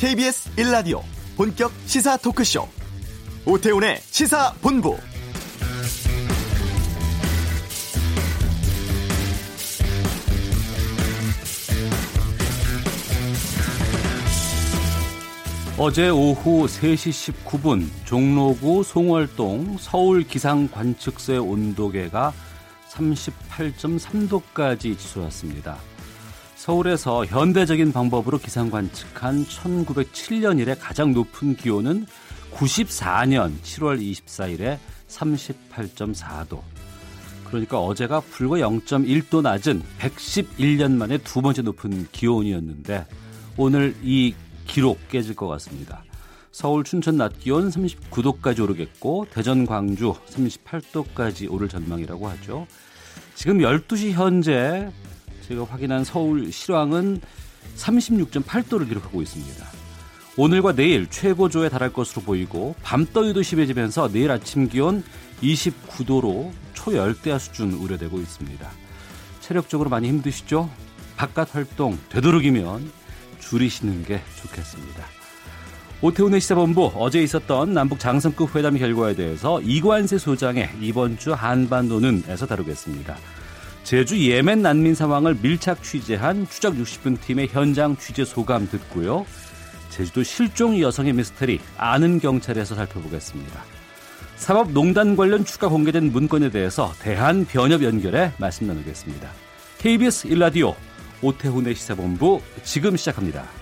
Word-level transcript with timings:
KBS 0.00 0.50
1라디오 0.56 1.02
본격 1.36 1.70
시사 1.84 2.16
토크쇼 2.16 2.66
오태훈의 3.44 4.00
시사본부 4.00 4.96
어제 15.76 16.08
오후 16.08 16.66
3시 16.66 17.34
19분 17.44 17.86
종로구 18.06 18.82
송월동 18.82 19.76
서울 19.78 20.22
기상 20.22 20.66
관측소의 20.68 21.40
온도계가 21.40 22.32
38.3도까지 22.88 24.98
치솟았습니다. 24.98 25.76
서울에서 26.60 27.24
현대적인 27.24 27.90
방법으로 27.90 28.36
기상 28.36 28.68
관측한 28.68 29.46
1907년 29.46 30.60
이래 30.60 30.74
가장 30.74 31.14
높은 31.14 31.56
기온은 31.56 32.04
94년 32.52 33.58
7월 33.62 33.98
24일에 33.98 34.76
38.4도. 35.08 36.60
그러니까 37.46 37.80
어제가 37.80 38.20
불과 38.20 38.56
0.1도 38.56 39.40
낮은 39.40 39.82
111년 40.00 40.96
만에 40.96 41.16
두 41.16 41.40
번째 41.40 41.62
높은 41.62 42.06
기온이었는데 42.12 43.06
오늘 43.56 43.96
이 44.02 44.34
기록 44.66 45.08
깨질 45.08 45.34
것 45.34 45.48
같습니다. 45.48 46.04
서울 46.52 46.84
춘천 46.84 47.16
낮 47.16 47.38
기온 47.38 47.70
39도까지 47.70 48.62
오르겠고 48.62 49.28
대전 49.32 49.64
광주 49.64 50.12
38도까지 50.28 51.50
오를 51.50 51.70
전망이라고 51.70 52.28
하죠. 52.28 52.66
지금 53.34 53.60
12시 53.60 54.10
현재 54.10 54.90
제가 55.50 55.64
확인한 55.64 56.04
서울 56.04 56.52
실황은 56.52 57.20
36.8도를 57.76 58.86
기록하고 58.86 59.20
있습니다. 59.20 59.66
오늘과 60.36 60.74
내일 60.76 61.10
최고조에 61.10 61.68
달할 61.68 61.92
것으로 61.92 62.22
보이고 62.22 62.76
밤더위도 62.84 63.42
심해지면서 63.42 64.12
내일 64.12 64.30
아침 64.30 64.68
기온 64.68 65.02
29도로 65.42 66.52
초열대야 66.74 67.40
수준 67.40 67.72
우려되고 67.72 68.18
있습니다. 68.18 68.70
체력적으로 69.40 69.90
많이 69.90 70.08
힘드시죠? 70.08 70.70
바깥 71.16 71.56
활동 71.56 71.98
되도록이면 72.10 72.88
줄이시는 73.40 74.04
게 74.04 74.22
좋겠습니다. 74.40 75.04
오태훈의 76.00 76.40
시사본부 76.40 76.92
어제 76.94 77.20
있었던 77.24 77.74
남북 77.74 77.98
장성급 77.98 78.54
회담 78.54 78.78
결과에 78.78 79.16
대해서 79.16 79.60
이관세 79.62 80.16
소장의 80.16 80.70
이번 80.80 81.18
주 81.18 81.32
한반도는에서 81.32 82.46
다루겠습니다. 82.46 83.16
제주 83.90 84.24
예멘 84.24 84.62
난민 84.62 84.94
상황을 84.94 85.38
밀착 85.42 85.82
취재한 85.82 86.46
추적 86.48 86.76
60분 86.76 87.20
팀의 87.20 87.48
현장 87.48 87.96
취재 87.96 88.24
소감 88.24 88.68
듣고요. 88.70 89.26
제주도 89.88 90.22
실종 90.22 90.80
여성의 90.80 91.12
미스터리 91.12 91.58
아는 91.76 92.20
경찰에서 92.20 92.76
살펴보겠습니다. 92.76 93.64
사법농단 94.36 95.16
관련 95.16 95.44
추가 95.44 95.66
공개된 95.66 96.12
문건에 96.12 96.50
대해서 96.50 96.92
대한 97.00 97.44
변협 97.44 97.82
연결해 97.82 98.30
말씀 98.38 98.68
나누겠습니다. 98.68 99.28
KBS 99.78 100.28
일라디오 100.28 100.76
오태훈의 101.20 101.74
시사본부 101.74 102.40
지금 102.62 102.96
시작합니다. 102.96 103.59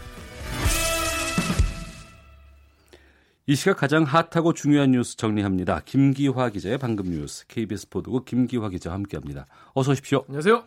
이 3.48 3.54
시각 3.54 3.78
가장 3.78 4.04
핫하고 4.04 4.52
중요한 4.52 4.90
뉴스 4.90 5.16
정리합니다. 5.16 5.80
김기화 5.86 6.50
기자의 6.50 6.76
방금 6.76 7.06
뉴스 7.06 7.46
KBS 7.46 7.88
보도국 7.88 8.26
김기화 8.26 8.68
기자와 8.68 8.96
함께합니다. 8.96 9.46
어서 9.72 9.92
오십시오. 9.92 10.22
안녕하세요. 10.28 10.64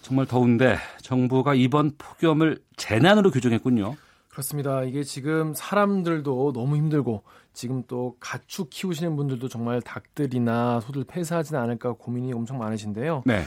정말 0.00 0.26
더운데 0.26 0.76
정부가 1.02 1.56
이번 1.56 1.90
폭염을 1.98 2.60
재난으로 2.76 3.32
규정했군요. 3.32 3.96
그렇습니다. 4.28 4.84
이게 4.84 5.02
지금 5.02 5.54
사람들도 5.54 6.52
너무 6.52 6.76
힘들고 6.76 7.24
지금 7.52 7.82
또 7.88 8.14
가축 8.20 8.70
키우시는 8.70 9.16
분들도 9.16 9.48
정말 9.48 9.82
닭들이나 9.82 10.78
소들 10.78 11.02
폐사하지는 11.02 11.60
않을까 11.60 11.94
고민이 11.94 12.32
엄청 12.32 12.58
많으신데요. 12.58 13.24
네. 13.26 13.42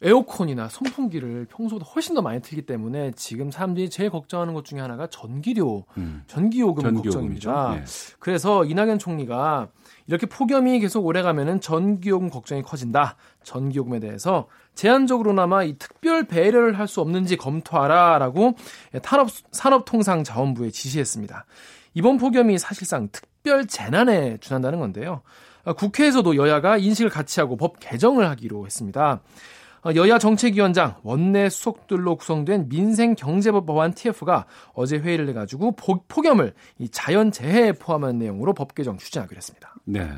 에어컨이나 0.00 0.68
선풍기를 0.68 1.46
평소보다 1.50 1.84
훨씬 1.90 2.14
더 2.14 2.22
많이 2.22 2.40
틀기 2.40 2.62
때문에 2.66 3.12
지금 3.16 3.50
사람들이 3.50 3.90
제일 3.90 4.10
걱정하는 4.10 4.54
것 4.54 4.64
중에 4.64 4.80
하나가 4.80 5.08
전기료, 5.08 5.86
음. 5.96 6.22
전기요금 6.28 6.82
전기요금이죠. 6.84 7.50
걱정입니다. 7.50 7.74
네. 7.74 7.84
그래서 8.20 8.64
이낙연 8.64 8.98
총리가 9.00 9.68
이렇게 10.06 10.26
폭염이 10.26 10.78
계속 10.78 11.04
오래가면은 11.04 11.60
전기요금 11.60 12.30
걱정이 12.30 12.62
커진다. 12.62 13.16
전기요금에 13.42 13.98
대해서 13.98 14.46
제한적으로나마 14.74 15.64
이 15.64 15.76
특별 15.78 16.24
배려를 16.24 16.78
할 16.78 16.86
수 16.86 17.00
없는지 17.00 17.36
검토하라라고 17.36 18.54
탄업 19.02 19.28
산업통상자원부에 19.50 20.70
지시했습니다. 20.70 21.44
이번 21.94 22.16
폭염이 22.16 22.56
사실상 22.58 23.08
특별 23.12 23.66
재난에 23.66 24.38
준한다는 24.38 24.78
건데요. 24.78 25.22
국회에서도 25.76 26.36
여야가 26.36 26.78
인식을 26.78 27.10
같이 27.10 27.40
하고 27.40 27.56
법 27.56 27.78
개정을 27.80 28.26
하기로 28.30 28.64
했습니다. 28.64 29.20
어, 29.84 29.90
여야 29.94 30.18
정책위원장 30.18 30.96
원내 31.02 31.48
수석들로 31.50 32.16
구성된 32.16 32.68
민생경제법 32.68 33.66
법안 33.66 33.94
TF가 33.94 34.46
어제 34.74 34.98
회의를 34.98 35.28
해가지고 35.28 35.76
폭염을 36.08 36.54
이 36.78 36.88
자연재해에 36.88 37.72
포함한 37.72 38.18
내용으로 38.18 38.54
법 38.54 38.74
개정 38.74 38.98
추진하기로 38.98 39.36
했습니다. 39.36 39.74
네. 39.84 40.08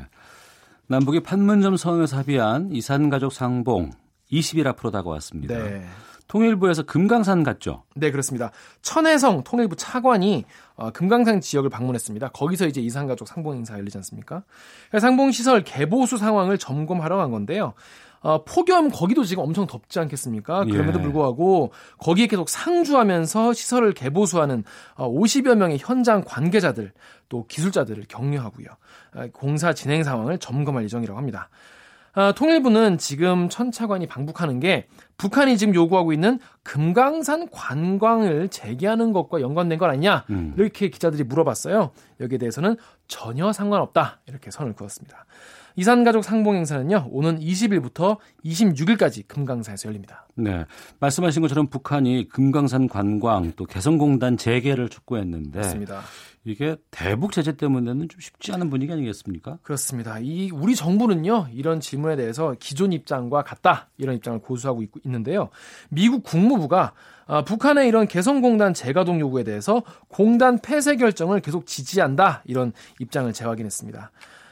남북이 0.87 1.21
판문점 1.21 1.77
선에서 1.77 2.17
합의한 2.17 2.71
이산가족 2.71 3.31
상봉 3.31 3.91
20일 4.31 4.67
앞으로 4.67 4.91
다가왔습니다. 4.91 5.55
네. 5.55 5.83
통일부에서 6.31 6.83
금강산 6.83 7.43
갔죠? 7.43 7.83
네, 7.93 8.09
그렇습니다. 8.09 8.51
천혜성 8.81 9.43
통일부 9.43 9.75
차관이 9.75 10.45
어, 10.75 10.89
금강산 10.91 11.41
지역을 11.41 11.69
방문했습니다. 11.69 12.29
거기서 12.29 12.67
이제 12.67 12.79
이산가족 12.79 13.27
상봉 13.27 13.55
행사가 13.55 13.79
열리지 13.79 13.97
않습니까? 13.97 14.43
상봉 14.97 15.31
시설 15.31 15.61
개보수 15.65 16.17
상황을 16.17 16.57
점검하러 16.57 17.17
간 17.17 17.31
건데요. 17.31 17.73
어, 18.21 18.43
폭염 18.43 18.89
거기도 18.89 19.23
지금 19.23 19.43
엄청 19.43 19.65
덥지 19.67 19.99
않겠습니까? 19.99 20.65
그럼에도 20.65 20.99
예. 20.99 21.03
불구하고 21.03 21.71
거기에 21.97 22.27
계속 22.27 22.49
상주하면서 22.49 23.53
시설을 23.53 23.93
개보수하는 23.93 24.63
어, 24.95 25.09
50여 25.09 25.55
명의 25.55 25.77
현장 25.79 26.23
관계자들 26.25 26.93
또 27.29 27.45
기술자들을 27.47 28.05
격려하고요. 28.07 28.67
어, 29.15 29.27
공사 29.33 29.73
진행 29.73 30.03
상황을 30.03 30.37
점검할 30.37 30.83
예정이라고 30.83 31.17
합니다. 31.17 31.49
아, 32.13 32.33
통일부는 32.33 32.97
지금 32.97 33.47
천차관이 33.47 34.05
방북하는 34.05 34.59
게 34.59 34.87
북한이 35.17 35.57
지금 35.57 35.73
요구하고 35.73 36.11
있는 36.11 36.39
금강산 36.63 37.49
관광을 37.49 38.49
재개하는 38.49 39.13
것과 39.13 39.39
연관된 39.39 39.77
건 39.77 39.89
아니냐 39.89 40.25
음. 40.29 40.53
이렇게 40.57 40.89
기자들이 40.89 41.23
물어봤어요. 41.23 41.91
여기에 42.19 42.37
대해서는 42.37 42.75
전혀 43.07 43.53
상관없다 43.53 44.19
이렇게 44.27 44.51
선을 44.51 44.73
그었습니다. 44.73 45.25
이산가족 45.75 46.23
상봉 46.23 46.55
행사는요, 46.55 47.07
오는 47.11 47.39
20일부터 47.39 48.17
26일까지 48.45 49.27
금강산에서 49.27 49.87
열립니다. 49.89 50.27
네. 50.35 50.65
말씀하신 50.99 51.41
것처럼 51.41 51.67
북한이 51.67 52.27
금강산 52.29 52.87
관광 52.87 53.53
또 53.55 53.65
개성공단 53.65 54.37
재개를 54.37 54.89
촉구했는데. 54.89 55.59
맞습니다. 55.59 56.01
이게 56.43 56.75
대북 56.89 57.33
제재 57.33 57.55
때문에는 57.55 58.09
좀 58.09 58.19
쉽지 58.19 58.51
않은 58.53 58.71
분위기 58.71 58.91
아니겠습니까? 58.91 59.59
그렇습니다. 59.61 60.17
이 60.19 60.49
우리 60.51 60.75
정부는요 60.75 61.49
이런 61.53 61.79
질문에 61.79 62.15
대해서 62.15 62.55
기존 62.59 62.93
입장과 62.93 63.43
같다 63.43 63.89
이런 63.97 64.15
입장을 64.15 64.39
고수하고 64.39 64.81
있, 64.81 64.89
있는데요. 65.05 65.49
미국 65.89 66.23
국무부가 66.23 66.93
아, 67.27 67.43
북한의 67.43 67.87
이런 67.87 68.07
개성공단 68.07 68.73
재가동 68.73 69.19
요구에 69.19 69.43
대해서 69.43 69.83
공단 70.07 70.59
폐쇄 70.59 70.95
결정을 70.95 71.41
계속 71.41 71.67
지지한다 71.67 72.41
이런 72.45 72.73
입장을 72.99 73.31
재확인했습니다. 73.31 74.11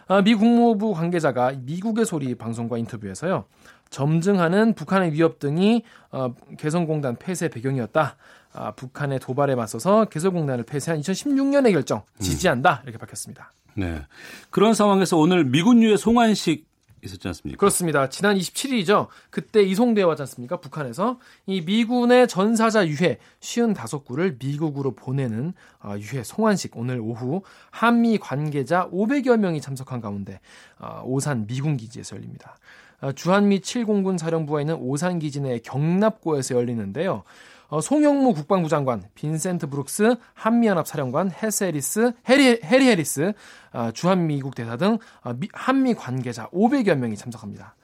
아, 0.09 0.23
미 0.23 0.33
국무부 0.33 0.95
관계자가 0.95 1.53
미국의 1.61 2.03
소리 2.03 2.33
방송과 2.33 2.79
인터뷰에서요. 2.79 3.45
점증하는 3.91 4.73
북한의 4.73 5.13
위협 5.13 5.37
등이 5.37 5.83
어, 6.11 6.33
개성공단 6.57 7.15
폐쇄 7.17 7.47
배경이었다. 7.47 8.15
아, 8.53 8.71
북한의 8.71 9.19
도발에 9.19 9.53
맞서서 9.53 10.05
개성공단을 10.05 10.63
폐쇄한 10.63 10.99
2016년의 11.01 11.73
결정 11.73 12.01
지지한다 12.19 12.81
이렇게 12.85 12.97
밝혔습니다. 12.97 13.53
네. 13.75 14.01
그런 14.49 14.73
상황에서 14.73 15.15
오늘 15.15 15.45
미군유의 15.45 15.99
송환식 15.99 16.65
있었지 17.03 17.27
않습니까? 17.27 17.59
그렇습니다. 17.59 18.09
지난 18.09 18.37
27일이죠. 18.37 19.07
그때 19.29 19.61
이송되어 19.63 20.07
왔지 20.07 20.21
않습니까? 20.23 20.59
북한에서 20.59 21.19
이 21.45 21.61
미군의 21.61 22.27
전사자 22.27 22.87
유해 22.87 23.17
55구를 23.41 24.37
미국으로 24.43 24.95
보내는 24.95 25.53
어, 25.83 25.95
유해 25.99 26.23
송환식 26.23 26.77
오늘 26.77 26.99
오후 26.99 27.41
한미 27.71 28.17
관계자 28.17 28.89
500여 28.89 29.37
명이 29.37 29.61
참석한 29.61 30.01
가운데 30.01 30.39
어, 30.79 31.01
오산 31.05 31.47
미군 31.47 31.77
기지에서 31.77 32.15
열립니다. 32.15 32.57
어, 33.01 33.11
주한미 33.11 33.61
7공군 33.61 34.17
사령부가 34.17 34.61
있는 34.61 34.75
오산 34.75 35.19
기지 35.19 35.41
내 35.41 35.59
격납고에서 35.59 36.55
열리는데요. 36.55 37.23
어, 37.69 37.81
송영무 37.81 38.33
국방부 38.33 38.67
장관, 38.67 39.03
빈센트 39.13 39.67
브룩스 39.67 40.15
한미연합 40.33 40.87
사령관, 40.87 41.31
헤스 41.31 41.65
해리스, 41.65 42.13
해리, 42.27 42.59
해리 42.63 42.87
해리스, 42.87 43.33
어, 43.73 43.91
주한미국 43.93 44.55
대사 44.55 44.75
등 44.75 44.97
어, 45.23 45.33
한미 45.53 45.93
관계자 45.93 46.49
500여 46.49 46.95
명이 46.95 47.15
참석합니다. 47.15 47.75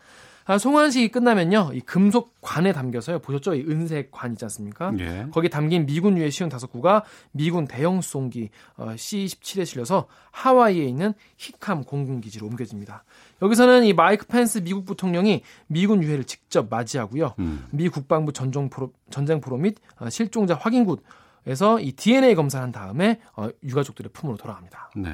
아, 0.48 0.60
송환식이 0.60 1.10
끝나면요, 1.10 1.72
이 1.74 1.82
금속 1.82 2.36
관에 2.40 2.72
담겨서요, 2.72 3.18
보셨죠? 3.18 3.56
이 3.56 3.66
은색 3.68 4.12
관 4.12 4.34
있지 4.34 4.46
않습니까? 4.46 4.94
예. 5.00 5.26
거기 5.32 5.50
담긴 5.50 5.88
미군 5.88 6.20
유해 6.20 6.30
쉰다섯 6.30 6.68
구가 6.68 7.04
미군 7.32 7.66
대형 7.68 8.02
수송기 8.02 8.50
어, 8.78 8.94
C-27에 8.96 9.66
실려서 9.66 10.06
하와이에 10.30 10.84
있는 10.84 11.16
히캄 11.38 11.84
공군기지로 11.84 12.46
옮겨집니다. 12.46 13.04
여기서는 13.46 13.86
이 13.86 13.94
마이크 13.94 14.26
펜스 14.26 14.60
미국 14.60 14.86
부통령이 14.86 15.44
미군 15.68 16.02
유해를 16.04 16.24
직접 16.24 16.68
맞이하고요. 16.70 17.36
음. 17.40 17.66
미 17.72 17.90
국방부 17.90 18.34
전종 18.34 18.70
포로, 18.70 18.92
전쟁 19.10 19.40
포로 19.40 19.58
및 19.58 19.78
어, 20.00 20.10
실종자 20.10 20.56
확인굿에서 20.56 21.80
이 21.80 21.92
DNA 21.92 22.36
검사한 22.36 22.72
다음에 22.72 23.20
어, 23.36 23.50
유가족들의 23.64 24.12
품으로 24.14 24.38
돌아갑니다. 24.38 24.92
네. 24.96 25.12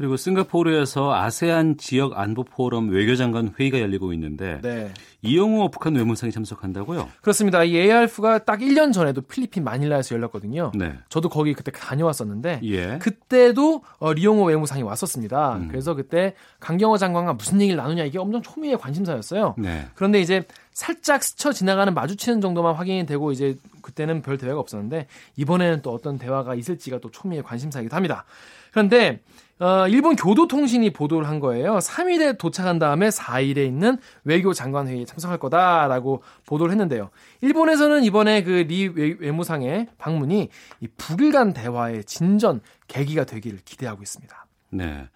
그리고 0.00 0.16
싱가포르에서 0.16 1.12
아세안 1.12 1.76
지역 1.76 2.18
안보 2.18 2.42
포럼 2.42 2.88
외교장관 2.88 3.52
회의가 3.60 3.82
열리고 3.82 4.14
있는데 4.14 4.58
네. 4.62 4.90
이영호 5.20 5.70
북한 5.70 5.94
외무상이 5.94 6.32
참석한다고요? 6.32 7.06
그렇습니다. 7.20 7.64
이 7.64 7.76
ARF가 7.76 8.38
딱 8.38 8.60
1년 8.60 8.94
전에도 8.94 9.20
필리핀 9.20 9.62
마닐라에서 9.62 10.14
열렸거든요. 10.14 10.72
네. 10.74 10.94
저도 11.10 11.28
거기 11.28 11.52
그때 11.52 11.70
다녀왔었는데 11.70 12.60
예. 12.64 12.96
그때도 12.96 13.82
어, 13.98 14.14
리용호 14.14 14.44
외무상이 14.44 14.82
왔었습니다. 14.82 15.56
음. 15.56 15.68
그래서 15.68 15.94
그때 15.94 16.34
강경호 16.60 16.96
장관과 16.96 17.34
무슨 17.34 17.60
얘기를 17.60 17.76
나누냐 17.76 18.04
이게 18.04 18.18
엄청 18.18 18.40
초미의 18.40 18.78
관심사였어요. 18.78 19.56
네. 19.58 19.86
그런데 19.94 20.22
이제 20.22 20.44
살짝 20.72 21.22
스쳐 21.22 21.52
지나가는 21.52 21.92
마주치는 21.92 22.40
정도만 22.40 22.74
확인이 22.74 23.04
되고 23.04 23.32
이제 23.32 23.58
그때는 23.82 24.22
별 24.22 24.38
대화가 24.38 24.60
없었는데 24.60 25.08
이번에는 25.36 25.82
또 25.82 25.92
어떤 25.92 26.18
대화가 26.18 26.54
있을지가 26.54 27.00
또 27.00 27.10
초미의 27.10 27.42
관심사이기도 27.42 27.94
합니다. 27.94 28.24
그런데 28.70 29.20
어, 29.60 29.86
일본 29.88 30.16
교도통신이 30.16 30.90
보도를 30.90 31.28
한 31.28 31.38
거예요. 31.38 31.76
3일에 31.78 32.38
도착한 32.38 32.78
다음에 32.78 33.10
4일에 33.10 33.58
있는 33.66 33.98
외교 34.24 34.54
장관 34.54 34.88
회의에 34.88 35.04
참석할 35.04 35.38
거다라고 35.38 36.22
보도를 36.46 36.72
했는데요. 36.72 37.10
일본에서는 37.42 38.02
이번에 38.04 38.42
그 38.42 38.60
리 38.70 38.88
외무상의 38.88 39.88
방문이 39.98 40.48
이 40.80 40.88
북일 40.96 41.32
간 41.32 41.52
대화의 41.52 42.04
진전 42.04 42.60
계기가 42.88 43.24
되기를 43.24 43.60
기대하고 43.64 44.02
있습니다. 44.02 44.46
네. 44.70 45.08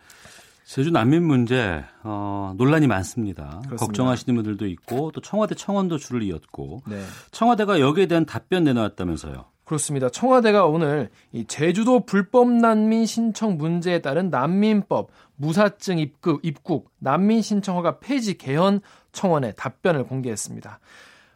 제주 0.64 0.90
난민 0.90 1.22
문제 1.24 1.84
어, 2.02 2.52
논란이 2.56 2.86
많습니다. 2.86 3.44
그렇습니다. 3.44 3.76
걱정하시는 3.76 4.34
분들도 4.34 4.66
있고 4.66 5.12
또 5.12 5.20
청와대 5.20 5.54
청원도 5.54 5.98
줄을 5.98 6.22
이었고 6.22 6.82
네. 6.86 7.02
청와대가 7.30 7.80
여기에 7.80 8.06
대한 8.06 8.24
답변 8.26 8.64
내놓았다면서요. 8.64 9.44
그렇습니다. 9.64 10.08
청와대가 10.10 10.66
오늘 10.66 11.10
이 11.32 11.44
제주도 11.46 12.00
불법 12.00 12.50
난민 12.50 13.06
신청 13.06 13.56
문제에 13.56 14.00
따른 14.00 14.28
난민법, 14.30 15.10
무사증 15.36 15.98
입국, 15.98 16.40
입국, 16.44 16.90
난민 16.98 17.42
신청 17.42 17.76
허가 17.76 17.98
폐지 17.98 18.36
개헌 18.36 18.80
청원에 19.12 19.52
답변을 19.52 20.04
공개했습니다. 20.04 20.80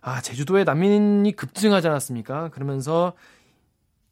아, 0.00 0.20
제주도에 0.20 0.64
난민이 0.64 1.32
급증하지 1.32 1.88
않았습니까? 1.88 2.50
그러면서 2.50 3.14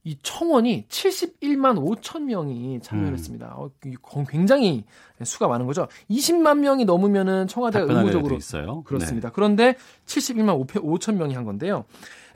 이 0.06 0.16
청원이 0.22 0.86
71만 0.88 1.76
5천 1.76 2.22
명이 2.22 2.78
참여를 2.80 3.10
음. 3.10 3.14
했습니다. 3.14 3.54
어, 3.56 3.70
이 3.84 3.96
굉장히 4.28 4.84
수가 5.24 5.48
많은 5.48 5.66
거죠. 5.66 5.88
20만 6.08 6.58
명이 6.58 6.84
넘으면은 6.84 7.48
청와대가 7.48 7.92
의무적으로 7.92 8.36
있어요. 8.36 8.82
그렇습니다. 8.84 9.30
그런데 9.32 9.74
71만 10.06 10.64
5천 10.68 11.16
명이 11.16 11.34
한 11.34 11.44
건데요. 11.44 11.86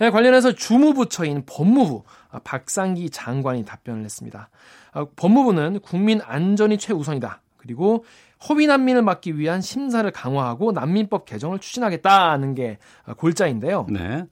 네, 0.01 0.09
관련해서 0.09 0.53
주무부처인 0.53 1.45
법무부 1.45 2.05
아, 2.31 2.39
박상기 2.39 3.11
장관이 3.11 3.67
답변을 3.67 4.03
했습니다. 4.03 4.49
아, 4.93 5.07
법무부는 5.15 5.81
국민 5.81 6.23
안전이 6.23 6.79
최우선이다. 6.79 7.43
그리고 7.59 8.07
허위 8.49 8.67
난민을 8.67 9.03
막기 9.03 9.39
위한 9.39 9.61
심사를 9.61 10.11
강화하고 10.11 10.73
난민법 10.73 11.27
개정을 11.27 11.59
추진하겠다는 11.59 12.55
게 12.55 12.79
아, 13.05 13.13
골자인데요. 13.13 13.87
네. 13.91 14.09
네. 14.09 14.25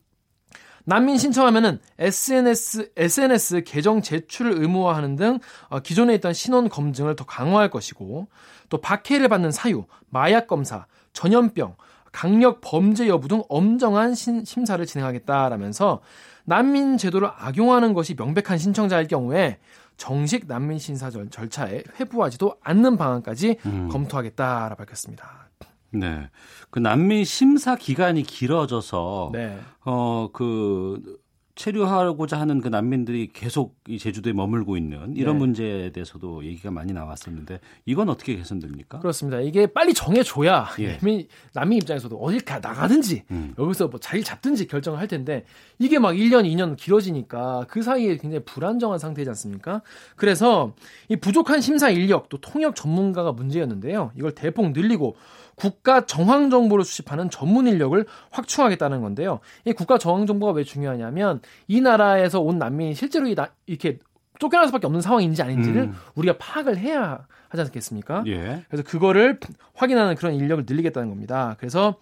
난민 0.86 1.18
신청하면은 1.18 1.80
SNS 1.98 2.92
SNS 2.96 3.64
계정 3.64 4.00
제출을 4.00 4.62
의무화하는 4.62 5.16
등 5.16 5.38
어, 5.68 5.80
기존에 5.80 6.14
있던 6.14 6.32
신원 6.32 6.70
검증을 6.70 7.14
더 7.14 7.26
강화할 7.26 7.68
것이고 7.68 8.26
또 8.70 8.80
박해를 8.80 9.28
받는 9.28 9.50
사유, 9.50 9.84
마약 10.08 10.46
검사, 10.46 10.86
전염병, 11.12 11.76
강력 12.12 12.60
범죄 12.60 13.08
여부 13.08 13.28
등 13.28 13.42
엄정한 13.48 14.14
신- 14.14 14.44
심사를 14.44 14.84
진행하겠다라면서 14.84 16.00
난민 16.44 16.96
제도를 16.96 17.28
악용하는 17.36 17.92
것이 17.94 18.14
명백한 18.14 18.58
신청자일 18.58 19.06
경우에 19.08 19.58
정식 19.96 20.46
난민 20.46 20.78
심사 20.78 21.10
절- 21.10 21.28
절차에 21.28 21.82
회부하지도 22.00 22.56
않는 22.62 22.96
방안까지 22.96 23.58
음. 23.66 23.88
검토하겠다라 23.90 24.74
밝혔습니다. 24.76 25.48
네. 25.90 26.28
그 26.70 26.78
난민 26.78 27.24
심사 27.24 27.74
기간이 27.76 28.22
길어져서 28.22 29.30
네. 29.32 29.58
어그 29.84 31.18
체류하고자 31.58 32.38
하는 32.38 32.60
그 32.60 32.68
난민들이 32.68 33.30
계속 33.32 33.76
이 33.88 33.98
제주도에 33.98 34.32
머물고 34.32 34.76
있는 34.76 35.16
이런 35.16 35.34
네. 35.34 35.38
문제에 35.40 35.90
대해서도 35.90 36.44
얘기가 36.44 36.70
많이 36.70 36.92
나왔었는데 36.92 37.58
이건 37.84 38.08
어떻게 38.08 38.36
개선됩니까? 38.36 39.00
그렇습니다. 39.00 39.40
이게 39.40 39.66
빨리 39.66 39.92
정해줘야 39.92 40.68
예. 40.78 40.98
난민, 40.98 41.26
난민 41.52 41.78
입장에서도 41.78 42.16
어딜 42.16 42.40
가 42.44 42.60
나가든지 42.60 43.24
음. 43.32 43.54
여기서 43.58 43.88
뭐 43.88 43.98
자리를 43.98 44.24
잡든지 44.24 44.68
결정을 44.68 45.00
할 45.00 45.08
텐데 45.08 45.44
이게 45.80 45.98
막 45.98 46.12
1년, 46.12 46.44
2년 46.44 46.76
길어지니까 46.76 47.66
그 47.68 47.82
사이에 47.82 48.16
굉장히 48.18 48.44
불안정한 48.44 49.00
상태지 49.00 49.28
않습니까? 49.30 49.82
그래서 50.14 50.74
이 51.08 51.16
부족한 51.16 51.60
심사 51.60 51.90
인력 51.90 52.28
또 52.28 52.38
통역 52.38 52.76
전문가가 52.76 53.32
문제였는데요. 53.32 54.12
이걸 54.16 54.32
대폭 54.32 54.70
늘리고 54.70 55.16
국가 55.58 56.06
정황 56.06 56.50
정보를 56.50 56.84
수집하는 56.84 57.30
전문 57.30 57.66
인력을 57.66 58.04
확충하겠다는 58.30 59.00
건데요. 59.02 59.40
이 59.64 59.72
국가 59.72 59.98
정황 59.98 60.26
정보가 60.26 60.52
왜 60.52 60.64
중요하냐면 60.64 61.40
이 61.66 61.80
나라에서 61.80 62.40
온 62.40 62.58
난민이 62.58 62.94
실제로 62.94 63.26
이 63.26 63.34
나- 63.34 63.50
이렇게 63.66 63.98
쫓겨날 64.38 64.66
수밖에 64.68 64.86
없는 64.86 65.00
상황인지 65.00 65.42
아닌지를 65.42 65.82
음. 65.82 65.94
우리가 66.14 66.36
파악을 66.38 66.78
해야 66.78 67.26
하지 67.48 67.62
않겠습니까? 67.62 68.22
예. 68.28 68.64
그래서 68.68 68.84
그거를 68.84 69.40
확인하는 69.74 70.14
그런 70.14 70.34
인력을 70.34 70.64
늘리겠다는 70.68 71.08
겁니다. 71.08 71.56
그래서 71.58 71.96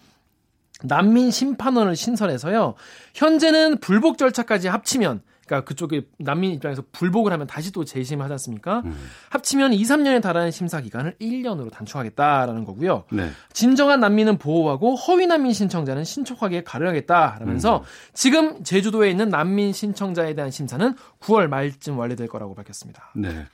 난민 0.83 1.31
심판원을 1.31 1.97
신설해서요. 1.97 2.75
현재는 3.15 3.79
불복 3.79 4.19
절차까지 4.19 4.69
합치면 4.69 5.23
그러니까 5.47 5.67
그쪽에 5.67 6.03
난민 6.19 6.53
입장에서 6.53 6.83
불복을 6.93 7.33
하면 7.33 7.47
다시 7.47 7.73
또 7.73 7.85
재심하지 7.85 8.33
않습니까? 8.33 8.83
음. 8.85 8.95
합치면 9.31 9.73
2, 9.73 9.83
3년에 9.83 10.21
달하는 10.21 10.51
심사 10.51 10.81
기간을 10.81 11.17
1년으로 11.21 11.71
단축하겠다라는 11.71 12.65
거고요. 12.65 13.05
네. 13.11 13.31
진정한 13.53 14.01
난민은 14.01 14.39
보호하고 14.39 14.97
허위 14.97 15.27
난민 15.27 15.53
신청자는 15.53 16.05
신속하게 16.05 16.65
가려야겠다라면서 16.65 17.85
지금 18.13 18.65
제주도에 18.65 19.11
있는 19.11 19.29
난민 19.29 19.73
신청자에 19.73 20.35
대한 20.35 20.51
심사는 20.51 20.95
9월 21.21 21.47
말쯤 21.47 21.99
완료될 21.99 22.27
거라고 22.27 22.55
밝혔습니다. 22.55 23.13
네. 23.15 23.47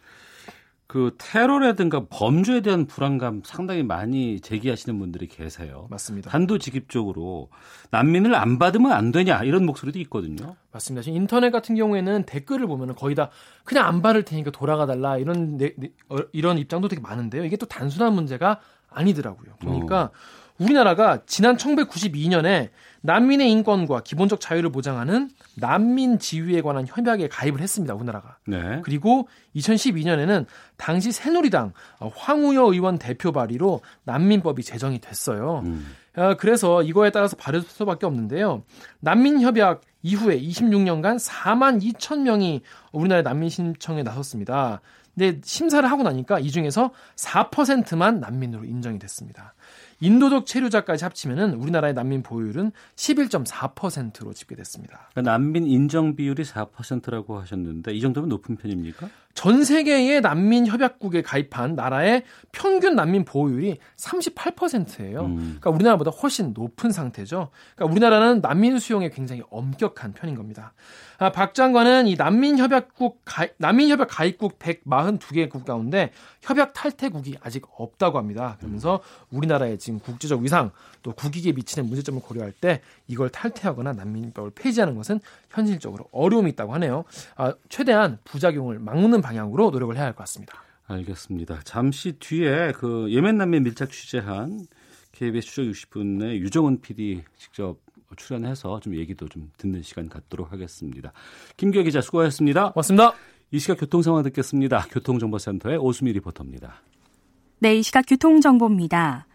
그 0.93 1.15
테러라든가 1.17 2.05
범죄에 2.11 2.61
대한 2.61 2.85
불안감 2.85 3.41
상당히 3.47 3.83
많이 3.83 4.41
제기하시는 4.41 4.99
분들이 4.99 5.27
계세요. 5.27 5.87
맞습니다. 5.89 6.29
단도직입적으로 6.29 7.49
난민을 7.93 8.35
안 8.35 8.59
받으면 8.59 8.93
안 8.93 9.11
되냐 9.11 9.43
이런 9.43 9.65
목소리도 9.65 9.99
있거든요. 10.01 10.55
맞습니다. 10.71 11.03
지금 11.03 11.17
인터넷 11.17 11.51
같은 11.51 11.77
경우에는 11.77 12.25
댓글을 12.25 12.67
보면은 12.67 12.95
거의 12.95 13.15
다 13.15 13.31
그냥 13.65 13.87
안 13.87 14.03
바를 14.03 14.23
테니까 14.23 14.51
돌아가 14.51 14.85
달라 14.85 15.17
이런 15.17 15.57
네- 15.57 15.73
네- 15.79 15.93
어, 16.11 16.19
이런 16.33 16.59
입장도 16.59 16.89
되게 16.89 17.01
많은데요. 17.01 17.43
이게 17.47 17.57
또 17.57 17.65
단순한 17.65 18.13
문제가 18.13 18.61
아니더라고요. 18.91 19.55
보니까 19.63 20.11
우리나라가 20.63 21.21
지난 21.27 21.57
1992년에 21.57 22.71
난민의 23.03 23.51
인권과 23.51 24.03
기본적 24.03 24.41
자유를 24.41 24.71
보장하는 24.71 25.31
난민 25.57 26.19
지위에 26.19 26.63
관한 26.63 26.87
협약에 26.87 27.29
가입을 27.29 27.61
했습니다. 27.61 27.95
우리나라가. 27.95 28.37
네. 28.47 28.81
그리고 28.85 29.29
2012년에는 29.57 30.47
당시 30.77 31.11
새누리당 31.11 31.73
어, 31.99 32.11
황우여 32.15 32.73
의원 32.73 32.99
대표 32.99 33.33
발의로 33.33 33.81
난민법이 34.05 34.63
제정이 34.63 35.01
됐어요. 35.01 35.63
음. 35.65 35.87
어, 36.17 36.35
그래서 36.39 36.83
이거에 36.83 37.11
따라서 37.11 37.37
발효될 37.37 37.69
수밖에 37.69 38.07
없는데요. 38.07 38.63
난민협약 39.01 39.81
이후에 40.03 40.41
26년간 40.41 41.19
4만 41.19 41.83
2천 41.83 42.21
명이 42.21 42.63
우리나라의 42.93 43.25
난민 43.25 43.49
신청에 43.49 44.03
나섰습니다. 44.03 44.81
근데 45.15 45.41
심사를 45.45 45.89
하고 45.91 46.03
나니까 46.03 46.39
이 46.39 46.51
중에서 46.51 46.91
4%만 47.17 48.21
난민으로 48.21 48.65
인정이 48.65 48.99
됐습니다. 48.99 49.55
인도적 50.03 50.47
체류자까지 50.47 51.05
합치면은 51.05 51.55
우리나라의 51.55 51.95
난민 51.95 52.25
보유율은 52.25 52.73
11.4%로 52.97 54.33
집계됐습니다. 54.33 55.11
그러니까 55.13 55.31
난민 55.31 55.65
인정 55.69 56.17
비율이 56.17 56.43
4%라고 56.43 57.39
하셨는데 57.39 57.95
이 57.95 58.01
정도면 58.01 58.29
높은 58.29 58.57
편입니까? 58.57 59.09
전 59.35 59.65
세계의 59.65 60.21
난민 60.21 60.67
협약국에 60.67 61.23
가입한 61.23 61.75
나라의 61.75 62.25
평균 62.53 62.95
난민 62.95 63.25
보호율이 63.25 63.79
38%예요. 63.97 65.23
음. 65.23 65.37
그러니까 65.61 65.71
우리나라보다 65.71 66.11
훨씬 66.11 66.53
높은 66.53 66.91
상태죠. 66.91 67.51
그러니까 67.75 67.93
우리나라는 67.93 68.41
난민 68.43 68.79
수용에 68.79 69.09
굉장히 69.11 69.43
엄격한 69.51 70.13
편인 70.13 70.35
겁니다. 70.37 70.75
아, 71.19 71.31
박 71.31 71.55
장관은 71.55 72.09
이 72.09 72.17
난민 72.17 72.59
협약국 72.59 73.23
가, 73.25 73.47
난민 73.57 73.89
협약 73.89 74.09
가입국 74.11 74.59
142개국 74.59 75.65
가운데 75.65 76.11
협약 76.41 76.73
탈퇴국이 76.75 77.39
아직 77.41 77.65
없다고 77.77 78.19
합니다. 78.19 78.57
그러면서 78.59 79.01
우리나라의 79.31 79.79
지금 79.79 80.01
국제적 80.01 80.41
위상 80.41 80.73
또 81.03 81.13
국익에 81.13 81.53
미치는 81.53 81.89
문제점을 81.89 82.21
고려할 82.23 82.53
때 82.53 82.81
이걸 83.09 83.29
탈퇴하거나 83.31 83.93
난민법을 83.93 84.53
폐지하는 84.55 84.95
것은 84.95 85.21
현실적으로 85.51 86.09
어려움이 86.13 86.51
있다고 86.53 86.75
하네요. 86.75 87.05
아, 87.37 87.55
최대한 87.69 88.19
부작용을 88.25 88.79
막는 88.79 89.21
방향으로 89.21 89.71
노력을 89.71 89.95
해야 89.97 90.05
할 90.05 90.13
것 90.13 90.19
같습니다. 90.19 90.63
알겠습니다. 90.87 91.61
잠시 91.65 92.13
뒤에 92.13 92.73
그 92.73 93.07
예멘 93.11 93.39
난민 93.39 93.63
밀착 93.63 93.91
취재한 93.91 94.67
KBS 95.13 95.47
추적 95.47 95.63
60분의 95.63 96.39
유정은 96.41 96.81
PD 96.81 97.23
직접 97.37 97.79
출연해서 98.17 98.81
좀 98.81 98.95
얘기도 98.97 99.29
좀 99.29 99.51
듣는 99.57 99.83
시간 99.83 100.09
갖도록 100.09 100.53
하겠습니다. 100.53 101.13
김규 101.57 101.83
기자 101.83 102.01
수고하셨습니다. 102.03 102.73
고맙습니다. 102.73 103.15
이 103.51 103.59
시각 103.59 103.79
교통 103.79 104.03
상황 104.03 104.23
듣겠습니다. 104.25 104.87
교통정보센터의 104.91 105.79
오수미 105.79 106.13
리포터입니다. 106.13 106.75
네, 107.61 107.77
이 107.77 107.83
시각 107.83 108.05
교통정보입니다. 108.07 109.27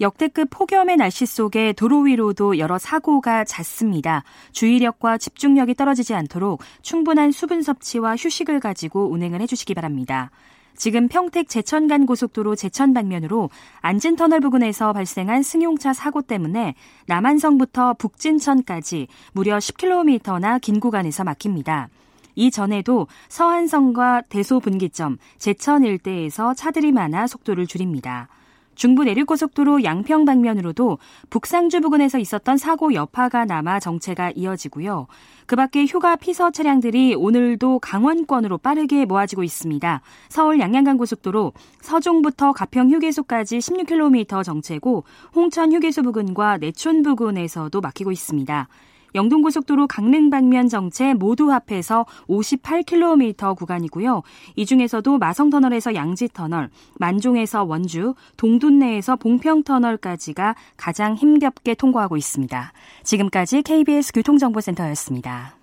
역대급 0.00 0.48
폭염의 0.50 0.96
날씨 0.96 1.26
속에 1.26 1.74
도로 1.74 2.00
위로도 2.00 2.58
여러 2.58 2.78
사고가 2.78 3.44
잦습니다. 3.44 4.24
주의력과 4.52 5.18
집중력이 5.18 5.74
떨어지지 5.74 6.14
않도록 6.14 6.62
충분한 6.80 7.32
수분 7.32 7.60
섭취와 7.62 8.16
휴식을 8.16 8.60
가지고 8.60 9.10
운행을 9.10 9.42
해주시기 9.42 9.74
바랍니다. 9.74 10.30
지금 10.74 11.08
평택 11.08 11.50
제천간 11.50 12.06
고속도로 12.06 12.56
제천 12.56 12.94
방면으로 12.94 13.50
안진터널 13.82 14.40
부근에서 14.40 14.94
발생한 14.94 15.42
승용차 15.42 15.92
사고 15.92 16.22
때문에 16.22 16.74
남한성부터 17.06 17.94
북진천까지 17.94 19.08
무려 19.32 19.58
10km나 19.58 20.62
긴 20.62 20.80
구간에서 20.80 21.24
막힙니다. 21.24 21.90
이전에도 22.36 23.06
서안성과 23.28 24.22
대소분기점, 24.30 25.18
제천 25.36 25.84
일대에서 25.84 26.54
차들이 26.54 26.92
많아 26.92 27.26
속도를 27.26 27.66
줄입니다. 27.66 28.28
중부 28.74 29.04
내륙고속도로 29.04 29.84
양평 29.84 30.24
방면으로도 30.24 30.98
북상주 31.28 31.80
부근에서 31.80 32.18
있었던 32.18 32.56
사고 32.56 32.94
여파가 32.94 33.44
남아 33.44 33.80
정체가 33.80 34.32
이어지고요. 34.34 35.06
그 35.46 35.56
밖에 35.56 35.84
휴가 35.84 36.16
피서 36.16 36.50
차량들이 36.50 37.14
오늘도 37.14 37.80
강원권으로 37.80 38.58
빠르게 38.58 39.04
모아지고 39.04 39.42
있습니다. 39.42 40.00
서울 40.28 40.60
양양간 40.60 40.96
고속도로 40.96 41.52
서종부터 41.80 42.52
가평 42.52 42.90
휴게소까지 42.90 43.58
16km 43.58 44.44
정체고 44.44 45.04
홍천 45.34 45.72
휴게소 45.72 46.02
부근과 46.02 46.58
내촌 46.58 47.02
부근에서도 47.02 47.80
막히고 47.80 48.12
있습니다. 48.12 48.68
영동고속도로 49.14 49.86
강릉 49.86 50.30
방면 50.30 50.68
정체 50.68 51.14
모두 51.14 51.50
합해서 51.50 52.06
58km 52.28 53.56
구간이고요. 53.56 54.22
이 54.56 54.66
중에서도 54.66 55.18
마성터널에서 55.18 55.94
양지터널, 55.94 56.70
만종에서 56.98 57.64
원주, 57.64 58.14
동둔내에서 58.36 59.16
봉평터널까지가 59.16 60.54
가장 60.76 61.14
힘겹게 61.14 61.74
통과하고 61.74 62.16
있습니다. 62.16 62.72
지금까지 63.04 63.62
KBS 63.62 64.12
교통정보센터였습니다. 64.12 65.56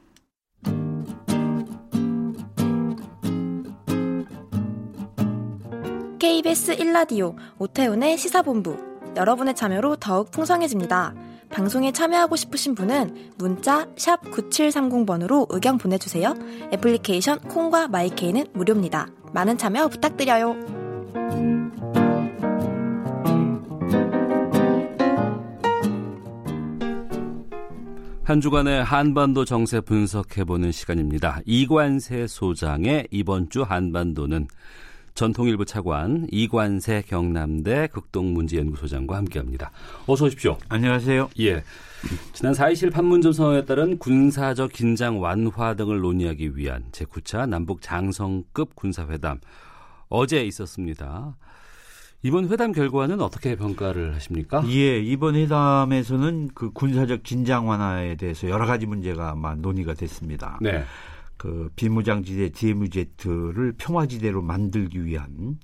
KBS 6.20 6.78
1라디오 6.78 7.36
오태훈의 7.58 8.18
시사본부 8.18 8.78
여러분의 9.16 9.56
참여로 9.56 9.96
더욱 9.96 10.32
풍성해집니다. 10.32 11.14
방송에 11.50 11.92
참여하고 11.92 12.36
싶으신 12.36 12.76
분은 12.76 13.34
문자 13.38 13.86
9730번으로 13.96 15.48
의견 15.50 15.78
보내주세요. 15.78 16.34
애플리케이션 16.74 17.40
콩과 17.40 17.88
마이케이는 17.88 18.48
무료입니다. 18.54 19.08
많은 19.34 19.58
참여 19.58 19.88
부탁드려요. 19.88 20.56
한 28.24 28.42
주간의 28.42 28.84
한반도 28.84 29.46
정세 29.46 29.80
분석해보는 29.80 30.74
시간입니다. 30.74 31.40
이관세 31.46 32.28
소장의 32.28 33.08
이번 33.10 33.50
주 33.50 33.62
한반도는 33.62 34.48
전통일보 35.18 35.66
차관 35.66 36.28
이관세 36.32 37.02
경남대 37.08 37.88
극동문제연구소장과 37.88 39.18
함께합니다. 39.18 39.72
어서 40.06 40.26
오십시오. 40.26 40.60
안녕하세요. 40.70 41.32
예. 41.40 41.64
지난 42.34 42.54
4.27 42.54 42.94
판문점 42.94 43.32
선언에 43.32 43.66
따른 43.66 43.98
군사적 43.98 44.72
긴장 44.72 45.20
완화 45.20 45.74
등을 45.74 46.02
논의하기 46.02 46.56
위한 46.56 46.84
제9차 46.92 47.50
남북 47.50 47.82
장성급 47.82 48.76
군사회담 48.76 49.40
어제 50.08 50.46
있었습니다. 50.46 51.36
이번 52.22 52.48
회담 52.50 52.72
결과는 52.72 53.20
어떻게 53.20 53.56
평가를 53.56 54.14
하십니까? 54.14 54.64
예, 54.70 55.00
이번 55.00 55.34
회담에서는 55.34 56.50
그 56.54 56.70
군사적 56.70 57.24
긴장 57.24 57.68
완화에 57.68 58.18
대해서 58.18 58.50
여러 58.50 58.68
가지 58.68 58.86
문제가 58.86 59.32
아마 59.32 59.56
논의가 59.56 59.96
됐습니다. 59.96 60.60
네. 60.62 60.84
그 61.38 61.70
비무장지대 61.76 62.50
DMZ를 62.50 63.74
평화지대로 63.78 64.42
만들기 64.42 65.06
위한 65.06 65.60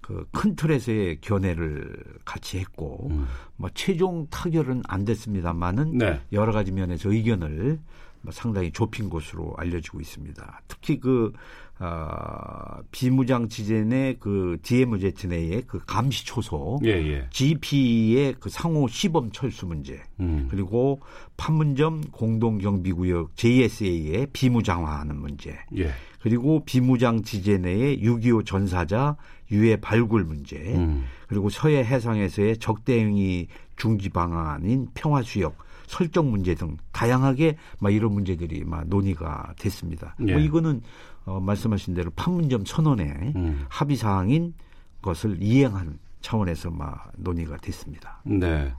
그큰 0.00 0.54
틀에서의 0.54 1.20
견해를 1.20 2.04
같이 2.24 2.58
했고 2.58 3.08
음. 3.10 3.26
뭐 3.56 3.68
최종 3.74 4.28
타결은 4.30 4.82
안 4.86 5.04
됐습니다만은 5.04 5.98
네. 5.98 6.20
여러 6.30 6.52
가지 6.52 6.70
면에서 6.70 7.10
의견을 7.10 7.80
뭐 8.22 8.32
상당히 8.32 8.70
좁힌 8.70 9.10
것으로 9.10 9.54
알려지고 9.56 10.00
있습니다. 10.00 10.60
특히 10.68 11.00
그 11.00 11.32
어, 11.78 12.78
비무장 12.90 13.48
지대 13.48 13.84
내그 13.84 14.58
DMZ 14.62 15.28
내의 15.28 15.62
그 15.66 15.78
감시 15.86 16.24
초소 16.24 16.78
예, 16.84 16.88
예. 16.88 17.26
GP의 17.30 18.36
그 18.40 18.48
상호 18.48 18.88
시범 18.88 19.30
철수 19.30 19.66
문제 19.66 20.00
음. 20.18 20.48
그리고 20.50 21.00
판문점 21.36 22.00
공동경비구역 22.12 23.36
JSA의 23.36 24.28
비무장화하는 24.32 25.16
문제 25.16 25.58
예. 25.76 25.90
그리고 26.20 26.64
비무장 26.64 27.22
지대 27.22 27.58
내의 27.58 28.00
6.25 28.00 28.46
전사자 28.46 29.16
유해 29.50 29.76
발굴 29.76 30.24
문제 30.24 30.56
음. 30.56 31.04
그리고 31.28 31.50
서해 31.50 31.84
해상에서의 31.84 32.56
적대행위 32.56 33.48
중지 33.76 34.08
방안인 34.08 34.88
평화 34.94 35.22
수역 35.22 35.58
설정 35.86 36.30
문제 36.30 36.54
등 36.54 36.76
다양하게 36.92 37.56
막 37.78 37.92
이런 37.92 38.12
문제들이 38.12 38.64
막 38.64 38.88
논의가 38.88 39.54
됐습니다. 39.58 40.16
예. 40.26 40.32
뭐 40.32 40.40
이거는 40.40 40.82
어, 41.26 41.40
말씀하신 41.40 41.94
대로 41.94 42.10
판문점 42.16 42.64
선언의 42.64 43.32
음. 43.36 43.66
합의 43.68 43.96
사항인 43.96 44.54
것을 45.02 45.36
이행하는 45.40 45.98
차원에서 46.20 46.70
막 46.70 47.12
논의가 47.16 47.58
됐습니다. 47.58 48.20
네. 48.24 48.72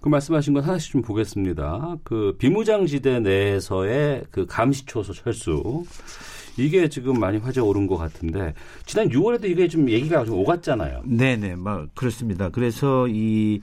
그 0.00 0.08
말씀하신 0.08 0.54
건 0.54 0.64
하나씩 0.64 0.92
좀 0.92 1.02
보겠습니다. 1.02 1.96
그 2.04 2.36
비무장지대 2.38 3.20
내에서의 3.20 4.24
그 4.30 4.46
감시초소 4.46 5.12
철수. 5.12 5.84
이게 6.56 6.88
지금 6.88 7.18
많이 7.18 7.38
화제 7.38 7.60
오른 7.60 7.86
것 7.86 7.96
같은데 7.96 8.54
지난 8.84 9.08
6월에도 9.08 9.44
이게 9.44 9.68
좀 9.68 9.88
얘기가 9.88 10.24
좀 10.24 10.38
오갔잖아요. 10.38 11.02
네네, 11.04 11.56
막 11.56 11.88
그렇습니다. 11.94 12.48
그래서 12.48 13.06
이, 13.08 13.60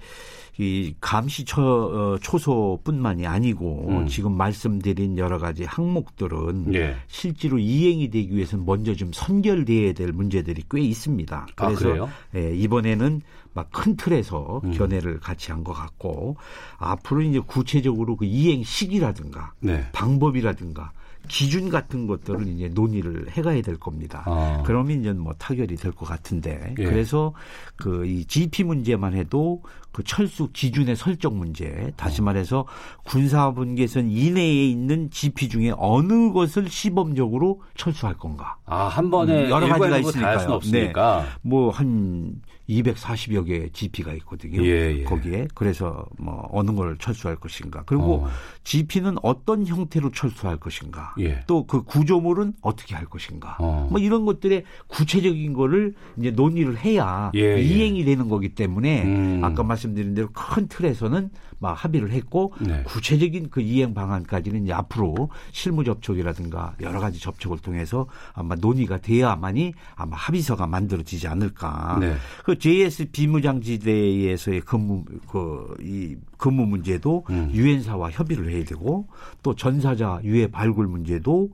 이 0.60 0.96
감시 1.00 1.46
초, 1.46 1.62
어, 1.62 2.18
초소뿐만이 2.20 3.28
아니고 3.28 3.86
음. 3.90 4.08
지금 4.08 4.34
말씀드린 4.36 5.18
여러 5.18 5.38
가지 5.38 5.64
항목들은 5.64 6.74
예. 6.74 6.96
실제로 7.08 7.60
이행이 7.60 8.10
되기 8.10 8.36
위해서는 8.36 8.66
먼저 8.66 8.96
좀 8.96 9.12
선결돼야 9.14 9.94
될 9.94 10.12
문제들이 10.12 10.64
꽤 10.70 10.82
있습니다. 10.82 11.48
아, 11.56 11.66
그래서 11.68 11.80
그래요? 11.84 12.10
예, 12.36 12.56
이번에는 12.56 13.22
막 13.54 13.70
큰 13.72 13.96
틀에서 13.96 14.62
음. 14.64 14.72
견해를 14.72 15.20
같이 15.20 15.52
한 15.52 15.64
것 15.64 15.74
같고 15.74 16.38
앞으로 16.78 17.22
이제 17.22 17.40
구체적으로 17.40 18.16
그 18.16 18.26
이행 18.26 18.64
시기라든가 18.64 19.54
네. 19.60 19.86
방법이라든가 19.92 20.92
기준 21.28 21.70
같은 21.70 22.08
것들을 22.08 22.48
이제 22.48 22.70
논의를 22.70 23.28
해가야 23.32 23.62
될 23.62 23.78
겁니다. 23.78 24.24
아. 24.26 24.64
그러면 24.66 25.00
이제 25.02 25.12
뭐 25.14 25.34
타결이 25.38 25.76
될 25.76 25.92
것 25.92 26.06
같은데 26.06 26.74
예. 26.80 26.84
그래서 26.84 27.34
그 27.76 28.06
이 28.06 28.24
GP 28.26 28.64
문제만 28.64 29.14
해도 29.14 29.64
그 29.92 30.04
철수 30.04 30.50
기준의 30.54 30.96
설정 30.96 31.38
문제 31.40 31.92
다시 31.98 32.22
말해서 32.22 32.66
군사분계선 33.06 34.12
이내에 34.12 34.68
있는 34.70 35.10
GP 35.10 35.50
중에 35.50 35.74
어느 35.78 36.32
것을 36.32 36.70
시범적으로 36.70 37.62
철수할 37.76 38.16
건가? 38.18 38.58
아, 38.66 38.86
한 38.88 39.10
번에 39.10 39.46
음, 39.46 39.50
여러 39.50 39.68
가지가 39.68 39.98
있으니까요. 39.98 40.50
없으니까. 40.52 41.26
뭐한 41.42 42.42
240여 42.70 43.46
개 43.48 43.70
GP가 43.72 44.14
있거든요. 44.16 44.62
예, 44.64 44.98
예. 45.00 45.04
거기에 45.04 45.48
그래서 45.56 46.06
뭐 46.20 46.48
어느 46.52 46.72
걸 46.72 46.98
철수할 47.00 47.38
것인가. 47.38 47.84
그리고 47.86 48.26
어. 48.26 48.30
GP는 48.68 49.16
어떤 49.24 49.66
형태로 49.66 50.12
철수할 50.12 50.58
것인가. 50.58 51.16
예. 51.20 51.40
또그 51.48 51.84
구조물은 51.84 52.56
어떻게 52.60 52.96
할 52.96 53.06
것인가. 53.06 53.56
어. 53.60 53.88
뭐 53.90 53.98
이런 53.98 54.26
것들의 54.26 54.66
구체적인 54.88 55.54
거를 55.54 55.96
이제 56.18 56.32
논의를 56.32 56.78
해야 56.78 57.32
예, 57.34 57.40
예. 57.40 57.62
이행이 57.62 58.04
되는 58.04 58.28
거기 58.28 58.50
때문에 58.50 59.04
음. 59.04 59.42
아까 59.42 59.64
말씀드린 59.64 60.16
대로 60.16 60.28
큰 60.34 60.68
틀에서는 60.68 61.30
막 61.60 61.74
합의를 61.74 62.12
했고 62.12 62.54
네. 62.60 62.84
구체적인 62.84 63.50
그 63.50 63.62
이행 63.62 63.94
방안까지는 63.94 64.64
이제 64.64 64.74
앞으로 64.74 65.30
실무 65.52 65.84
접촉이라든가 65.84 66.76
여러 66.82 67.00
가지 67.00 67.20
접촉을 67.20 67.60
통해서 67.60 68.08
아마 68.34 68.56
논의가 68.56 68.98
돼야만이 68.98 69.74
아마 69.96 70.18
합의서가 70.18 70.68
만들어지지 70.68 71.28
않을까. 71.28 71.98
네. 72.02 72.16
그 72.44 72.60
JS 72.60 73.12
비무장지대에서의 73.12 74.62
근무 74.62 75.06
그이 75.28 76.18
근무 76.38 76.65
문제도 76.65 77.25
음. 77.29 77.50
유엔사와 77.53 78.12
협의를 78.12 78.51
해야 78.51 78.63
되고 78.63 79.08
또 79.44 79.56
전사자 79.56 80.20
유해 80.24 80.48
발굴 80.48 80.88
문제도 80.88 81.50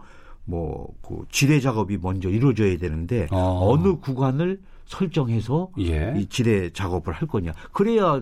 뭐그 0.46 1.26
지뢰 1.32 1.60
작업이 1.60 1.98
먼저 2.02 2.30
이루어져야 2.30 2.78
되는데 2.78 3.28
어. 3.32 3.70
어느 3.72 3.96
구간을 3.96 4.60
설정해서 4.86 5.70
예. 5.80 6.14
이 6.18 6.28
지뢰 6.28 6.70
작업을 6.70 7.14
할 7.14 7.28
거냐. 7.28 7.54
그래야 7.72 8.22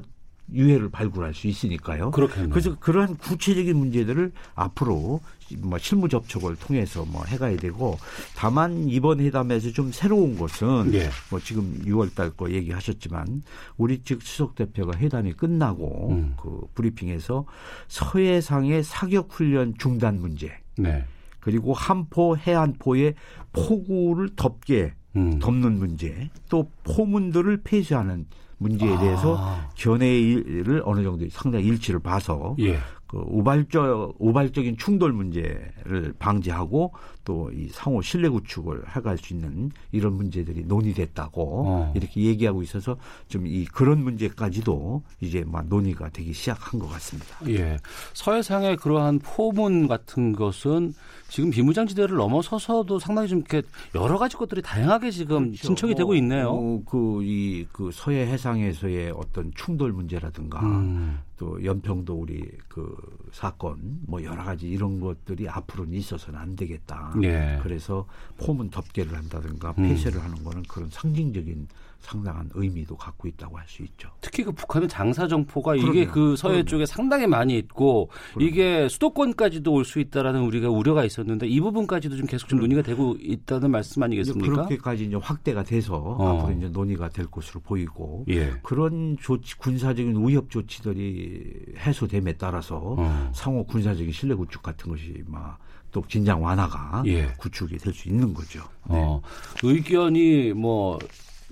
유해를 0.54 0.90
발굴할 0.90 1.34
수 1.34 1.48
있으니까요. 1.48 2.12
그렇겠네요. 2.12 2.50
그래서 2.50 2.78
그러한 2.80 3.18
구체적인 3.18 3.76
문제들을 3.76 4.32
앞으로 4.56 5.22
뭐 5.60 5.78
실무 5.78 6.10
접촉을 6.10 6.56
통해서 6.56 7.06
뭐 7.06 7.24
해가야 7.26 7.58
되고 7.58 7.98
다만 8.36 8.88
이번 8.90 9.20
회담에서 9.20 9.72
좀 9.72 9.92
새로운 9.92 10.38
것은 10.38 10.94
예. 10.94 11.10
뭐 11.30 11.40
지금 11.40 11.80
6월달 11.86 12.36
거 12.36 12.52
얘기하셨지만 12.52 13.44
우리 13.78 14.02
측 14.04 14.22
수석 14.22 14.56
대표가 14.56 14.98
회담이 14.98 15.34
끝나고 15.34 16.10
음. 16.12 16.34
그 16.38 16.62
브리핑에서 16.76 17.46
서해상의 17.88 18.84
사격 18.84 19.28
훈련 19.32 19.74
중단 19.78 20.20
문제 20.20 20.52
네. 20.78 21.06
그리고 21.40 21.74
한포 21.74 22.38
해안포의 22.38 23.16
포구를 23.52 24.30
덮게 24.36 24.94
음. 25.16 25.40
덮는 25.40 25.78
문제, 25.78 26.30
또 26.50 26.70
포문들을 26.84 27.62
폐쇄하는 27.64 28.26
문제에 28.58 28.98
대해서 29.00 29.38
아. 29.40 29.70
견해를 29.76 30.84
어느 30.86 31.04
정도 31.04 31.28
상당히 31.30 31.66
일치를 31.66 32.00
봐서 32.00 32.56
예. 32.60 32.78
그 33.12 33.22
우발적 33.28 34.16
우발적인 34.20 34.78
충돌 34.78 35.12
문제를 35.12 36.14
방지하고 36.18 36.94
또 37.26 37.52
이 37.54 37.68
상호 37.72 38.02
신뢰 38.02 38.30
구축을 38.30 38.96
해갈 38.96 39.18
수 39.18 39.34
있는 39.34 39.72
이런 39.92 40.14
문제들이 40.14 40.64
논의됐다고 40.66 41.64
어. 41.68 41.94
이렇게 41.96 42.22
얘기하고 42.22 42.64
있어서 42.64 42.98
좀 43.28 43.42
이 43.46 43.66
그런 43.66 44.02
문제까지도 44.04 45.04
이제 45.20 45.44
막 45.46 45.66
논의가 45.68 46.10
되기 46.10 46.32
시작한 46.32 46.80
것 46.80 46.88
같습니다. 46.88 47.36
예. 47.48 47.78
서해상의 48.14 48.78
그러한 48.78 49.20
포문 49.20 49.88
같은 49.88 50.32
것은 50.34 50.94
지금 51.32 51.50
비무장지대를 51.50 52.18
넘어서서도 52.18 53.00
상당히 53.00 53.30
좀 53.30 53.40
이렇게 53.40 53.62
여러 53.96 54.18
가지 54.18 54.36
것들이 54.36 54.62
다양하게 54.62 55.12
지금 55.12 55.54
진척이 55.54 55.96
되고 55.96 56.14
있네요. 56.16 56.84
그이 56.84 57.68
그 57.72 57.90
서해 57.94 58.28
해상에서의 58.28 59.14
어떤 59.16 59.54
충돌 59.56 59.94
문제라든가 59.94 60.60
음. 60.60 61.20
또 61.38 61.64
연평도 61.64 62.14
우리 62.14 62.52
그 62.68 62.98
사건 63.32 63.78
뭐 64.08 64.22
여러 64.22 64.44
가지 64.44 64.68
이런 64.68 65.00
것들이 65.00 65.48
앞으로는 65.48 65.94
있어서는 65.94 66.38
안 66.38 66.58
되겠다. 66.58 67.14
예. 67.24 67.62
그래서 67.64 68.06
포문 68.38 68.70
덮개를 68.70 69.16
한다든가 69.16 69.74
음. 69.78 69.88
폐쇄를 69.88 70.22
하는 70.22 70.44
거는 70.44 70.64
그런 70.64 70.90
상징적인 70.90 71.70
상당한 72.02 72.50
의미도 72.54 72.98
갖고 72.98 73.28
있다고 73.28 73.58
할 73.58 73.66
수 73.68 73.84
있죠. 73.84 74.10
특히 74.22 74.44
그 74.44 74.52
북한의 74.52 74.90
장사 74.90 75.28
정포가 75.28 75.76
이게 75.76 76.06
그럼요. 76.06 76.12
그 76.12 76.36
서해 76.36 76.56
그럼요. 76.56 76.66
쪽에 76.68 76.86
상당히 76.86 77.28
많이 77.28 77.58
있고 77.58 78.10
이게 78.40 78.90
수도권까지도 78.90 79.72
올 79.72 79.86
수 79.86 80.00
있다라는 80.00 80.42
우리가 80.42 80.70
우려가 80.70 81.04
있었는데 81.06 81.48
이 81.48 81.60
부분까지도 81.62 82.18
좀 82.18 82.26
계속 82.26 82.48
좀 82.50 82.60
논의가 82.60 82.82
되고 82.82 83.16
있다는 83.20 83.72
말씀 83.72 84.02
아니겠습니까? 84.04 84.46
그렇게까지 84.52 85.06
이제 85.06 85.16
확대가 85.16 85.64
돼서 85.64 85.96
어. 85.96 86.40
앞으로 86.40 86.58
이제 86.58 86.68
논의가 86.70 87.10
될 87.10 87.28
것으로 87.28 87.60
보이고 87.62 88.26
예. 88.30 88.52
그런 88.64 89.16
조치 89.22 89.58
군사적인 89.58 90.16
우협 90.16 90.50
조치들이 90.50 91.76
해소됨에 91.78 92.34
따라서 92.34 92.96
어. 92.98 93.32
상호 93.34 93.64
군사적인 93.66 94.12
신뢰 94.12 94.36
구축 94.36 94.62
같은 94.64 94.90
것이 94.92 95.24
막또 95.28 96.04
진장 96.08 96.44
완화가 96.44 97.04
예. 97.06 97.28
구축이 97.38 97.78
될 97.78 97.94
수 97.94 98.10
있는 98.10 98.34
거죠. 98.34 98.60
네. 98.90 98.96
어, 98.98 99.22
의견이 99.64 100.54
뭐 100.54 100.98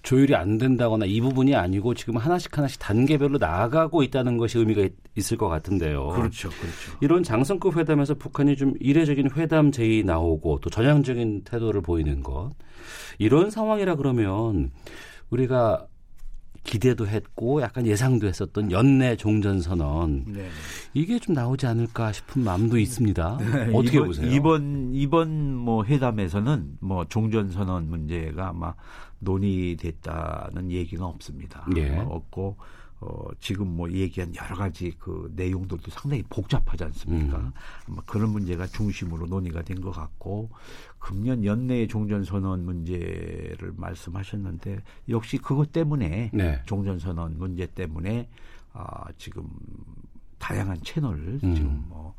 조율이 0.03 0.35
안 0.35 0.57
된다거나 0.57 1.05
이 1.05 1.19
부분이 1.21 1.55
아니고 1.55 1.93
지금 1.93 2.17
하나씩 2.17 2.57
하나씩 2.57 2.79
단계별로 2.79 3.37
나아가고 3.37 4.03
있다는 4.03 4.37
것이 4.37 4.57
의미가 4.57 4.81
있- 4.83 4.93
있을 5.15 5.37
것 5.37 5.49
같은데요. 5.49 6.07
그렇죠, 6.09 6.49
그렇죠. 6.49 6.97
이런 7.01 7.23
장성급 7.23 7.77
회담에서 7.77 8.13
북한이 8.15 8.55
좀 8.55 8.73
이례적인 8.79 9.31
회담 9.35 9.71
제의 9.71 10.03
나오고 10.03 10.59
또 10.61 10.69
전향적인 10.69 11.43
태도를 11.43 11.81
보이는 11.81 12.23
것 12.23 12.51
이런 13.17 13.49
상황이라 13.51 13.95
그러면 13.95 14.71
우리가 15.29 15.85
기대도 16.63 17.07
했고 17.07 17.61
약간 17.61 17.87
예상도 17.87 18.27
했었던 18.27 18.71
연내 18.71 19.15
종전 19.15 19.61
선언 19.61 20.25
네. 20.27 20.47
이게 20.93 21.17
좀 21.17 21.33
나오지 21.33 21.65
않을까 21.65 22.11
싶은 22.11 22.43
마음도 22.43 22.77
있습니다. 22.77 23.39
어떻게 23.73 23.97
이번, 23.97 24.05
보세요? 24.07 24.29
이번 24.31 24.91
이번 24.93 25.55
뭐 25.55 25.85
회담에서는 25.85 26.77
뭐 26.81 27.05
종전 27.05 27.49
선언 27.51 27.89
문제가 27.89 28.49
아마 28.49 28.73
논의됐다는 29.19 30.71
얘기가 30.71 31.05
없습니다. 31.05 31.65
예. 31.75 31.97
어, 31.97 32.03
없고 32.09 32.57
어, 33.01 33.29
지금 33.39 33.77
뭐 33.77 33.89
얘기한 33.89 34.35
여러 34.35 34.55
가지 34.55 34.93
그 34.99 35.31
내용들도 35.33 35.89
상당히 35.89 36.21
복잡하지 36.29 36.83
않습니까? 36.83 37.37
음. 37.37 37.51
아마 37.87 38.01
그런 38.05 38.29
문제가 38.31 38.67
중심으로 38.67 39.25
논의가 39.27 39.61
된 39.61 39.79
것 39.79 39.91
같고 39.91 40.49
금년 40.97 41.45
연내 41.45 41.87
종전 41.87 42.25
선언 42.25 42.65
문제를 42.65 43.73
말씀하셨는데 43.77 44.83
역시 45.07 45.37
그것 45.37 45.71
때문에 45.71 46.31
네. 46.33 46.61
종전 46.65 46.99
선언 46.99 47.37
문제 47.37 47.65
때문에 47.67 48.27
아, 48.73 49.05
지금 49.17 49.47
다양한 50.37 50.81
채널 50.83 51.39
음. 51.41 51.55
지금 51.55 51.85
뭐 51.87 52.15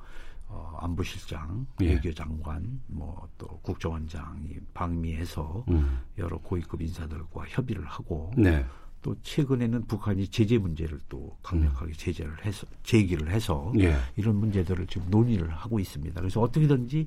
어, 0.52 0.76
안보실장, 0.80 1.66
예. 1.80 1.94
외교장관, 1.94 2.80
뭐 2.88 3.20
또 3.40 3.48
국정원장이 3.62 4.58
방미해서 4.74 5.64
음. 5.70 6.00
여러 6.18 6.36
고위급 6.38 6.82
인사들과 6.82 7.46
협의를 7.48 7.84
하고 7.86 8.30
네. 8.36 8.64
또 9.00 9.16
최근에는 9.22 9.86
북한이 9.86 10.28
제재 10.28 10.58
문제를 10.58 11.00
또 11.08 11.34
강력하게 11.42 11.94
제재를 11.94 12.44
해서 12.44 12.66
제기를 12.82 13.30
해서 13.30 13.72
예. 13.78 13.96
이런 14.16 14.36
문제들을 14.36 14.86
지금 14.88 15.08
논의를 15.08 15.48
하고 15.50 15.80
있습니다. 15.80 16.20
그래서 16.20 16.42
어떻게든지 16.42 17.06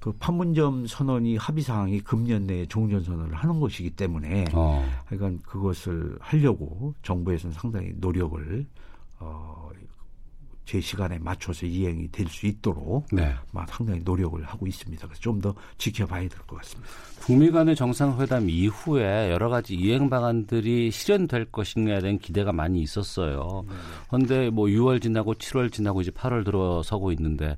그 0.00 0.10
판문점 0.12 0.86
선언이 0.86 1.36
합의 1.36 1.62
사항이 1.62 2.00
금년 2.00 2.46
내에 2.46 2.64
종전 2.64 3.02
선언을 3.02 3.34
하는 3.34 3.60
것이기 3.60 3.90
때문에 3.90 4.46
어. 4.54 4.90
하여간 5.04 5.40
그것을 5.40 6.16
하려고 6.18 6.94
정부에서는 7.02 7.52
상당히 7.52 7.92
노력을 7.96 8.66
어, 9.18 9.68
제 10.64 10.80
시간에 10.80 11.18
맞춰서 11.18 11.66
이행이 11.66 12.10
될 12.10 12.26
수 12.28 12.46
있도록 12.46 13.06
네. 13.12 13.34
막 13.52 13.68
상당히 13.68 14.00
노력을 14.00 14.42
하고 14.44 14.66
있습니다. 14.66 15.06
그래서 15.06 15.20
좀 15.20 15.40
더 15.40 15.54
지켜봐야 15.78 16.28
될 16.28 16.38
것 16.46 16.56
같습니다. 16.56 16.90
북미 17.24 17.50
간의 17.50 17.74
정상회담 17.74 18.50
이후에 18.50 19.30
여러 19.30 19.48
가지 19.48 19.74
이행 19.74 20.10
방안들이 20.10 20.90
실현될 20.90 21.46
것인가에 21.46 22.00
대한 22.00 22.18
기대가 22.18 22.52
많이 22.52 22.82
있었어요. 22.82 23.64
그런데 24.08 24.50
뭐 24.50 24.66
6월 24.66 25.00
지나고 25.00 25.32
7월 25.32 25.72
지나고 25.72 26.02
이제 26.02 26.10
8월 26.10 26.44
들어서고 26.44 27.12
있는데 27.12 27.56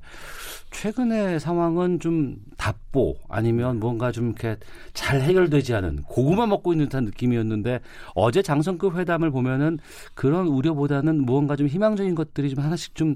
최근의 0.71 1.41
상황은 1.41 1.99
좀 1.99 2.37
답보 2.55 3.17
아니면 3.27 3.81
뭔가 3.81 4.13
좀 4.13 4.27
이렇게 4.27 4.55
잘 4.93 5.19
해결되지 5.19 5.73
않은 5.73 6.03
고구마 6.03 6.45
먹고 6.45 6.71
있는 6.71 6.85
듯한 6.85 7.03
느낌이었는데 7.03 7.81
어제 8.15 8.41
장성급 8.41 8.95
회담을 8.95 9.31
보면은 9.31 9.79
그런 10.13 10.47
우려보다는 10.47 11.25
무언가 11.25 11.57
좀 11.57 11.67
희망적인 11.67 12.15
것들이 12.15 12.51
좀 12.51 12.63
하나씩 12.63 12.95
좀 12.95 13.15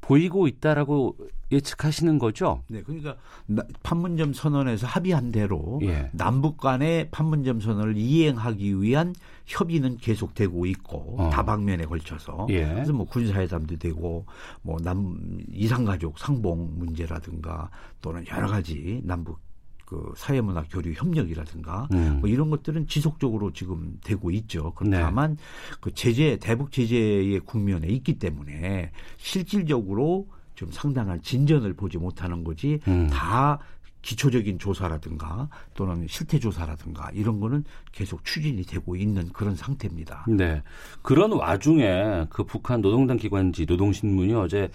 보이고 0.00 0.48
있다라고 0.48 1.16
예측하시는 1.52 2.18
거죠? 2.18 2.62
네, 2.68 2.82
그러니까 2.82 3.16
나- 3.46 3.62
판문점 3.82 4.32
선언에서 4.32 4.86
합의한 4.86 5.30
대로 5.30 5.78
예. 5.82 6.10
남북 6.12 6.56
간의 6.56 7.08
판문점 7.10 7.60
선언을 7.60 7.96
이행하기 7.96 8.80
위한 8.80 9.14
협의는 9.46 9.98
계속되고 9.98 10.66
있고 10.66 11.16
어. 11.18 11.30
다방면에 11.30 11.84
걸쳐서 11.84 12.46
예. 12.50 12.64
그래서 12.66 12.92
뭐 12.92 13.06
군사회담도 13.06 13.76
되고 13.76 14.24
뭐 14.62 14.78
남 14.82 15.16
이상가족 15.52 16.18
상봉 16.18 16.78
문제라든가 16.78 17.70
또는 18.00 18.24
여러 18.30 18.48
가지 18.48 19.00
남북 19.04 19.38
그 19.84 20.14
사회문화 20.16 20.64
교류 20.70 20.92
협력이라든가 20.94 21.86
음. 21.92 22.16
뭐 22.20 22.28
이런 22.30 22.48
것들은 22.48 22.86
지속적으로 22.86 23.52
지금 23.52 23.98
되고 24.02 24.30
있죠. 24.30 24.72
그럼 24.74 24.90
네. 24.92 24.98
다만 24.98 25.36
그 25.80 25.92
제재 25.92 26.38
대북 26.40 26.72
제재의 26.72 27.40
국면에 27.40 27.88
있기 27.88 28.18
때문에 28.18 28.90
실질적으로 29.18 30.28
좀 30.62 30.70
상당한 30.70 31.20
진전을 31.22 31.74
보지 31.74 31.98
못하는 31.98 32.44
거지 32.44 32.78
음. 32.86 33.08
다 33.10 33.58
기초적인 34.02 34.60
조사라든가 34.60 35.48
또는 35.74 36.06
실태 36.08 36.38
조사라든가 36.38 37.10
이런 37.12 37.40
거는 37.40 37.64
계속 37.90 38.24
추진이 38.24 38.62
되고 38.62 38.94
있는 38.94 39.28
그런 39.32 39.56
상태입니다. 39.56 40.26
네. 40.28 40.62
그런 41.02 41.32
와중에 41.32 42.26
그 42.30 42.44
북한 42.44 42.80
노동당 42.80 43.16
기관지 43.16 43.66
노동신문이 43.66 44.34
어제 44.34 44.70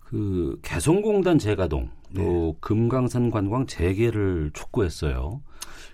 그 0.00 0.58
개성공단 0.62 1.38
재가동 1.38 1.88
또 2.14 2.56
금강산 2.60 3.30
관광 3.30 3.66
재개를 3.66 4.50
촉구했어요. 4.52 5.40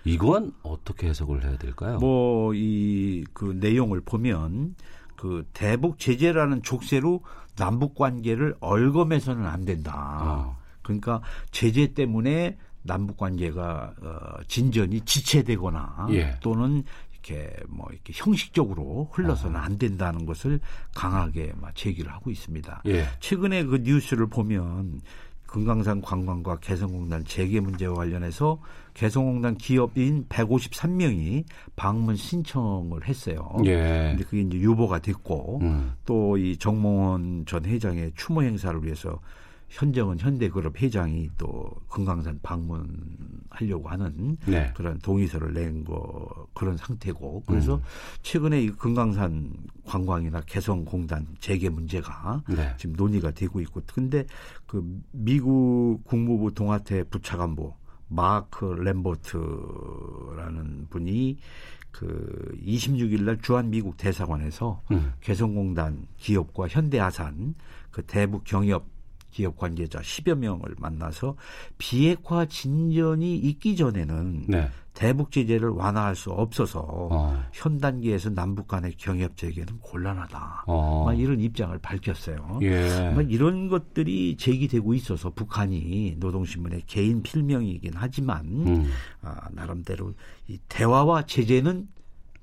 이건 0.03 0.51
어떻게 0.63 1.07
해석을 1.07 1.45
해야 1.45 1.57
될까요? 1.57 1.97
뭐 1.99 2.53
이 2.53 3.23
그 3.33 3.57
내용을 3.57 4.01
보면 4.01 4.75
그 5.15 5.45
대북 5.53 5.97
제재라는 5.99 6.61
족쇄로 6.63 7.21
남북 7.55 7.95
관계를 7.95 8.55
얼검해서는 8.59 9.45
안 9.45 9.65
된다. 9.65 9.93
아. 9.95 10.57
그러니까 10.81 11.21
제재 11.51 11.93
때문에 11.93 12.57
남북 12.83 13.17
관계가 13.17 13.93
어, 14.01 14.43
진전이 14.47 15.01
지체되거나 15.01 16.07
예. 16.11 16.37
또는 16.41 16.83
이렇게 17.13 17.55
뭐 17.69 17.87
이렇게 17.89 18.11
형식적으로 18.13 19.09
흘러서는 19.13 19.55
안 19.55 19.77
된다는 19.77 20.25
것을 20.25 20.59
강하게 20.93 21.53
막 21.55 21.73
제기를 21.75 22.11
하고 22.11 22.29
있습니다. 22.29 22.83
예. 22.87 23.05
최근에 23.21 23.63
그 23.63 23.77
뉴스를 23.77 24.27
보면 24.27 25.01
금강산 25.47 26.01
관광과 26.01 26.57
개성공단 26.57 27.23
재개 27.25 27.59
문제와 27.59 27.95
관련해서 27.95 28.59
개성공단 28.93 29.55
기업인 29.57 30.25
153명이 30.29 31.45
방문 31.75 32.15
신청을 32.15 33.05
했어요. 33.07 33.49
예. 33.65 34.13
근데 34.15 34.23
그게 34.23 34.41
이제 34.41 34.57
유보가 34.57 34.99
됐고 34.99 35.59
음. 35.61 35.93
또이 36.05 36.57
정몽원 36.57 37.45
전 37.45 37.65
회장의 37.65 38.13
추모 38.15 38.43
행사를 38.43 38.83
위해서 38.83 39.19
현정은 39.69 40.19
현대그룹 40.19 40.79
회장이 40.79 41.31
또 41.35 41.67
금강산 41.89 42.39
방문하려고 42.43 43.89
하는 43.89 44.37
네. 44.45 44.71
그런 44.75 44.99
동의서를 44.99 45.53
낸 45.53 45.83
거 45.83 46.47
그런 46.53 46.77
상태고 46.77 47.43
그래서 47.47 47.75
음. 47.75 47.81
최근에 48.21 48.61
이 48.61 48.69
금강산 48.69 49.51
관광이나 49.85 50.41
개성공단 50.41 51.25
재개 51.39 51.69
문제가 51.69 52.43
네. 52.47 52.71
지금 52.77 52.95
논의가 52.95 53.31
되고 53.31 53.59
있고 53.61 53.81
근데 53.87 54.25
그 54.67 54.83
미국 55.11 56.01
국무부 56.03 56.53
동아태 56.53 57.05
부차관보 57.05 57.73
마크 58.13 58.65
램버트라는 58.65 59.37
분이 60.89 61.37
그 61.91 62.57
26일 62.65 63.23
날 63.23 63.39
주한 63.41 63.69
미국 63.69 63.97
대사관에서 63.97 64.81
음. 64.91 65.13
개성공단 65.21 66.07
기업과 66.17 66.67
현대아산 66.67 67.55
그 67.91 68.03
대북 68.03 68.43
경협 68.45 68.92
기업 69.33 69.57
관계자 69.57 69.99
10여 69.99 70.35
명을 70.35 70.75
만나서 70.77 71.35
비핵화 71.77 72.45
진전이 72.45 73.35
있기 73.37 73.75
전에는 73.75 74.45
네. 74.47 74.69
대북 74.93 75.31
제재를 75.31 75.69
완화할 75.69 76.15
수 76.15 76.29
없어서 76.29 76.79
어. 76.87 77.43
현 77.51 77.79
단계에서 77.79 78.29
남북 78.29 78.67
간의 78.67 78.93
경협 78.97 79.35
재개는 79.35 79.79
곤란하다. 79.79 80.65
어. 80.67 81.05
막 81.05 81.19
이런 81.19 81.39
입장을 81.41 81.75
밝혔어요. 81.79 82.59
예. 82.61 83.11
막 83.15 83.31
이런 83.31 83.67
것들이 83.69 84.37
제기되고 84.37 84.93
있어서 84.93 85.31
북한이 85.31 86.17
노동신문의 86.19 86.83
개인 86.85 87.23
필명이긴 87.23 87.93
하지만 87.95 88.45
음. 88.45 88.85
아, 89.21 89.49
나름대로 89.51 90.13
이 90.47 90.59
대화와 90.69 91.25
제재는 91.25 91.87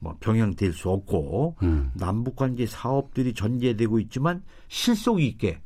뭐 0.00 0.16
병행될 0.18 0.72
수 0.72 0.90
없고 0.90 1.57
음. 1.62 1.92
남북 1.94 2.35
관계 2.35 2.66
사업들이 2.66 3.33
전개되고 3.33 4.00
있지만 4.00 4.42
실속 4.68 5.20
있게 5.20 5.61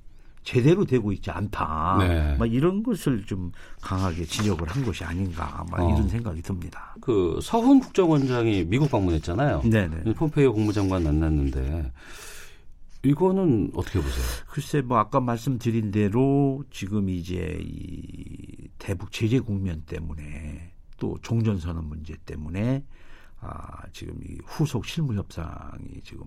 제대로 0.45 0.85
되고 0.85 1.11
있지 1.11 1.31
않다. 1.31 1.97
네. 2.01 2.37
막 2.37 2.53
이런 2.53 2.83
것을 2.83 3.25
좀 3.25 3.51
강하게 3.81 4.25
지적을 4.25 4.69
한 4.69 4.85
것이 4.85 5.03
아닌가. 5.03 5.65
막 5.71 5.81
어. 5.81 5.89
이런 5.89 6.09
생각이 6.09 6.43
듭니다. 6.43 6.95
그 7.01 7.39
서훈 7.43 7.81
국정원장이 7.81 8.65
미국 8.67 8.91
방문했잖아요. 8.91 9.63
네네. 9.63 10.15
폼페이오 10.15 10.53
국무장관 10.53 11.03
만났는데 11.03 11.91
이거는 13.03 13.73
어떻게 13.75 14.01
보세요? 14.01 14.25
글쎄 14.49 14.83
뭐 14.83 14.99
아까 14.99 15.21
말씀드린 15.21 15.91
대로 15.91 16.63
지금 16.71 17.09
이제 17.09 17.59
이 17.61 18.69
대북 18.79 19.13
제재 19.13 19.41
국면 19.41 19.83
때문에 19.87 20.73
또 20.99 21.19
종전선언 21.23 21.87
문제 21.87 22.15
때문에 22.25 22.85
아 23.41 23.83
지금 23.93 24.19
이 24.27 24.39
후속 24.45 24.87
실무 24.87 25.15
협상이 25.15 26.01
지금 26.03 26.27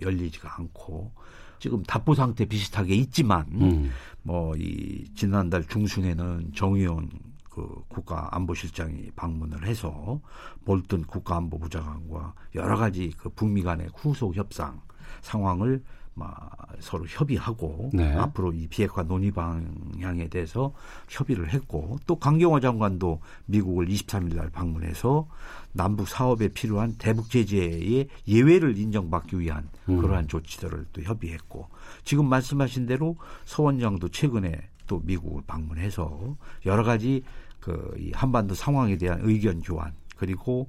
열리지가 0.00 0.56
않고 0.58 1.12
지금 1.58 1.82
답보 1.82 2.14
상태 2.14 2.44
비슷하게 2.44 2.94
있지만 2.96 3.46
음. 3.52 3.90
뭐이 4.22 5.06
지난달 5.14 5.64
중순에는 5.64 6.52
정의원 6.54 7.08
그 7.50 7.82
국가안보실장이 7.88 9.10
방문을 9.16 9.66
해서 9.66 10.20
볼튼 10.64 11.02
국가안보부장관과 11.04 12.34
여러 12.54 12.76
가지 12.76 13.12
그 13.16 13.28
북미 13.30 13.62
간의 13.62 13.88
후속 13.94 14.36
협상 14.36 14.80
상황을 15.22 15.82
막 16.18 16.58
서로 16.80 17.06
협의하고 17.06 17.90
네. 17.92 18.12
앞으로 18.14 18.52
이 18.52 18.66
비핵화 18.68 19.02
논의 19.02 19.30
방향에 19.30 20.28
대해서 20.28 20.72
협의를 21.08 21.52
했고 21.52 21.98
또 22.06 22.16
강경화 22.16 22.60
장관도 22.60 23.20
미국을 23.46 23.86
23일 23.86 24.36
날 24.36 24.50
방문해서 24.50 25.28
남북 25.72 26.08
사업에 26.08 26.48
필요한 26.48 26.94
대북 26.98 27.30
제재의 27.30 28.08
예외를 28.26 28.78
인정받기 28.78 29.38
위한 29.40 29.68
음. 29.88 30.00
그러한 30.00 30.28
조치들을 30.28 30.86
또 30.92 31.02
협의했고 31.02 31.68
지금 32.04 32.26
말씀하신 32.26 32.86
대로 32.86 33.16
서 33.44 33.62
원장도 33.62 34.08
최근에 34.08 34.68
또 34.86 35.00
미국을 35.04 35.42
방문해서 35.46 36.36
여러 36.66 36.82
가지 36.82 37.22
그이 37.60 38.12
한반도 38.14 38.54
상황에 38.54 38.96
대한 38.96 39.20
의견 39.22 39.60
교환 39.60 39.92
그리고 40.16 40.68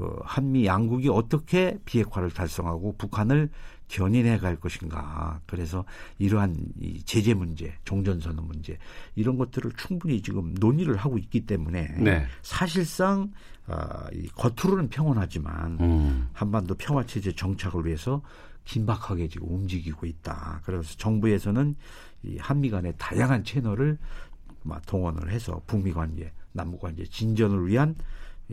그 0.00 0.18
한미 0.24 0.64
양국이 0.64 1.10
어떻게 1.10 1.78
비핵화를 1.84 2.30
달성하고 2.30 2.96
북한을 2.96 3.50
견인해 3.90 4.38
갈 4.38 4.56
것인가. 4.56 5.40
그래서 5.46 5.84
이러한 6.18 6.56
이 6.80 7.02
제재 7.02 7.34
문제, 7.34 7.74
종전선언 7.84 8.46
문제 8.46 8.78
이런 9.16 9.36
것들을 9.36 9.72
충분히 9.76 10.22
지금 10.22 10.54
논의를 10.54 10.96
하고 10.96 11.18
있기 11.18 11.46
때문에 11.46 11.96
네. 11.98 12.26
사실상 12.42 13.32
아, 13.66 14.08
이 14.12 14.28
겉으로는 14.28 14.88
평온하지만 14.88 15.78
음. 15.80 16.28
한반도 16.32 16.74
평화 16.76 17.04
체제 17.04 17.32
정착을 17.32 17.84
위해서 17.86 18.22
긴박하게 18.64 19.28
지금 19.28 19.48
움직이고 19.50 20.06
있다. 20.06 20.60
그래서 20.64 20.94
정부에서는 20.96 21.74
이 22.22 22.38
한미 22.38 22.70
간의 22.70 22.94
다양한 22.96 23.42
채널을 23.42 23.98
막 24.62 24.84
동원을 24.86 25.30
해서 25.30 25.60
북미 25.66 25.92
관계, 25.92 26.32
남북 26.52 26.80
관계 26.80 27.04
진전을 27.04 27.66
위한 27.66 27.96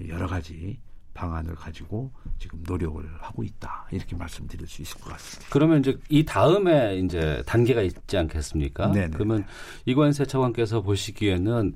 여러 0.07 0.27
가지 0.27 0.79
방안을 1.17 1.55
가지고 1.55 2.11
지금 2.37 2.61
노력을 2.67 3.03
하고 3.19 3.43
있다. 3.43 3.87
이렇게 3.91 4.15
말씀드릴 4.15 4.67
수 4.67 4.83
있을 4.83 5.01
것 5.01 5.11
같습니다. 5.13 5.49
그러면 5.49 5.79
이제 5.79 5.97
이 6.09 6.23
다음에 6.23 6.97
이제 6.97 7.41
단계가 7.47 7.81
있지 7.81 8.17
않겠습니까? 8.17 8.91
네네. 8.91 9.09
그러면 9.13 9.45
이관세 9.85 10.25
차관께서 10.25 10.81
보시기에는 10.81 11.73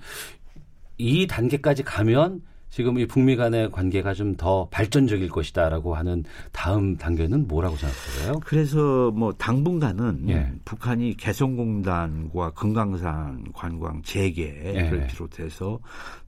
이 1.00 1.26
단계까지 1.26 1.84
가면 1.84 2.44
지금 2.72 2.98
이 2.98 3.06
북미 3.06 3.36
간의 3.36 3.70
관계가 3.72 4.14
좀 4.16 4.32
더 4.38 4.68
발전적일 4.72 5.30
것이다라고 5.30 5.94
하는 5.94 6.24
다음 6.52 6.96
단계는 6.96 7.48
뭐라고 7.48 7.76
생각하세요? 7.76 8.40
그래서 8.46 9.12
뭐 9.12 9.34
당분간은 9.34 10.30
예. 10.30 10.52
북한이 10.64 11.16
개성공단과 11.18 12.52
금강산 12.52 13.52
관광 13.54 14.02
재개를 14.04 15.02
예. 15.04 15.08
비롯해서 15.08 15.80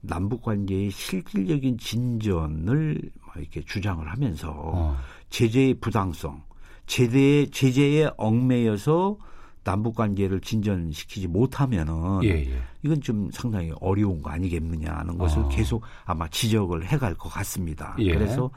남북 0.02 0.42
관계의 0.42 0.90
실질적인 0.90 1.78
진전을 1.78 3.00
막 3.26 3.36
이렇게 3.38 3.62
주장을 3.64 4.06
하면서 4.06 4.52
어. 4.54 4.96
제재의 5.30 5.74
부당성, 5.80 6.42
제재의 6.86 7.50
제재에 7.50 8.10
얽매여서 8.18 9.16
남북 9.64 9.96
관계를 9.96 10.40
진전시키지 10.40 11.26
못하면은 11.26 12.22
예, 12.22 12.28
예. 12.28 12.62
이건 12.82 13.00
좀 13.00 13.30
상당히 13.32 13.72
어려운 13.80 14.22
거 14.22 14.30
아니겠느냐 14.30 14.92
하는 14.92 15.18
것을 15.18 15.40
어. 15.40 15.48
계속 15.48 15.82
아마 16.04 16.28
지적을 16.28 16.86
해갈 16.86 17.14
것 17.14 17.28
같습니다. 17.30 17.96
예. 17.98 18.12
그래서 18.12 18.50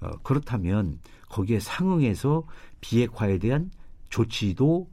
어, 0.00 0.10
그렇다면 0.22 0.98
거기에 1.28 1.60
상응해서 1.60 2.44
비핵화에 2.80 3.38
대한 3.38 3.70
조치도 4.08 4.88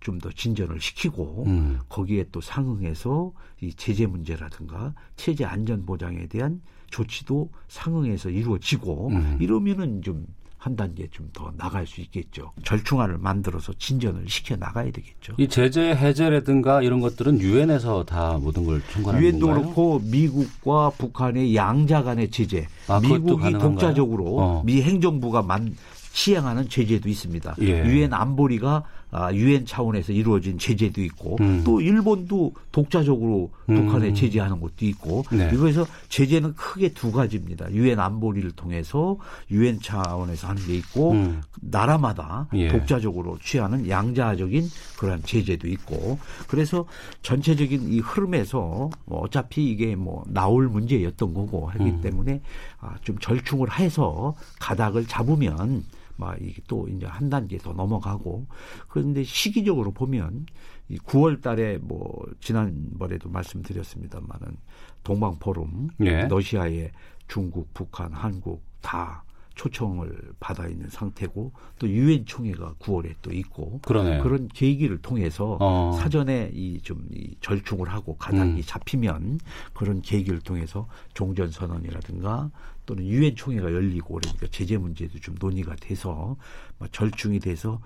좀더 0.00 0.30
진전을 0.30 0.80
시키고 0.80 1.44
음. 1.46 1.78
거기에 1.88 2.26
또 2.30 2.40
상응해서 2.40 3.32
이 3.60 3.72
제재 3.74 4.06
문제라든가 4.06 4.94
체제 5.16 5.44
안전 5.44 5.86
보장에 5.86 6.26
대한 6.26 6.60
조치도 6.90 7.50
상응해서 7.68 8.30
이루어지고 8.30 9.08
음. 9.08 9.38
이러면은 9.40 10.02
좀 10.02 10.26
한 10.68 10.76
단계 10.76 11.08
좀 11.10 11.28
더 11.32 11.50
나갈 11.56 11.86
수 11.86 12.00
있겠죠. 12.02 12.52
절충안을 12.64 13.18
만들어서 13.18 13.72
진전을 13.78 14.28
시켜 14.28 14.56
나가야 14.56 14.90
되겠죠. 14.92 15.34
이 15.38 15.46
제재 15.48 15.90
해제라든가 15.90 16.82
이런 16.82 17.00
것들은 17.00 17.40
유엔에서 17.40 18.04
다 18.04 18.38
모든 18.40 18.64
걸 18.64 18.82
총괄하는 18.90 19.22
유엔도 19.24 19.46
건가요? 19.46 19.62
그렇고 19.64 19.98
미국과 20.04 20.90
북한의 20.98 21.54
양자 21.54 22.02
간의 22.02 22.30
제재, 22.30 22.66
아, 22.88 22.98
미국이? 23.00 23.52
독자적으로 23.52 24.24
어. 24.38 24.62
미 24.64 24.82
행정부가 24.82 25.42
만 25.42 25.74
시행하는 26.12 26.68
제재도 26.68 27.08
있습니다. 27.08 27.56
예. 27.60 27.84
유엔 27.84 28.12
안보리가 28.12 28.82
아, 29.10 29.32
유엔 29.32 29.64
차원에서 29.64 30.12
이루어진 30.12 30.58
제재도 30.58 31.02
있고 31.02 31.38
음. 31.40 31.62
또 31.64 31.80
일본도 31.80 32.52
독자적으로 32.72 33.50
음. 33.70 33.74
북한에 33.74 34.12
제재하는 34.12 34.60
것도 34.60 34.84
있고 34.86 35.24
네. 35.32 35.50
이거에서 35.52 35.86
제재는 36.08 36.54
크게 36.54 36.90
두 36.90 37.10
가지입니다. 37.10 37.72
유엔 37.72 37.98
안보리를 38.00 38.50
통해서 38.52 39.16
유엔 39.50 39.80
차원에서 39.80 40.48
하는 40.48 40.66
게 40.66 40.74
있고 40.74 41.12
음. 41.12 41.40
나라마다 41.60 42.48
예. 42.54 42.68
독자적으로 42.68 43.38
취하는 43.42 43.88
양자적인 43.88 44.68
그런 44.98 45.22
제재도 45.22 45.68
있고 45.68 46.18
그래서 46.46 46.84
전체적인 47.22 47.90
이 47.90 48.00
흐름에서 48.00 48.90
뭐 49.06 49.20
어차피 49.20 49.70
이게 49.70 49.96
뭐 49.96 50.24
나올 50.26 50.68
문제였던 50.68 51.32
거고 51.32 51.68
하기 51.68 51.84
음. 51.84 52.00
때문에 52.02 52.42
아, 52.80 52.94
좀 53.02 53.18
절충을 53.18 53.78
해서 53.78 54.34
가닥을 54.60 55.06
잡으면 55.06 55.84
막 56.18 56.36
이게 56.42 56.60
또 56.66 56.86
이제 56.88 57.06
한 57.06 57.30
단계 57.30 57.56
더 57.56 57.72
넘어가고 57.72 58.46
그런데 58.88 59.22
시기적으로 59.22 59.92
보면 59.92 60.46
이 60.88 60.98
9월 60.98 61.40
달에 61.40 61.78
뭐 61.78 62.26
지난번에도 62.40 63.30
말씀드렸습니다만은 63.30 64.56
동방 65.04 65.38
포럼 65.38 65.88
예. 66.00 66.26
러시아에 66.26 66.90
중국, 67.28 67.72
북한, 67.72 68.12
한국 68.12 68.62
다 68.80 69.24
초청을 69.58 70.32
받아 70.38 70.68
있는 70.68 70.88
상태고 70.88 71.52
또 71.78 71.88
유엔 71.88 72.24
총회가 72.24 72.74
9월에 72.78 73.14
또 73.20 73.32
있고 73.32 73.80
그러네요. 73.80 74.22
그런 74.22 74.48
계기를 74.48 75.02
통해서 75.02 75.58
어. 75.60 75.98
사전에 76.00 76.50
이좀이 76.54 77.36
절충을 77.40 77.88
하고 77.88 78.16
가닥이 78.16 78.50
음. 78.52 78.62
잡히면 78.64 79.40
그런 79.74 80.00
계기를 80.00 80.40
통해서 80.40 80.86
종전 81.12 81.50
선언이라든가 81.50 82.50
또는 82.86 83.04
유엔 83.04 83.34
총회가 83.34 83.72
열리고 83.72 84.14
그러니까 84.14 84.46
제재 84.50 84.78
문제도 84.78 85.18
좀 85.18 85.34
논의가 85.38 85.74
돼서 85.76 86.36
뭐 86.78 86.88
절충이 86.92 87.40
돼서 87.40 87.80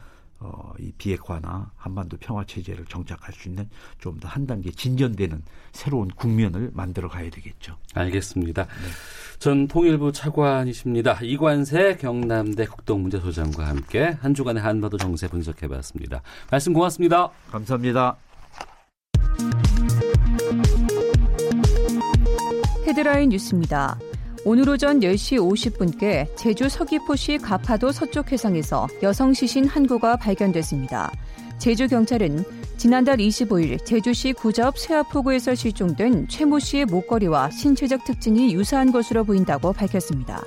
어, 0.45 0.73
이 0.81 0.91
비핵화나 0.99 1.71
한반도 1.77 2.17
평화 2.19 2.45
체제를 2.45 2.85
정착할 2.87 3.33
수 3.33 3.49
있는 3.49 3.69
좀 4.01 4.19
더 4.19 4.27
한 4.29 4.45
단계 4.47 4.71
진전되는 4.73 5.41
새로운 5.73 6.09
국면을 6.09 6.71
만들어 6.75 7.09
가야 7.09 7.31
되겠죠. 7.31 7.77
알겠습니다. 7.95 8.67
전 9.39 9.69
통일부 9.69 10.11
차관이십니다. 10.11 11.19
이관세 11.23 11.97
경남대 12.01 12.67
국동문제소장과 12.67 13.67
함께 13.69 14.17
한 14.21 14.35
주간의 14.35 14.63
한반도 14.63 14.97
정세 14.97 15.29
분석해봤습니다. 15.29 16.23
말씀 16.51 16.73
고맙습니다. 16.73 17.31
감사합니다. 17.51 18.17
헤드라인 22.87 23.29
뉴스입니다. 23.31 23.97
오늘 24.45 24.69
오전 24.69 25.01
10시 25.01 25.39
50분께 25.39 26.27
제주 26.37 26.69
서귀포시 26.69 27.39
가파도 27.39 27.93
서쪽 27.93 28.33
해상에서 28.33 28.89
여성 29.03 29.33
시신 29.33 29.67
한 29.67 29.87
구가 29.87 30.17
발견됐습니다. 30.17 31.13
제주 31.59 31.87
경찰은 31.87 32.45
지난달 32.77 33.19
25일 33.19 33.85
제주시 33.85 34.33
구자읍 34.33 34.77
세아포구에서 34.79 35.55
실종된 35.55 36.27
최모 36.27 36.59
씨의 36.59 36.87
목걸이와 36.87 37.51
신체적 37.51 38.05
특징이 38.05 38.53
유사한 38.53 38.91
것으로 38.91 39.23
보인다고 39.23 39.73
밝혔습니다. 39.73 40.43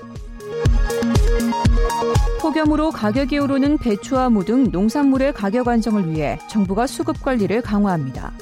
폭염으로 2.42 2.92
가격이 2.92 3.40
오르는 3.40 3.78
배추와 3.78 4.30
무 4.30 4.44
등 4.44 4.70
농산물의 4.72 5.34
가격 5.34 5.70
안정을 5.70 6.12
위해 6.12 6.38
정부가 6.50 6.86
수급 6.86 7.22
관리를 7.22 7.62
강화합니다. 7.62 8.34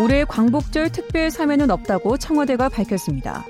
올해 0.00 0.24
광복절 0.24 0.90
특별 0.92 1.30
사면은 1.30 1.70
없다고 1.70 2.16
청와대가 2.16 2.70
밝혔습니다. 2.70 3.44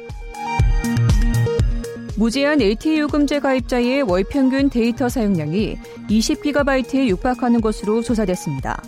무제한 2.17 2.61
LTE 2.61 2.99
요금제 2.99 3.39
가입자의 3.39 4.03
월 4.03 4.25
평균 4.25 4.69
데이터 4.69 5.09
사용량이 5.09 5.79
20GB에 6.09 7.07
육박하는 7.07 7.61
것으로 7.61 8.03
조사됐습니다. 8.03 8.83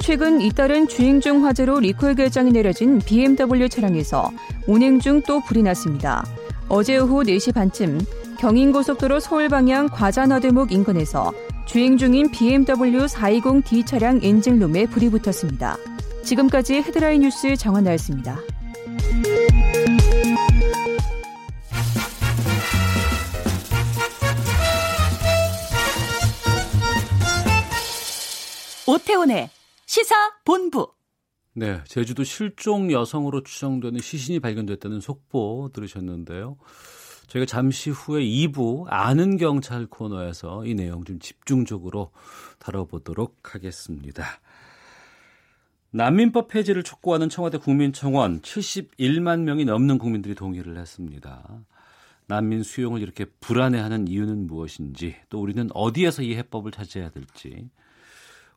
최근 0.00 0.40
잇따른 0.40 0.86
주행 0.86 1.20
중 1.20 1.44
화재로 1.44 1.80
리콜 1.80 2.14
결정이 2.14 2.52
내려진 2.52 3.00
BMW 3.00 3.68
차량에서 3.68 4.30
운행 4.68 5.00
중 5.00 5.22
또 5.26 5.40
불이 5.40 5.64
났습니다. 5.64 6.24
어제 6.68 6.98
오후 6.98 7.24
4시 7.24 7.52
반쯤 7.52 8.00
경인고속도로 8.38 9.18
서울 9.18 9.48
방향 9.48 9.88
과자너드목 9.88 10.70
인근에서 10.70 11.32
주행 11.66 11.96
중인 11.96 12.30
BMW 12.30 13.06
420D 13.06 13.86
차량 13.86 14.20
엔진룸에 14.22 14.86
불이 14.86 15.10
붙었습니다. 15.10 15.76
지금까지 16.24 16.74
헤드라인 16.74 17.22
뉴스 17.22 17.56
정한나였습니다. 17.56 18.38
오태훈의 28.86 29.48
시사 29.86 30.14
본부. 30.44 30.92
네, 31.54 31.82
제주도 31.86 32.24
실종 32.24 32.90
여성으로 32.90 33.42
추정되는 33.42 34.00
시신이 34.00 34.40
발견됐다는 34.40 35.00
속보 35.00 35.70
들으셨는데요. 35.72 36.56
저희가 37.28 37.46
잠시 37.46 37.90
후에 37.90 38.22
2부 38.22 38.86
아는 38.88 39.36
경찰 39.36 39.86
코너에서 39.86 40.66
이 40.66 40.74
내용 40.74 41.04
좀 41.04 41.18
집중적으로 41.18 42.10
다뤄보도록 42.58 43.54
하겠습니다. 43.54 44.24
난민법 45.90 46.48
폐지를 46.48 46.82
촉구하는 46.82 47.28
청와대 47.28 47.58
국민청원 47.58 48.40
71만 48.40 49.40
명이 49.40 49.64
넘는 49.66 49.98
국민들이 49.98 50.34
동의를 50.34 50.78
했습니다. 50.78 51.64
난민 52.26 52.62
수용을 52.62 53.02
이렇게 53.02 53.26
불안해하는 53.40 54.08
이유는 54.08 54.46
무엇인지 54.46 55.16
또 55.28 55.40
우리는 55.42 55.68
어디에서 55.74 56.22
이 56.22 56.34
해법을 56.34 56.72
찾아야 56.72 57.10
될지 57.10 57.68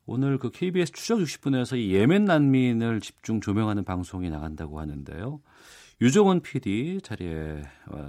오늘 0.06 0.38
그 0.38 0.52
KBS 0.52 0.92
추적 0.94 1.20
60분에서 1.20 1.78
이 1.78 1.94
예멘 1.94 2.26
난민을 2.26 3.02
집중 3.02 3.42
조명하는 3.42 3.84
방송이 3.84 4.30
나간다고 4.30 4.80
하는데요. 4.80 5.42
유정원 6.02 6.42
PD 6.42 7.00
자리에 7.02 7.62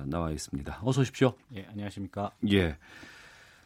나와 0.06 0.30
있습니다. 0.30 0.80
어서 0.82 1.02
오십시오. 1.02 1.34
예, 1.54 1.66
안녕하십니까. 1.70 2.32
예. 2.50 2.76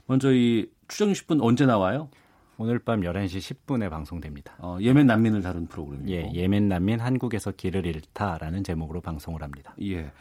먼저 0.07 0.33
이 0.33 0.69
추적 0.89 1.09
60분 1.09 1.39
언제 1.43 1.65
나와요? 1.65 2.11
오늘 2.59 2.79
밤 2.79 3.01
11시 3.01 3.57
10분에 3.67 3.89
방송됩니다. 3.89 4.55
어, 4.59 4.77
예멘 4.81 5.07
난민을 5.07 5.41
다룬 5.41 5.67
프로그램이고. 5.67 6.11
예, 6.13 6.31
예멘 6.35 6.69
난민 6.69 7.01
한국에서 7.01 7.53
길을 7.53 7.87
잃다라는 7.87 8.63
제목으로 8.65 9.01
방송을 9.01 9.43
합니다. 9.43 9.75
예. 9.83 10.13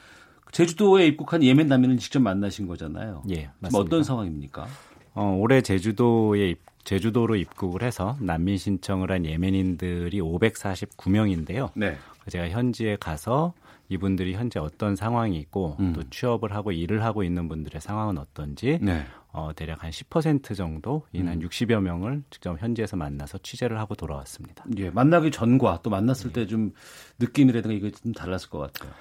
제주도에 0.53 1.05
입국한 1.07 1.43
예멘 1.43 1.67
난민을 1.67 1.97
직접 1.97 2.21
만나신 2.21 2.67
거잖아요. 2.67 3.23
예, 3.29 3.49
맞습니다. 3.59 3.69
지금 3.69 3.79
어떤 3.81 4.03
상황입니까? 4.03 4.67
어, 5.15 5.35
올해 5.37 5.61
제주도에 5.61 6.51
입, 6.51 6.61
제주도로 6.85 7.35
입국을 7.35 7.83
해서 7.83 8.15
난민 8.21 8.57
신청을 8.57 9.11
한 9.11 9.25
예멘인들이 9.25 10.21
549명인데요. 10.21 11.71
네. 11.75 11.97
제가 12.29 12.49
현지에 12.49 12.95
가서 12.95 13.53
이분들이 13.89 14.35
현재 14.35 14.59
어떤 14.59 14.95
상황이 14.95 15.37
있고 15.39 15.75
음. 15.79 15.93
또 15.93 16.03
취업을 16.09 16.53
하고 16.53 16.71
일을 16.71 17.03
하고 17.03 17.23
있는 17.23 17.49
분들의 17.49 17.81
상황은 17.81 18.19
어떤지 18.19 18.79
네. 18.81 19.03
어, 19.31 19.51
대략 19.55 19.83
한 19.83 19.89
10% 19.91 20.55
정도, 20.55 21.03
인한 21.11 21.41
음. 21.41 21.47
60여 21.47 21.81
명을 21.81 22.23
직접 22.29 22.59
현지에서 22.61 22.97
만나서 22.97 23.39
취재를 23.39 23.79
하고 23.79 23.95
돌아왔습니다. 23.95 24.65
예, 24.77 24.89
만나기 24.89 25.31
전과 25.31 25.81
또 25.83 25.89
만났을 25.89 26.31
때좀 26.33 26.71
느낌이라든가 27.19 27.75
이게 27.75 27.91
좀 27.91 28.13
달랐을 28.13 28.49
것 28.49 28.59
같아요. 28.59 28.91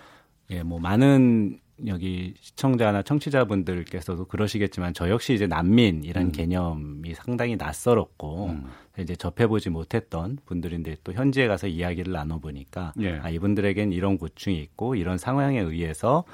예, 0.50 0.62
뭐 0.62 0.78
많은 0.80 1.60
여기 1.86 2.34
시청자나 2.40 3.02
청취자분들께서도 3.02 4.26
그러시겠지만 4.26 4.94
저 4.94 5.08
역시 5.08 5.34
이제 5.34 5.46
난민이란 5.46 6.26
음. 6.26 6.32
개념이 6.32 7.14
상당히 7.14 7.56
낯설었고 7.56 8.46
음. 8.46 8.64
이제 8.98 9.14
접해보지 9.14 9.70
못했던 9.70 10.38
분들인데 10.44 10.96
또 11.04 11.12
현지에 11.12 11.46
가서 11.46 11.68
이야기를 11.68 12.12
나눠보니까 12.12 12.94
예. 13.00 13.18
아 13.18 13.30
이분들에겐 13.30 13.92
이런 13.92 14.18
고충이 14.18 14.60
있고 14.60 14.96
이런 14.96 15.18
상황에 15.18 15.60
의해서 15.60 16.24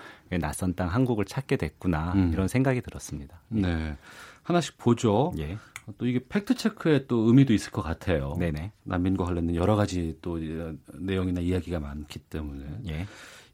낯선 0.41 0.75
땅 0.75 0.89
한국을 0.89 1.27
찾게 1.27 1.57
됐구나 1.57 2.13
음. 2.15 2.31
이런 2.33 2.49
생각이 2.49 2.81
들었습니다. 2.81 3.41
네. 3.49 3.97
하나씩 4.45 4.79
보죠. 4.79 5.33
예, 5.39 5.57
또 5.99 6.07
이게 6.07 6.21
팩트 6.29 6.55
체크에 6.55 7.07
또 7.07 7.27
의미도 7.27 7.53
있을 7.53 7.73
것 7.73 7.83
같아요. 7.83 8.37
네네, 8.39 8.73
난민과 8.85 9.25
관련된 9.25 9.57
여러 9.57 9.75
가지 9.75 10.17
또 10.23 10.39
내용이나 10.93 11.41
이야기가 11.41 11.81
많기 11.81 12.19
때문에 12.19 12.65
예. 12.89 13.07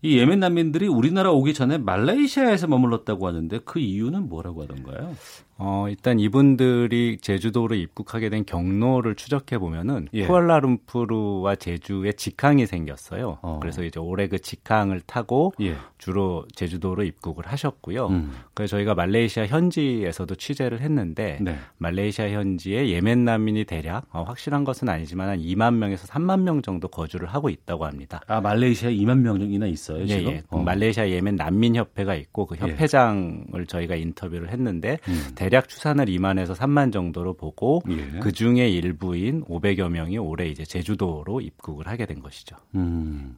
이 0.03 0.19
예멘 0.19 0.41
난민들이 0.41 0.89
우리나라 0.89 1.31
오기 1.31 1.53
전에 1.55 1.79
말레이시아에서 1.79 2.67
머물렀다고 2.67 3.27
하는데 3.27 3.59
그 3.65 3.79
이유는 3.79 4.29
뭐라고 4.29 4.63
하던가요? 4.63 5.15
어, 5.63 5.87
일단 5.91 6.19
이분들이 6.19 7.19
제주도로 7.21 7.75
입국하게 7.75 8.31
된 8.31 8.47
경로를 8.47 9.15
추적해 9.15 9.59
보면은 9.59 10.09
예. 10.15 10.27
쿠알라룸푸르와 10.27 11.57
제주에 11.57 12.13
직항이 12.13 12.67
생겼어요. 12.67 13.39
어. 13.43 13.59
그래서 13.61 13.85
이제 13.85 14.01
올해 14.01 14.27
그 14.27 14.39
직항을 14.39 15.03
타고 15.03 15.53
예. 15.61 15.77
주로 15.99 16.47
제주도로 16.55 17.05
입국을 17.05 17.47
하셨고요. 17.47 18.07
음. 18.07 18.33
그래서 18.55 18.77
저희가 18.77 18.95
말레이시아 18.95 19.47
현지에서도 19.47 20.35
취재를 20.35 20.81
했는데 20.81 21.39
네. 21.43 21.57
말레이시아 21.77 22.31
현지에 22.31 22.89
예멘 22.89 23.27
난민이 23.27 23.65
대략 23.65 24.07
어, 24.13 24.23
확실한 24.23 24.65
것은 24.65 24.89
아니지만 24.89 25.29
한 25.29 25.39
2만 25.41 25.75
명에서 25.75 26.07
3만 26.07 26.41
명 26.41 26.63
정도 26.63 26.89
거주를 26.89 27.29
하고 27.29 27.51
있다고 27.51 27.85
합니다. 27.85 28.21
아 28.27 28.41
말레이시아에 28.41 28.95
2만 28.95 29.19
명이나 29.19 29.67
있어요 29.67 30.03
예, 30.05 30.07
지금. 30.07 30.33
예. 30.33 30.43
어. 30.49 30.63
말레이시아 30.63 31.11
예멘 31.11 31.37
난민 31.37 31.77
협회가 31.77 32.15
있고 32.15 32.47
그 32.47 32.57
예. 32.57 32.61
협회장을 32.63 33.67
저희가 33.67 33.95
인터뷰를 33.97 34.49
했는데 34.49 34.99
음. 35.09 35.27
대략 35.51 35.69
추산을 35.69 36.07
2만에서 36.07 36.55
3만 36.55 36.93
정도로 36.93 37.35
보고 37.35 37.83
예. 37.91 38.19
그 38.21 38.33
중에 38.33 38.69
일부인 38.69 39.45
500여 39.45 39.89
명이 39.91 40.17
올해 40.19 40.47
이제 40.49 40.65
제주도로 40.65 41.41
입국을 41.41 41.89
하게 41.89 42.07
된 42.07 42.21
것이죠. 42.21 42.57
음. 42.77 43.37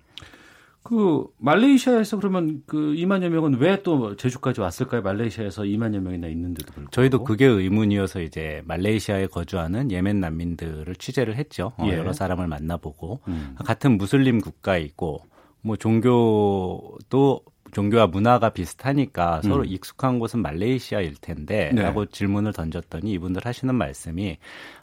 그 0.84 1.26
말레이시아에서 1.38 2.16
그러면 2.18 2.62
그 2.66 2.76
2만여 2.76 3.28
명은 3.28 3.58
왜 3.60 3.82
또 3.84 4.16
제주까지 4.16 4.60
왔을까요? 4.60 5.00
말레이시아에서 5.02 5.62
2만여 5.62 6.00
명이나 6.00 6.26
있는데도 6.28 6.66
불구하고. 6.72 6.90
저희도 6.90 7.24
그게 7.24 7.46
의문이어서 7.46 8.20
이제 8.20 8.62
말레이시아에 8.66 9.28
거주하는 9.28 9.90
예멘 9.92 10.20
난민들을 10.20 10.94
취재를 10.96 11.36
했죠. 11.36 11.72
어, 11.78 11.86
예. 11.86 11.96
여러 11.96 12.12
사람을 12.12 12.46
만나보고 12.48 13.20
음. 13.28 13.54
같은 13.64 13.96
무슬림 13.96 14.40
국가이고 14.40 15.20
뭐 15.62 15.76
종교도 15.76 17.40
종교와 17.72 18.06
문화가 18.06 18.50
비슷하니까 18.50 19.40
음. 19.44 19.48
서로 19.48 19.64
익숙한 19.64 20.18
곳은 20.18 20.40
말레이시아일 20.40 21.14
텐데 21.20 21.70
네. 21.74 21.82
라고 21.82 22.06
질문을 22.06 22.52
던졌더니 22.52 23.10
이분들 23.12 23.44
하시는 23.44 23.74
말씀이 23.74 24.36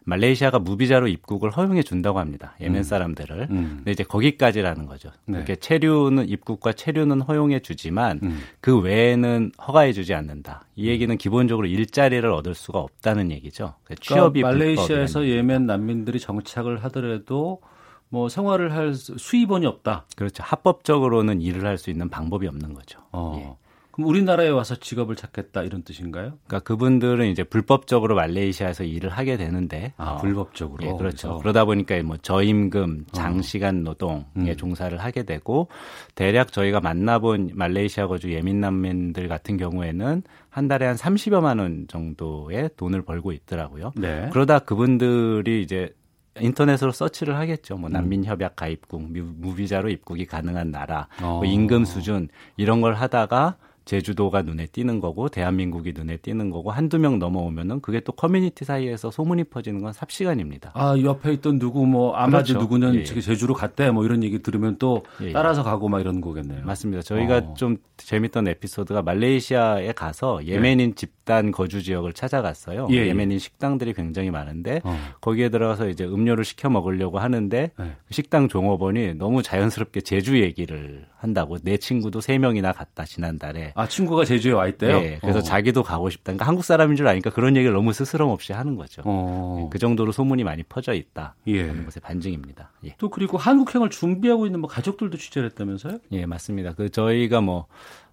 말레이시아가 0.05 0.57
무비자로 0.57 1.07
입국을 1.07 1.51
허용해 1.51 1.83
준다고 1.83 2.19
합니다. 2.19 2.55
예멘 2.59 2.77
음. 2.77 2.83
사람들을. 2.83 3.47
음. 3.51 3.73
근데 3.77 3.91
이제 3.91 4.03
거기까지라는 4.03 4.87
거죠. 4.87 5.11
네. 5.25 5.37
이렇게 5.37 5.55
체류는 5.55 6.29
입국과 6.29 6.73
체류는 6.73 7.21
허용해 7.21 7.59
주지만 7.59 8.19
음. 8.23 8.39
그 8.59 8.79
외에는 8.79 9.51
허가해 9.67 9.93
주지 9.93 10.15
않는다. 10.15 10.65
이 10.75 10.87
얘기는 10.87 11.15
기본적으로 11.15 11.67
일자리를 11.67 12.27
얻을 12.27 12.55
수가 12.55 12.79
없다는 12.79 13.29
얘기죠. 13.31 13.75
그러니까 13.83 14.03
취업이 14.03 14.41
그러니까 14.41 14.63
말레이시아에서 14.63 15.27
예멘 15.27 15.67
난민들이 15.67 16.19
정착을 16.19 16.83
하더라도 16.85 17.61
뭐 18.09 18.27
생활을 18.29 18.73
할 18.73 18.93
수입원이 18.95 19.65
없다. 19.65 20.05
그렇죠. 20.15 20.43
합법적으로는 20.43 21.41
일을 21.41 21.65
할 21.65 21.77
수 21.77 21.89
있는 21.89 22.09
방법이 22.09 22.47
없는 22.47 22.73
거죠. 22.73 22.99
어. 23.11 23.35
예. 23.39 23.55
그럼 23.91 24.09
우리나라에 24.09 24.49
와서 24.49 24.75
직업을 24.75 25.15
찾겠다 25.15 25.63
이런 25.63 25.83
뜻인가요? 25.83 26.33
그러니까 26.45 26.59
그분들은 26.59 27.27
이제 27.27 27.43
불법적으로 27.43 28.15
말레이시아에서 28.15 28.83
일을 28.83 29.09
하게 29.09 29.35
되는데 29.37 29.93
아, 29.97 30.11
어, 30.11 30.17
불법적으로 30.17 30.83
예, 30.85 30.87
그렇죠. 30.93 31.27
그래서. 31.29 31.37
그러다 31.37 31.65
보니까 31.65 32.01
뭐 32.03 32.17
저임금, 32.17 33.05
어. 33.09 33.11
장시간 33.13 33.83
노동에 33.83 34.25
음. 34.37 34.55
종사를 34.57 34.97
하게 34.97 35.23
되고 35.23 35.69
대략 36.15 36.51
저희가 36.51 36.81
만나본 36.81 37.51
말레이시아 37.53 38.07
거주 38.07 38.31
예멘 38.33 38.59
난민들 38.59 39.27
같은 39.27 39.57
경우에는 39.57 40.23
한 40.49 40.67
달에 40.67 40.85
한 40.85 40.95
30여만 40.95 41.59
원 41.59 41.85
정도의 41.87 42.71
돈을 42.77 43.03
벌고 43.03 43.31
있더라고요. 43.31 43.91
네. 43.95 44.29
그러다 44.31 44.59
그분들이 44.59 45.61
이제 45.61 45.93
인터넷으로 46.41 46.91
서치를 46.91 47.37
하겠죠. 47.37 47.77
뭐 47.77 47.89
음. 47.89 47.93
난민 47.93 48.25
협약 48.25 48.55
가입국, 48.55 49.01
무비자로 49.11 49.89
입국이 49.89 50.25
가능한 50.25 50.71
나라, 50.71 51.07
뭐 51.19 51.29
어. 51.29 51.35
뭐 51.37 51.45
임금 51.45 51.85
수준 51.85 52.29
이런 52.57 52.81
걸 52.81 52.93
하다가 52.95 53.57
제주도가 53.89 54.43
눈에 54.43 54.67
띄는 54.67 54.99
거고 54.99 55.29
대한민국이 55.29 55.93
눈에 55.95 56.17
띄는 56.17 56.51
거고 56.51 56.69
한두 56.69 56.99
명 56.99 57.17
넘어오면은 57.17 57.81
그게 57.81 57.99
또 58.01 58.11
커뮤니티 58.11 58.63
사이에서 58.63 59.09
소문이 59.09 59.45
퍼지는 59.45 59.81
건 59.81 59.93
삽시간입니다. 59.93 60.71
아 60.75 60.95
옆에 61.01 61.33
있던 61.33 61.57
누구 61.57 61.87
뭐 61.87 62.13
아마드 62.13 62.53
그렇죠. 62.53 62.63
누구는 62.63 62.95
예. 62.95 63.03
제주로 63.03 63.55
갔대 63.55 63.89
뭐 63.89 64.05
이런 64.05 64.23
얘기 64.23 64.43
들으면 64.43 64.75
또 64.77 65.03
예. 65.21 65.31
따라서 65.31 65.63
가고 65.63 65.89
막 65.89 66.01
이런 66.01 66.21
거겠네요. 66.21 66.65
맞습니다. 66.65 67.01
저희가 67.01 67.37
어. 67.37 67.53
좀 67.55 67.77
재밌던 67.97 68.47
에피소드가 68.49 69.01
말레이시아에 69.01 69.93
가서 69.93 70.45
예멘인 70.45 70.91
예. 70.91 70.93
집단 71.29 71.51
거주 71.51 71.83
지역을 71.83 72.13
찾아갔어요. 72.13 72.87
예. 72.89 72.95
예. 72.95 73.13
메닌 73.13 73.37
식당들이 73.37 73.93
굉장히 73.93 74.31
많은데 74.31 74.81
어. 74.83 74.97
거기에 75.21 75.49
들어가서 75.49 75.89
이제 75.89 76.03
음료를 76.03 76.43
시켜 76.43 76.71
먹으려고 76.71 77.19
하는데 77.19 77.71
네. 77.77 77.95
식당 78.09 78.47
종업원이 78.47 79.13
너무 79.13 79.43
자연스럽게 79.43 80.01
제주 80.01 80.41
얘기를 80.41 81.05
한다고 81.17 81.59
내 81.59 81.77
친구도 81.77 82.19
세 82.19 82.39
명이나 82.39 82.71
갔다 82.71 83.05
지난달에 83.05 83.73
아 83.75 83.87
친구가 83.87 84.25
제주에 84.25 84.53
와 84.53 84.67
있대요. 84.67 84.99
네, 84.99 85.19
그래서 85.21 85.39
어. 85.39 85.41
자기도 85.43 85.83
가고 85.83 86.09
싶다. 86.09 86.23
그러니까 86.31 86.47
한국 86.47 86.65
사람인 86.65 86.95
줄 86.95 87.07
아니까 87.07 87.29
그런 87.29 87.55
얘기를 87.55 87.75
너무 87.75 87.93
스스럼 87.93 88.29
없이 88.29 88.51
하는 88.51 88.75
거죠. 88.75 89.03
어. 89.05 89.59
네, 89.61 89.69
그 89.71 89.77
정도로 89.77 90.11
소문이 90.11 90.43
많이 90.43 90.63
퍼져 90.63 90.93
있다. 90.93 91.35
예. 91.45 91.61
하는 91.61 91.85
것의 91.85 92.01
반증입니다. 92.01 92.71
예. 92.85 92.95
또 92.97 93.09
그리고 93.09 93.37
한국행을 93.37 93.91
준비하고 93.91 94.47
있는 94.47 94.61
뭐 94.61 94.69
가족들도 94.69 95.15
취재를 95.15 95.49
했다면서요? 95.49 95.99
예, 96.13 96.25
맞습니다. 96.25 96.73
그 96.73 96.89
저희가 96.89 97.41
뭐 97.41 97.67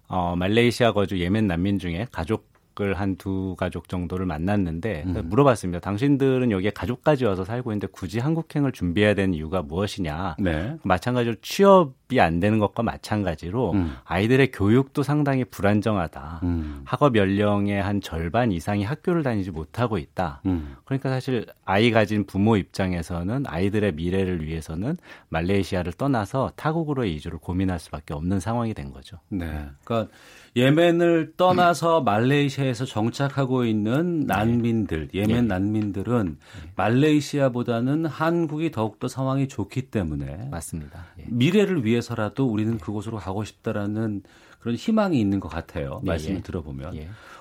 어, 0.07 0.35
말레이시아 0.35 0.91
거주 0.91 1.19
예멘 1.19 1.47
난민 1.47 1.79
중에 1.79 2.05
가족 2.11 2.56
가족을 2.77 2.93
한 2.93 3.17
두 3.17 3.55
가족 3.57 3.89
정도를 3.89 4.27
만났는데 4.27 5.03
음. 5.07 5.21
물어봤습니다. 5.25 5.79
당신들은 5.79 6.51
여기에 6.51 6.69
가족까지 6.69 7.25
와서 7.25 7.43
살고 7.43 7.71
있는데 7.71 7.87
굳이 7.87 8.19
한국행을 8.19 8.71
준비해야 8.71 9.15
되는 9.15 9.33
이유가 9.33 9.63
무엇이냐? 9.63 10.35
네. 10.39 10.77
마찬가지로 10.83 11.37
취업이 11.41 12.21
안 12.21 12.39
되는 12.39 12.59
것과 12.59 12.83
마찬가지로 12.83 13.71
음. 13.71 13.95
아이들의 14.03 14.51
교육도 14.51 15.01
상당히 15.01 15.45
불안정하다. 15.45 16.41
음. 16.43 16.81
학업 16.85 17.15
연령의 17.15 17.81
한 17.81 18.01
절반 18.01 18.51
이상이 18.51 18.83
학교를 18.83 19.23
다니지 19.23 19.49
못하고 19.49 19.97
있다. 19.97 20.41
음. 20.45 20.75
그러니까 20.85 21.09
사실 21.09 21.47
아이 21.65 21.89
가진 21.89 22.25
부모 22.25 22.55
입장에서는 22.55 23.45
아이들의 23.47 23.93
미래를 23.93 24.45
위해서는 24.45 24.97
말레이시아를 25.29 25.93
떠나서 25.93 26.51
타국으로의 26.55 27.15
이주를 27.15 27.39
고민할 27.39 27.79
수밖에 27.79 28.13
없는 28.13 28.39
상황이 28.39 28.75
된 28.75 28.91
거죠. 28.91 29.17
네. 29.29 29.65
그러니까 29.83 30.13
예멘을 30.57 31.33
떠나서 31.37 32.01
말레이시아에서 32.01 32.85
정착하고 32.85 33.63
있는 33.63 34.25
난민들, 34.25 35.09
예멘 35.13 35.29
예. 35.29 35.41
난민들은 35.41 36.37
말레이시아보다는 36.75 38.05
한국이 38.05 38.71
더욱더 38.71 39.07
상황이 39.07 39.47
좋기 39.47 39.83
때문에 39.83 40.49
맞습니다. 40.49 41.05
예. 41.19 41.25
미래를 41.27 41.85
위해서라도 41.85 42.47
우리는 42.47 42.79
그곳으로 42.79 43.17
가고 43.17 43.43
싶다라는 43.43 44.23
그런 44.59 44.75
희망이 44.75 45.19
있는 45.19 45.39
것 45.39 45.47
같아요. 45.47 46.01
예, 46.03 46.07
말씀을 46.07 46.41
들어보면. 46.41 46.95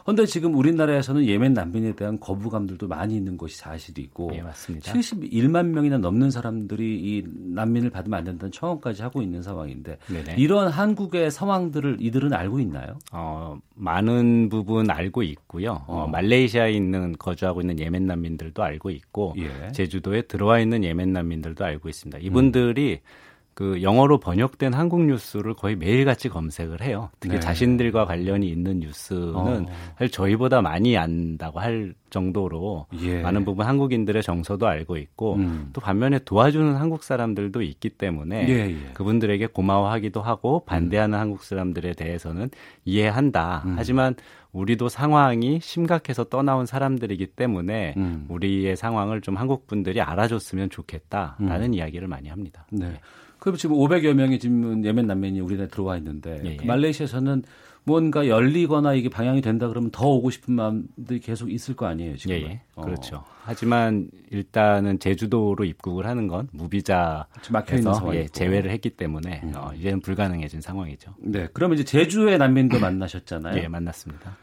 그런데 0.06 0.24
지금 0.24 0.54
우리나라에서는 0.54 1.26
예멘 1.26 1.52
난민에 1.52 1.96
대한 1.96 2.20
거부감들도 2.20 2.86
많이 2.86 3.16
있는 3.16 3.36
것이 3.36 3.56
사실이고 3.56 4.30
예, 4.34 4.40
맞습니다. 4.40 4.92
71만 4.92 5.66
명이나 5.66 5.98
넘는 5.98 6.30
사람들이 6.30 6.84
이 6.84 7.24
난민을 7.26 7.90
받으면 7.90 8.20
안 8.20 8.24
된다는 8.24 8.52
청원까지 8.52 9.02
하고 9.02 9.20
있는 9.20 9.42
상황인데 9.42 9.98
네네. 10.06 10.36
이런 10.38 10.68
한국의 10.68 11.32
상황들을 11.32 11.96
이들은 11.98 12.32
알고 12.32 12.60
있나요? 12.60 13.00
어, 13.10 13.58
많은 13.74 14.48
부분 14.48 14.92
알고 14.92 15.24
있고요. 15.24 15.82
어. 15.88 16.04
어, 16.04 16.06
말레이시아에 16.06 16.70
있는 16.70 17.16
거주하고 17.18 17.62
있는 17.62 17.80
예멘 17.80 18.06
난민들도 18.06 18.62
알고 18.62 18.90
있고 18.90 19.34
예. 19.38 19.72
제주도에 19.72 20.22
들어와 20.22 20.60
있는 20.60 20.84
예멘 20.84 21.12
난민들도 21.14 21.64
알고 21.64 21.88
있습니다. 21.88 22.20
이분들이 22.20 23.00
음. 23.02 23.26
그 23.56 23.80
영어로 23.80 24.18
번역된 24.18 24.74
한국 24.74 25.06
뉴스를 25.06 25.54
거의 25.54 25.76
매일같이 25.76 26.28
검색을 26.28 26.82
해요. 26.82 27.08
특히 27.20 27.36
네. 27.36 27.40
자신들과 27.40 28.04
관련이 28.04 28.46
있는 28.46 28.80
뉴스는 28.80 29.34
어. 29.34 29.66
사실 29.96 30.10
저희보다 30.10 30.60
많이 30.60 30.98
안다고 30.98 31.58
할 31.60 31.94
정도로 32.10 32.84
예. 33.00 33.22
많은 33.22 33.46
부분 33.46 33.64
한국인들의 33.64 34.22
정서도 34.22 34.66
알고 34.66 34.98
있고 34.98 35.36
음. 35.36 35.70
또 35.72 35.80
반면에 35.80 36.18
도와주는 36.18 36.76
한국 36.76 37.02
사람들도 37.02 37.62
있기 37.62 37.88
때문에 37.88 38.46
예, 38.46 38.52
예. 38.72 38.92
그분들에게 38.92 39.46
고마워하기도 39.46 40.20
하고 40.20 40.62
반대하는 40.66 41.16
음. 41.16 41.20
한국 41.20 41.42
사람들에 41.42 41.94
대해서는 41.94 42.50
이해한다. 42.84 43.62
음. 43.64 43.74
하지만 43.78 44.16
우리도 44.52 44.90
상황이 44.90 45.60
심각해서 45.62 46.24
떠나온 46.24 46.66
사람들이기 46.66 47.28
때문에 47.28 47.94
음. 47.96 48.26
우리의 48.28 48.76
상황을 48.76 49.22
좀 49.22 49.36
한국 49.36 49.66
분들이 49.66 50.02
알아줬으면 50.02 50.68
좋겠다라는 50.68 51.68
음. 51.68 51.74
이야기를 51.74 52.06
많이 52.06 52.28
합니다. 52.28 52.66
네. 52.70 53.00
그럼 53.46 53.56
지금 53.56 53.76
500여 53.76 54.12
명이 54.12 54.40
지금 54.40 54.84
예멘 54.84 55.06
난민이 55.06 55.38
우리나라에 55.38 55.68
들어와 55.68 55.96
있는데 55.98 56.42
예, 56.44 56.50
예. 56.50 56.56
그 56.56 56.64
말레이시아에서는 56.64 57.44
뭔가 57.84 58.26
열리거나 58.26 58.94
이게 58.94 59.08
방향이 59.08 59.40
된다 59.40 59.68
그러면 59.68 59.92
더 59.92 60.08
오고 60.08 60.30
싶은 60.30 60.54
마음들이 60.54 61.20
계속 61.20 61.52
있을 61.52 61.76
거 61.76 61.86
아니에요 61.86 62.16
지금? 62.16 62.34
예, 62.34 62.42
예. 62.42 62.60
어. 62.74 62.82
그렇죠. 62.82 63.22
하지만 63.44 64.10
일단은 64.32 64.98
제주도로 64.98 65.64
입국을 65.64 66.06
하는 66.06 66.26
건 66.26 66.48
무비자에서 66.50 68.16
예, 68.16 68.26
제외를 68.26 68.72
했기 68.72 68.90
때문에 68.90 69.42
음. 69.44 69.52
어, 69.54 69.72
이제는 69.74 70.00
불가능해진 70.00 70.60
상황이죠. 70.60 71.14
네, 71.18 71.46
그러면 71.52 71.78
이제 71.78 71.84
제주의 71.84 72.36
난민도 72.38 72.80
만나셨잖아요. 72.80 73.62
예, 73.62 73.68
만났습니다. 73.68 74.36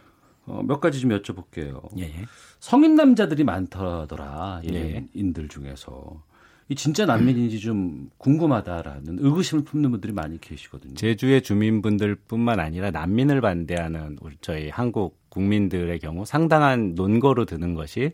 어, 0.45 0.61
몇 0.65 0.79
가지 0.79 1.01
좀 1.01 1.11
여쭤볼게요. 1.11 1.89
예, 1.99 2.03
예. 2.03 2.25
성인 2.61 2.95
남자들이 2.95 3.43
많더라 3.43 4.61
예인들 4.63 5.49
중에서. 5.49 6.23
이 6.69 6.75
진짜 6.75 7.05
난민인지 7.05 7.59
좀 7.59 8.09
궁금하다라는 8.17 9.19
의구심을 9.19 9.63
품는 9.63 9.91
분들이 9.91 10.13
많이 10.13 10.39
계시거든요. 10.39 10.93
제주의 10.95 11.41
주민분들뿐만 11.41 12.59
아니라 12.59 12.91
난민을 12.91 13.41
반대하는 13.41 14.17
우리 14.21 14.35
저희 14.41 14.69
한국 14.69 15.19
국민들의 15.29 15.99
경우 15.99 16.25
상당한 16.25 16.95
논거로 16.95 17.45
드는 17.45 17.73
것이 17.73 18.13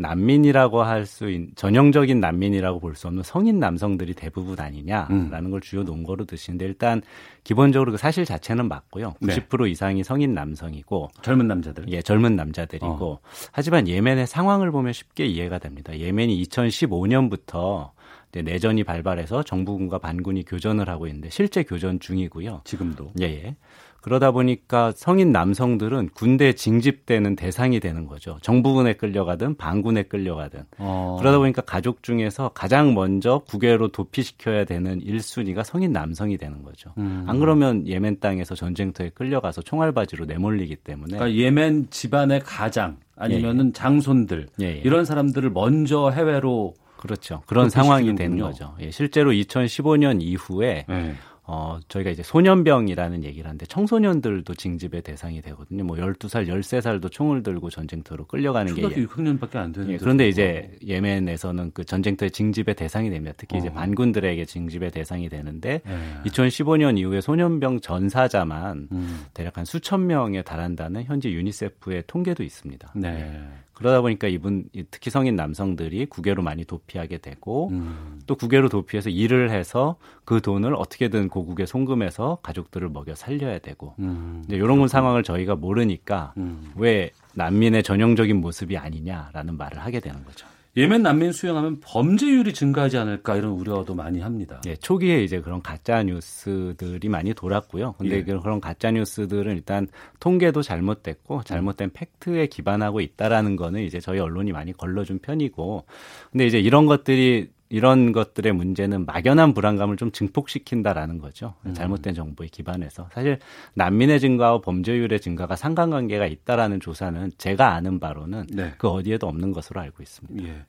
난민이라고 0.00 0.82
할 0.82 1.04
수 1.06 1.30
있는 1.30 1.50
전형적인 1.56 2.20
난민이라고 2.20 2.80
볼 2.80 2.94
수 2.94 3.06
없는 3.06 3.22
성인 3.22 3.58
남성들이 3.58 4.14
대부분 4.14 4.58
아니냐라는 4.58 5.46
음. 5.46 5.50
걸 5.50 5.60
주요 5.60 5.82
논거로 5.82 6.24
드시는데 6.24 6.64
일단 6.64 7.02
기본적으로 7.44 7.92
그 7.92 7.98
사실 7.98 8.24
자체는 8.24 8.68
맞고요. 8.68 9.14
90% 9.22 9.64
네. 9.64 9.70
이상이 9.70 10.02
성인 10.04 10.34
남성이고 10.34 11.10
젊은 11.22 11.46
남자들. 11.48 11.84
예, 11.88 12.02
젊은 12.02 12.36
남자들이고 12.36 12.86
어. 12.86 13.20
하지만 13.52 13.86
예멘의 13.88 14.26
상황을 14.26 14.70
보면 14.70 14.92
쉽게 14.92 15.26
이해가 15.26 15.58
됩니다. 15.58 15.96
예멘이 15.96 16.42
2015년부터 16.44 17.90
내전이 18.32 18.84
발발해서 18.84 19.42
정부군과 19.42 19.98
반군이 19.98 20.44
교전을 20.44 20.88
하고 20.88 21.06
있는데 21.08 21.30
실제 21.30 21.62
교전 21.62 21.98
중이고요. 21.98 22.62
지금도. 22.64 23.12
예, 23.20 23.24
예. 23.24 23.56
그러다 24.00 24.30
보니까 24.30 24.92
성인 24.96 25.32
남성들은 25.32 26.10
군대 26.14 26.52
징집되는 26.52 27.36
대상이 27.36 27.80
되는 27.80 28.06
거죠. 28.06 28.38
정부군에 28.42 28.94
끌려가든 28.94 29.56
반군에 29.56 30.04
끌려가든. 30.04 30.64
어. 30.78 31.16
그러다 31.20 31.38
보니까 31.38 31.62
가족 31.62 32.02
중에서 32.02 32.50
가장 32.54 32.94
먼저 32.94 33.42
국외로 33.46 33.88
도피시켜야 33.88 34.64
되는 34.64 35.00
1순위가 35.00 35.64
성인 35.64 35.92
남성이 35.92 36.38
되는 36.38 36.62
거죠. 36.62 36.92
음. 36.98 37.24
안 37.26 37.38
그러면 37.38 37.86
예멘 37.86 38.20
땅에서 38.20 38.54
전쟁터에 38.54 39.10
끌려가서 39.10 39.62
총알바지로 39.62 40.24
내몰리기 40.24 40.76
때문에. 40.76 41.18
그러니까 41.18 41.38
예멘 41.38 41.88
집안의 41.90 42.40
가장 42.40 42.96
아니면은 43.16 43.66
예, 43.66 43.68
예. 43.68 43.72
장손들 43.72 44.46
예, 44.62 44.64
예. 44.64 44.80
이런 44.82 45.04
사람들을 45.04 45.50
먼저 45.50 46.10
해외로 46.10 46.74
그렇죠. 46.96 47.42
그런 47.46 47.70
상황이 47.70 48.14
되는 48.14 48.38
거죠. 48.38 48.74
예, 48.80 48.90
실제로 48.90 49.32
2015년 49.32 50.20
이후에 50.20 50.84
네. 50.88 51.14
어, 51.52 51.80
저희가 51.88 52.10
이제 52.10 52.22
소년병이라는 52.22 53.24
얘기를 53.24 53.48
하는데 53.48 53.66
청소년들도 53.66 54.54
징집의 54.54 55.02
대상이 55.02 55.42
되거든요. 55.42 55.82
뭐 55.82 55.96
12살, 55.96 56.46
13살도 56.46 57.10
총을 57.10 57.42
들고 57.42 57.70
전쟁터로 57.70 58.26
끌려가는 58.26 58.72
게. 58.72 58.82
초등학교 58.82 59.12
6학년밖에 59.12 59.56
안 59.56 59.72
되는데. 59.72 59.94
예, 59.94 59.98
그런데 59.98 60.28
이제 60.28 60.78
예멘에서는 60.86 61.72
그 61.74 61.84
전쟁터의 61.84 62.30
징집의 62.30 62.76
대상이 62.76 63.10
됩니다. 63.10 63.34
특히 63.36 63.58
이제 63.58 63.66
어. 63.66 63.72
반군들에게 63.72 64.44
징집의 64.44 64.92
대상이 64.92 65.28
되는데 65.28 65.82
예. 65.88 66.30
2015년 66.30 66.96
이후에 66.98 67.20
소년병 67.20 67.80
전사자만 67.80 68.88
음. 68.92 69.20
대략 69.34 69.58
한 69.58 69.64
수천 69.64 70.06
명에 70.06 70.42
달한다는 70.42 71.02
현재 71.02 71.32
유니세프의 71.32 72.04
통계도 72.06 72.44
있습니다. 72.44 72.92
네. 72.94 73.08
예. 73.08 73.70
그러다 73.80 74.02
보니까 74.02 74.28
이분 74.28 74.68
특히 74.90 75.10
성인 75.10 75.36
남성들이 75.36 76.04
국외로 76.04 76.42
많이 76.42 76.66
도피하게 76.66 77.16
되고 77.16 77.70
음. 77.70 78.20
또 78.26 78.36
국외로 78.36 78.68
도피해서 78.68 79.08
일을 79.08 79.50
해서 79.50 79.96
그 80.26 80.42
돈을 80.42 80.74
어떻게든 80.74 81.28
고 81.28 81.39
국에 81.44 81.66
송금해서 81.66 82.38
가족들을 82.42 82.88
먹여 82.88 83.14
살려야 83.14 83.58
되고 83.58 83.94
음. 83.98 84.42
이제 84.46 84.56
이런 84.56 84.88
상황을 84.88 85.22
저희가 85.22 85.56
모르니까 85.56 86.34
음. 86.36 86.72
왜 86.76 87.10
난민의 87.34 87.82
전형적인 87.82 88.36
모습이 88.36 88.76
아니냐라는 88.76 89.56
말을 89.56 89.78
하게 89.78 90.00
되는 90.00 90.24
거죠. 90.24 90.46
예멘 90.76 91.02
난민 91.02 91.32
수용하면 91.32 91.80
범죄율이 91.80 92.54
증가하지 92.54 92.96
않을까 92.96 93.36
이런 93.36 93.52
우려도 93.52 93.96
많이 93.96 94.20
합니다. 94.20 94.60
예, 94.66 94.76
초기에 94.76 95.24
이제 95.24 95.40
그런 95.40 95.62
가짜 95.62 96.02
뉴스들이 96.04 97.08
많이 97.08 97.34
돌았고요. 97.34 97.94
근데 97.98 98.18
예. 98.18 98.22
그런 98.22 98.60
가짜 98.60 98.92
뉴스들은 98.92 99.56
일단 99.56 99.88
통계도 100.20 100.62
잘못됐고 100.62 101.42
잘못된 101.42 101.90
팩트에 101.92 102.46
기반하고 102.46 103.00
있다라는 103.00 103.56
거는 103.56 103.82
이제 103.82 103.98
저희 103.98 104.20
언론이 104.20 104.52
많이 104.52 104.72
걸러준 104.72 105.18
편이고 105.18 105.86
근데 106.30 106.46
이제 106.46 106.60
이런 106.60 106.86
것들이 106.86 107.50
이런 107.70 108.10
것들의 108.10 108.52
문제는 108.52 109.06
막연한 109.06 109.54
불안감을 109.54 109.96
좀 109.96 110.10
증폭시킨다라는 110.10 111.18
거죠. 111.18 111.54
음. 111.64 111.72
잘못된 111.72 112.14
정보에 112.14 112.48
기반해서. 112.48 113.08
사실 113.12 113.38
난민의 113.74 114.20
증가와 114.20 114.60
범죄율의 114.60 115.20
증가가 115.20 115.54
상관관계가 115.54 116.26
있다라는 116.26 116.80
조사는 116.80 117.30
제가 117.38 117.72
아는 117.72 118.00
바로는 118.00 118.46
네. 118.52 118.74
그 118.76 118.88
어디에도 118.88 119.28
없는 119.28 119.52
것으로 119.52 119.80
알고 119.80 120.02
있습니다. 120.02 120.48
예. 120.48 120.66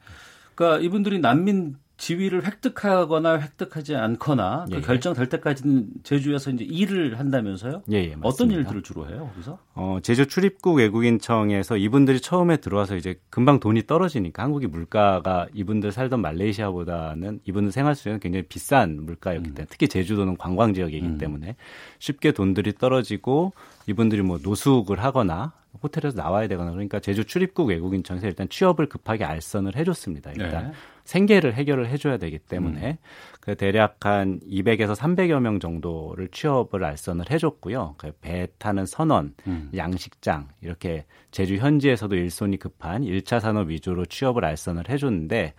그러니까 0.54 0.86
이분들이 0.86 1.20
난민 1.20 1.76
지위를 2.02 2.44
획득하거나 2.48 3.40
획득하지 3.40 3.96
않거나 3.96 4.66
그 4.68 4.78
예, 4.78 4.82
그 4.82 4.88
결정될 4.88 5.30
때까지는 5.30 5.88
제주에서 6.02 6.50
이제 6.50 6.66
일을 6.66 7.20
한다면서요? 7.20 7.84
예, 7.92 7.98
예 7.98 8.16
어떤 8.24 8.50
일들을 8.50 8.82
주로 8.82 9.08
해요, 9.08 9.30
거기서? 9.32 9.60
어, 9.76 10.00
제주 10.02 10.26
출입국 10.26 10.78
외국인청에서 10.78 11.78
이분들이 11.78 12.20
처음에 12.20 12.58
들어와서 12.58 12.96
이제 12.96 13.20
금방 13.30 13.60
돈이 13.60 13.86
떨어지니까 13.86 14.42
한국이 14.42 14.66
물가가 14.66 15.46
이분들 15.54 15.92
살던 15.92 16.22
말레이시아보다는 16.22 17.42
이분들 17.46 17.72
생활 17.72 17.94
수준은 17.94 18.20
굉장히 18.20 18.48
비싼 18.48 19.06
물가였기 19.06 19.50
음. 19.50 19.54
때문에 19.54 19.66
음. 19.66 19.70
특히 19.70 19.88
제주도는 19.88 20.38
관광 20.38 20.74
지역이기 20.74 21.06
음. 21.06 21.18
때문에 21.20 21.56
쉽게 22.00 22.32
돈들이 22.32 22.74
떨어지고 22.74 23.54
이분들이 23.86 24.24
뭐 24.24 24.40
노숙을 24.42 25.04
하거나 25.04 25.54
호텔에서 25.84 26.18
나와야 26.18 26.48
되거나 26.48 26.72
그러니까 26.72 27.00
제주 27.00 27.26
출입국 27.26 27.70
외국인청에서 27.70 28.26
일단 28.26 28.50
취업을 28.50 28.90
급하게 28.90 29.24
알선을 29.24 29.76
해줬습니다. 29.76 30.32
일단 30.32 30.68
네. 30.68 30.74
생계를 31.04 31.54
해결을 31.56 31.88
해줘야 31.90 32.18
되기 32.18 32.40
때문에 32.40 32.92
음. 32.92 32.98
그 33.42 33.56
대략 33.56 34.06
한 34.06 34.40
200에서 34.42 34.96
300여 34.96 35.40
명 35.40 35.60
정도를 35.60 36.28
취업을 36.30 36.84
알선을 36.84 37.26
해줬고요. 37.32 37.96
그 37.98 38.12
배 38.22 38.48
타는 38.60 38.86
선원, 38.86 39.34
음. 39.48 39.72
양식장 39.76 40.48
이렇게 40.62 41.06
제주 41.32 41.56
현지에서도 41.56 42.16
일손이 42.16 42.58
급한 42.58 43.02
1차 43.02 43.40
산업 43.40 43.70
위주로 43.70 44.06
취업을 44.06 44.46
알선을 44.46 44.90
해줬는데 44.90 45.54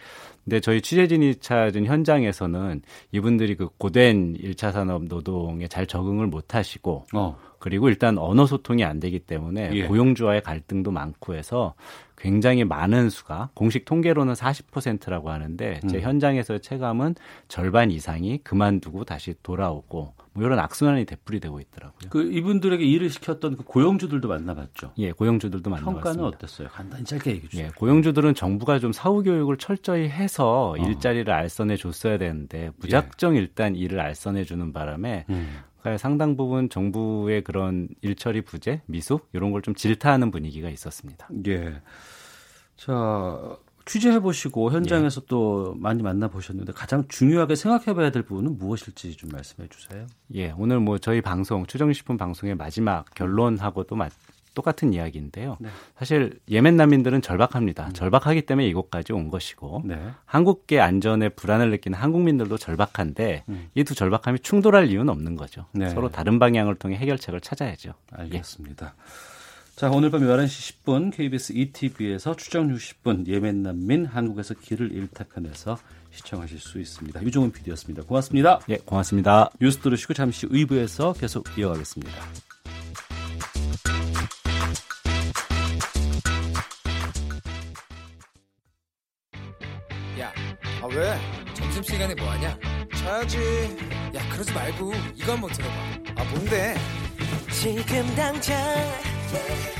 근데 0.44 0.60
저희 0.60 0.80
취재진이 0.80 1.36
찾은 1.36 1.86
현장에서는 1.86 2.82
이분들이 3.12 3.56
그 3.56 3.68
고된 3.78 4.34
1차 4.34 4.72
산업 4.72 5.04
노동에 5.04 5.66
잘 5.68 5.86
적응을 5.86 6.26
못 6.26 6.54
하시고 6.54 7.06
어. 7.14 7.36
그리고 7.58 7.88
일단 7.88 8.18
언어 8.18 8.44
소통이 8.46 8.84
안 8.84 8.98
되기 8.98 9.20
때문에 9.20 9.70
예. 9.72 9.86
고용주와의 9.86 10.42
갈등도 10.42 10.90
많고 10.90 11.34
해서 11.34 11.74
굉장히 12.22 12.62
많은 12.62 13.10
수가 13.10 13.50
공식 13.52 13.84
통계로는 13.84 14.34
40%라고 14.34 15.30
하는데 15.30 15.80
제 15.90 15.96
음. 15.96 16.00
현장에서의 16.02 16.60
체감은 16.60 17.16
절반 17.48 17.90
이상이 17.90 18.38
그만두고 18.44 19.04
다시 19.04 19.34
돌아오고 19.42 20.14
뭐 20.34 20.44
이런 20.46 20.60
악순환이 20.60 21.04
되풀이되고 21.04 21.58
있더라고요. 21.58 22.10
그 22.10 22.22
이분들에게 22.32 22.84
일을 22.84 23.10
시켰던 23.10 23.56
그 23.56 23.64
고용주들도 23.64 24.28
만나봤죠. 24.28 24.92
예, 24.98 25.10
고용주들도 25.10 25.68
만나봤습니다. 25.68 26.00
평가는 26.00 26.24
어땠어요? 26.24 26.68
간단히 26.68 27.04
짧게 27.04 27.30
얘기해 27.32 27.48
주세요. 27.48 27.66
예, 27.66 27.70
고용주들은 27.76 28.34
정부가 28.34 28.78
좀 28.78 28.92
사후 28.92 29.24
교육을 29.24 29.56
철저히 29.56 30.08
해서 30.08 30.70
어. 30.70 30.76
일자리를 30.76 31.30
알선해 31.32 31.76
줬어야 31.76 32.18
되는데 32.18 32.70
무작정 32.76 33.34
예. 33.34 33.40
일단 33.40 33.74
일을 33.74 33.98
알선해 34.00 34.44
주는 34.44 34.72
바람에 34.72 35.24
음. 35.28 35.58
상당 35.98 36.36
부분 36.36 36.68
정부의 36.68 37.42
그런 37.42 37.88
일처리 38.02 38.42
부재, 38.42 38.80
미숙 38.86 39.28
이런 39.32 39.50
걸 39.50 39.62
좀 39.62 39.74
질타하는 39.74 40.30
분위기가 40.30 40.70
있었습니다. 40.70 41.28
예. 41.48 41.80
자, 42.84 43.56
취재해 43.84 44.18
보시고 44.18 44.72
현장에서 44.72 45.20
예. 45.22 45.26
또 45.28 45.74
많이 45.76 46.02
만나 46.02 46.26
보셨는데 46.26 46.72
가장 46.72 47.06
중요하게 47.08 47.54
생각해 47.54 47.94
봐야 47.94 48.10
될 48.10 48.22
부분은 48.22 48.58
무엇일지 48.58 49.16
좀 49.16 49.30
말씀해 49.30 49.68
주세요. 49.68 50.06
예, 50.34 50.52
오늘 50.56 50.80
뭐 50.80 50.98
저희 50.98 51.20
방송 51.20 51.64
추정식품 51.66 52.16
방송의 52.16 52.56
마지막 52.56 53.04
결론하고도 53.14 53.94
맞, 53.94 54.12
똑같은 54.54 54.92
이야기인데요. 54.92 55.56
네. 55.60 55.68
사실 55.96 56.40
예멘 56.48 56.76
난민들은 56.76 57.22
절박합니다. 57.22 57.86
음. 57.86 57.92
절박하기 57.92 58.42
때문에 58.42 58.66
이곳까지 58.68 59.12
온 59.12 59.30
것이고 59.30 59.82
네. 59.84 60.10
한국계 60.24 60.80
안전에 60.80 61.28
불안을 61.30 61.70
느끼는 61.70 61.96
한국민들도 61.96 62.58
절박한데 62.58 63.44
음. 63.48 63.68
이두 63.74 63.94
절박함이 63.94 64.40
충돌할 64.40 64.88
이유는 64.88 65.08
없는 65.08 65.36
거죠. 65.36 65.66
네. 65.72 65.88
서로 65.88 66.10
다른 66.10 66.38
방향을 66.38 66.74
통해 66.74 66.96
해결책을 66.96 67.40
찾아야죠. 67.40 67.94
알겠습니다. 68.10 68.94
예. 68.96 69.41
자, 69.74 69.90
오늘 69.90 70.10
밤 70.10 70.20
11시 70.20 70.84
10분 70.84 71.12
KBS 71.12 71.54
ETV에서 71.54 72.36
추정 72.36 72.68
60분 72.68 73.26
예멘 73.26 73.62
난민 73.62 74.04
한국에서 74.06 74.54
길을 74.54 74.92
일탁한에서 74.92 75.78
시청하실 76.12 76.58
수 76.60 76.78
있습니다. 76.78 77.22
유종훈 77.22 77.50
PD였습니다. 77.50 78.04
고맙습니다. 78.04 78.60
예, 78.68 78.76
고맙습니다. 78.76 79.50
뉴스 79.60 79.78
들으시고 79.78 80.14
잠시 80.14 80.46
의부에서 80.50 81.14
계속 81.14 81.46
이어가겠습니다. 81.58 82.12
야, 90.20 90.32
아 90.82 90.86
왜? 90.86 91.18
점심시간에 91.54 92.14
뭐하냐? 92.14 92.58
자야지. 92.94 93.38
야, 94.14 94.28
그러지 94.30 94.52
말고 94.52 94.92
이거 95.14 95.32
한번 95.32 95.50
들어봐. 95.50 95.74
아, 96.16 96.24
뭔데? 96.30 96.74
지금 97.50 98.14
당장 98.14 99.11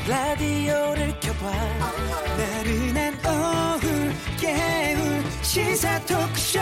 라디오를 0.09 1.21
켜봐. 1.21 1.51
나른한 2.39 3.15
오후 3.27 3.87
깨울 4.41 5.23
시사 5.43 6.01
토크쇼. 6.07 6.61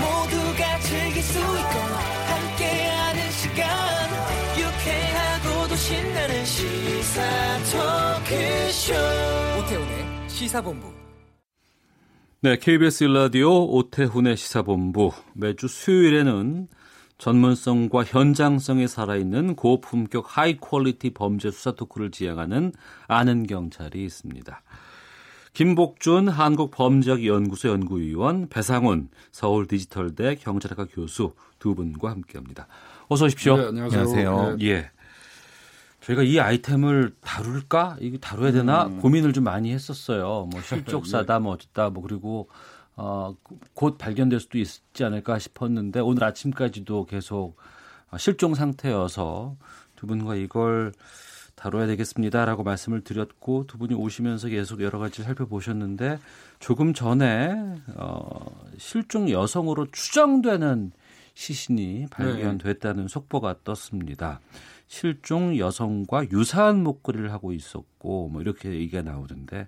모두가 0.00 0.78
즐길 0.80 1.22
수 1.22 1.38
있고 1.38 1.78
함께하는 2.28 3.30
시간. 3.30 3.66
유쾌하고도 4.58 5.76
신나는 5.76 6.44
시사 6.44 7.22
토크쇼. 7.72 8.94
오태훈의 9.58 10.28
시사본부. 10.28 10.92
네, 12.40 12.56
KBS 12.56 13.04
일라디오 13.04 13.66
오태훈의 13.66 14.36
시사본부. 14.36 15.12
매주 15.34 15.68
수요일에는 15.68 16.68
전문성과 17.22 18.02
현장성이 18.02 18.88
살아있는 18.88 19.54
고품격 19.54 20.24
high 20.26 20.56
quality 20.56 21.10
범죄 21.10 21.52
수사 21.52 21.70
토크를 21.70 22.10
지향하는 22.10 22.72
아는 23.06 23.46
경찰이 23.46 24.04
있습니다. 24.04 24.60
김복준 25.52 26.28
한국범죄학연구소 26.28 27.68
연구위원, 27.68 28.48
배상훈 28.48 29.08
서울 29.30 29.68
디지털대 29.68 30.34
경찰학과 30.34 30.86
교수 30.92 31.34
두 31.60 31.76
분과 31.76 32.10
함께합니다. 32.10 32.66
어서 33.06 33.26
오십시오. 33.26 33.56
네, 33.56 33.66
안녕하세요. 33.68 34.00
안녕하세요. 34.00 34.56
네. 34.56 34.66
예. 34.66 34.90
저희가 36.00 36.24
이 36.24 36.40
아이템을 36.40 37.14
다룰까? 37.20 37.98
이거 38.00 38.18
다뤄야 38.18 38.50
되나? 38.50 38.86
음. 38.86 38.98
고민을 38.98 39.32
좀 39.32 39.44
많이 39.44 39.72
했었어요. 39.72 40.48
뭐 40.50 40.60
실족사다, 40.66 41.38
뭐 41.38 41.52
어쨌다, 41.52 41.90
뭐 41.90 42.02
그리고 42.02 42.48
어, 42.96 43.34
곧 43.74 43.98
발견될 43.98 44.40
수도 44.40 44.58
있지 44.58 45.04
않을까 45.04 45.38
싶었는데 45.38 46.00
오늘 46.00 46.24
아침까지도 46.24 47.06
계속 47.06 47.56
실종 48.18 48.54
상태여서 48.54 49.56
두 49.96 50.06
분과 50.06 50.34
이걸 50.34 50.92
다뤄야 51.54 51.86
되겠습니다라고 51.86 52.64
말씀을 52.64 53.02
드렸고 53.02 53.66
두 53.66 53.78
분이 53.78 53.94
오시면서 53.94 54.48
계속 54.48 54.82
여러 54.82 54.98
가지 54.98 55.22
살펴보셨는데 55.22 56.18
조금 56.58 56.92
전에 56.92 57.54
어, 57.94 58.66
실종 58.78 59.30
여성으로 59.30 59.86
추정되는 59.92 60.92
시신이 61.34 62.08
발견됐다는 62.10 63.02
네. 63.04 63.08
속보가 63.08 63.56
떴습니다. 63.64 64.40
실종 64.86 65.56
여성과 65.56 66.30
유사한 66.32 66.82
목걸이를 66.82 67.32
하고 67.32 67.52
있었고 67.52 68.28
뭐 68.28 68.42
이렇게 68.42 68.70
얘기가 68.70 69.00
나오던데 69.00 69.66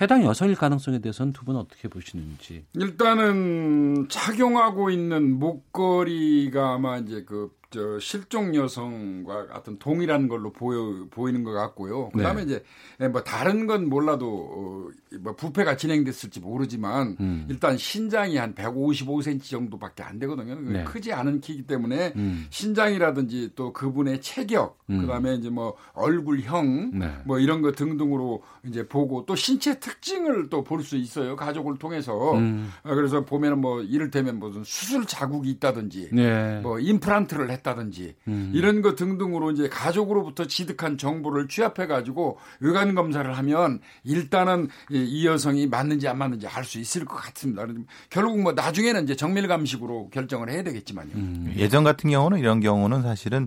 해당 0.00 0.22
여성일 0.24 0.56
가능성에 0.56 0.98
대해서는 1.00 1.32
두 1.32 1.46
분 1.46 1.56
어떻게 1.56 1.86
보시는지 1.88 2.64
일단은 2.74 4.08
착용하고 4.08 4.90
있는 4.90 5.38
목걸이가 5.38 6.74
아마 6.74 6.98
이제 6.98 7.22
그 7.24 7.56
저 7.70 7.98
실종 7.98 8.54
여성과 8.54 9.48
같은 9.48 9.78
동일한 9.78 10.28
걸로 10.28 10.52
보여 10.52 11.06
보이는 11.10 11.42
것 11.42 11.52
같고요. 11.52 12.10
그다음에 12.10 12.44
네. 12.44 12.62
이제 12.98 13.08
뭐 13.08 13.22
다른 13.22 13.66
건 13.66 13.88
몰라도 13.88 14.28
어, 14.28 15.16
뭐 15.20 15.34
부패가 15.34 15.76
진행됐을지 15.76 16.40
모르지만 16.40 17.16
음. 17.18 17.46
일단 17.50 17.76
신장이 17.76 18.36
한 18.36 18.54
155cm 18.54 19.42
정도밖에 19.42 20.04
안 20.04 20.18
되거든요. 20.20 20.54
네. 20.60 20.84
크지 20.84 21.12
않은 21.12 21.40
키이기 21.40 21.66
때문에 21.66 22.12
음. 22.16 22.46
신장이라든지 22.50 23.50
또 23.56 23.72
그분의 23.72 24.20
체격, 24.20 24.78
음. 24.88 25.00
그다음에 25.00 25.34
이제 25.34 25.50
뭐 25.50 25.76
얼굴형 25.92 26.98
네. 26.98 27.14
뭐 27.24 27.40
이런 27.40 27.62
거 27.62 27.72
등등으로 27.72 28.42
이제 28.64 28.86
보고 28.86 29.26
또 29.26 29.34
신체 29.34 29.78
특징을 29.86 30.48
또 30.50 30.64
볼 30.64 30.82
수 30.82 30.96
있어요. 30.96 31.36
가족을 31.36 31.78
통해서 31.78 32.34
음. 32.34 32.72
어, 32.82 32.94
그래서 32.94 33.24
보면은 33.24 33.60
뭐 33.60 33.82
이를테면 33.82 34.38
무슨 34.38 34.64
수술 34.64 35.06
자국이 35.06 35.50
있다든지 35.50 36.10
네. 36.12 36.60
뭐 36.60 36.80
임플란트를 36.80 37.50
했다든지 37.50 38.14
음. 38.26 38.50
이런 38.52 38.82
것 38.82 38.96
등등으로 38.96 39.52
이제 39.52 39.68
가족으로부터 39.68 40.46
취득한 40.46 40.98
정보를 40.98 41.46
취합해 41.48 41.86
가지고 41.86 42.38
의관 42.60 42.94
검사를 42.94 43.36
하면 43.36 43.80
일단은 44.04 44.68
이 44.90 45.26
여성이 45.26 45.66
맞는지 45.66 46.08
안 46.08 46.18
맞는지 46.18 46.46
알 46.48 46.64
수 46.66 46.80
있을 46.80 47.04
것 47.04 47.14
같습니다. 47.14 47.64
결국 48.10 48.40
뭐 48.40 48.50
나중에는 48.52 49.04
이제 49.04 49.14
정밀 49.14 49.46
감식으로 49.46 50.10
결정을 50.10 50.50
해야 50.50 50.64
되겠지만요. 50.64 51.12
음. 51.14 51.54
예전 51.56 51.84
같은 51.84 52.10
경우는 52.10 52.38
이런 52.40 52.58
경우는 52.58 53.02
사실은 53.02 53.46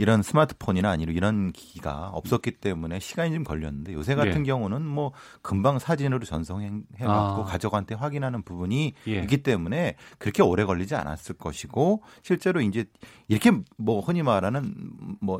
이런 0.00 0.22
스마트폰이나 0.22 0.88
아니면 0.88 1.14
이런 1.14 1.52
기기가 1.52 2.08
없었기 2.14 2.52
때문에 2.52 3.00
시간이 3.00 3.34
좀 3.34 3.44
걸렸는데 3.44 3.92
요새 3.92 4.14
같은 4.14 4.40
예. 4.40 4.44
경우는 4.44 4.80
뭐 4.80 5.12
금방 5.42 5.78
사진으로 5.78 6.24
전송해갖고 6.24 7.04
아. 7.04 7.44
가족한테 7.44 7.96
확인하는 7.96 8.40
부분이 8.40 8.94
예. 9.08 9.20
있기 9.20 9.42
때문에 9.42 9.96
그렇게 10.16 10.42
오래 10.42 10.64
걸리지 10.64 10.94
않았을 10.94 11.36
것이고 11.36 12.02
실제로 12.22 12.62
이제 12.62 12.86
이렇게 13.28 13.52
뭐 13.76 14.00
흔히 14.00 14.22
말하는 14.22 14.74
뭐 15.20 15.38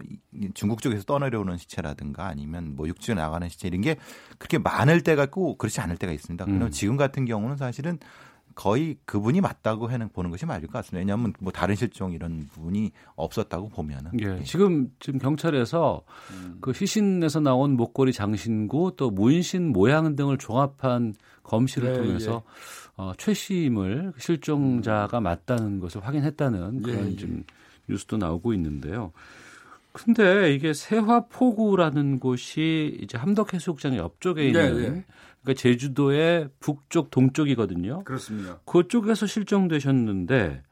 중국 0.53 0.83
쪽에서 0.83 1.05
떠내려오는 1.05 1.57
시체라든가 1.57 2.27
아니면 2.27 2.77
뭐 2.77 2.87
육지에 2.87 3.15
나가는 3.15 3.49
시체 3.49 3.67
이런 3.67 3.81
게 3.81 3.97
그렇게 4.37 4.59
많을 4.59 5.01
때가 5.01 5.25
있고 5.25 5.57
그렇지 5.57 5.81
않을 5.81 5.97
때가 5.97 6.13
있습니다. 6.13 6.45
그러면 6.45 6.69
음. 6.69 6.71
지금 6.71 6.99
같은 6.99 7.25
경우는 7.25 7.57
사실은 7.57 7.99
거의 8.55 8.97
그분이 9.05 9.41
맞다고 9.41 9.91
해는 9.91 10.09
보는 10.11 10.31
것이 10.31 10.47
맞을 10.47 10.67
것 10.67 10.73
같습니다. 10.75 10.99
왜냐하면 10.99 11.33
뭐 11.41 11.53
다른 11.53 11.75
실종 11.75 12.13
이런 12.13 12.49
부분이 12.53 12.91
없었다고 13.17 13.69
보면은. 13.69 14.11
예. 14.21 14.39
예. 14.39 14.45
지금 14.45 14.91
지금 15.01 15.19
경찰에서 15.19 16.03
음. 16.33 16.59
그 16.61 16.73
시신에서 16.73 17.41
나온 17.41 17.77
목걸이 17.77 18.13
장신구 18.13 18.95
또 18.97 19.11
문신 19.11 19.73
모양 19.73 20.17
등을 20.17 20.39
종합한 20.39 21.15
검시를 21.43 21.93
네, 21.93 21.99
통해서 21.99 22.43
예. 22.45 22.93
어, 22.97 23.13
최씨임을 23.17 24.13
실종자가 24.19 25.21
맞다는 25.21 25.81
것을 25.81 26.05
확인했다는 26.05 26.83
예, 26.87 26.93
그런 26.93 27.13
예, 27.13 27.17
좀 27.17 27.45
뉴스도 27.89 28.19
나오고 28.19 28.53
있는데요. 28.55 29.13
근데 29.93 30.55
이게 30.55 30.73
세화포구라는 30.73 32.21
곳이 32.21 32.99
이제 33.03 33.19
함덕해수욕장 33.19 33.97
옆쪽에 33.97 34.43
네, 34.43 34.49
있는 34.49 34.95
네, 34.95 35.05
그러니까 35.43 35.61
제주도의 35.61 36.49
북쪽 36.61 37.11
동쪽이거든요. 37.11 38.05
그렇습니다. 38.05 38.61
그쪽에서 38.65 39.27
실종되셨는데 39.27 40.63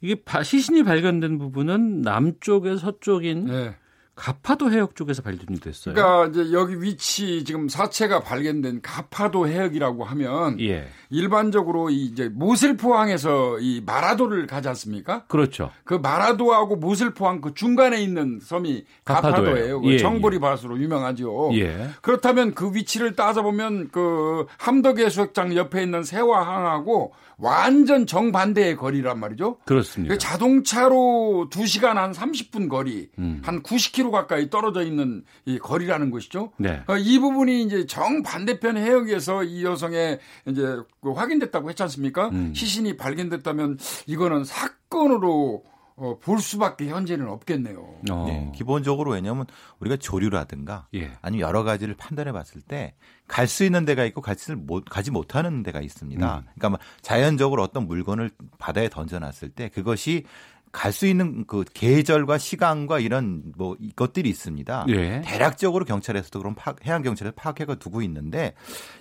이게 0.00 0.22
시신이 0.42 0.82
발견된 0.82 1.38
부분은 1.38 2.02
남쪽에 2.02 2.76
서쪽인 2.76 3.46
네. 3.46 3.76
가파도 4.16 4.70
해역 4.70 4.94
쪽에서 4.94 5.22
발견이 5.22 5.58
됐어요. 5.58 5.94
그러니까 5.94 6.26
이제 6.26 6.52
여기 6.52 6.80
위치 6.80 7.44
지금 7.44 7.68
사체가 7.68 8.20
발견된 8.20 8.80
가파도 8.80 9.48
해역이라고 9.48 10.04
하면 10.04 10.60
예. 10.60 10.86
일반적으로 11.10 11.90
이제 11.90 12.28
모슬포항에서 12.28 13.58
이 13.58 13.82
마라도를 13.84 14.46
가지 14.46 14.68
않습니까? 14.68 15.24
그렇죠. 15.26 15.70
그 15.84 15.94
마라도하고 15.94 16.76
모슬포항 16.76 17.40
그 17.40 17.54
중간에 17.54 18.00
있는 18.00 18.38
섬이 18.40 18.84
가파도예요. 19.04 19.80
그 19.80 19.92
예, 19.92 19.98
정보리밭으로 19.98 20.78
예. 20.78 20.82
유명하죠. 20.82 21.50
예. 21.54 21.90
그렇다면 22.00 22.54
그 22.54 22.72
위치를 22.72 23.16
따져보면 23.16 23.88
그 23.90 24.46
함덕해수욕장 24.58 25.56
옆에 25.56 25.82
있는 25.82 26.04
세화항하고 26.04 27.12
완전 27.38 28.06
정반대의 28.06 28.76
거리란 28.76 29.18
말이죠. 29.18 29.58
그렇습니다. 29.64 30.14
그 30.14 30.18
자동차로 30.18 31.48
2시간 31.50 31.94
한 31.94 32.12
30분 32.12 32.68
거리, 32.68 33.08
음. 33.18 33.40
한 33.44 33.62
90km 33.62 34.10
가까이 34.10 34.50
떨어져 34.50 34.82
있는 34.82 35.24
이 35.44 35.58
거리라는 35.58 36.10
것이죠. 36.10 36.52
네. 36.56 36.82
어, 36.86 36.96
이 36.96 37.18
부분이 37.18 37.62
이제 37.62 37.86
정반대편 37.86 38.76
해역에서 38.76 39.44
이 39.44 39.64
여성의 39.64 40.18
이제 40.48 40.76
그 41.00 41.12
확인됐다고 41.12 41.68
했지 41.70 41.82
않습니까? 41.82 42.28
음. 42.28 42.52
시신이 42.54 42.96
발견됐다면 42.96 43.78
이거는 44.06 44.44
사건으로 44.44 45.64
어, 45.96 46.18
볼 46.20 46.40
수밖에 46.40 46.88
현재는 46.88 47.28
없겠네요. 47.28 47.94
어. 48.10 48.24
네, 48.26 48.52
기본적으로 48.54 49.12
왜냐하면 49.12 49.46
우리가 49.78 49.96
조류라든가 49.96 50.88
예. 50.94 51.12
아니면 51.22 51.46
여러 51.46 51.62
가지를 51.62 51.94
판단해 51.94 52.32
봤을 52.32 52.60
때 52.60 52.94
갈 53.26 53.46
수 53.46 53.64
있는 53.64 53.84
데가 53.84 54.04
있고 54.04 54.20
가지 54.20 54.54
못 54.54 54.84
가지 54.84 55.10
못하는 55.10 55.62
데가 55.62 55.80
있습니다. 55.80 56.38
음. 56.38 56.42
그러니까 56.54 56.68
뭐 56.70 56.78
자연적으로 57.00 57.62
어떤 57.62 57.86
물건을 57.86 58.30
바다에 58.58 58.88
던져놨을 58.88 59.50
때 59.54 59.68
그것이 59.68 60.24
갈수 60.72 61.06
있는 61.06 61.44
그 61.46 61.64
계절과 61.72 62.36
시간과 62.36 62.98
이런 62.98 63.52
뭐 63.56 63.76
것들이 63.94 64.28
있습니다. 64.28 64.86
예. 64.88 65.22
대략적으로 65.24 65.84
경찰에서도 65.84 66.36
그런 66.36 66.56
파악, 66.56 66.84
해양 66.84 67.00
경찰에서 67.02 67.32
파악해가 67.36 67.76
두고 67.76 68.02
있는데 68.02 68.54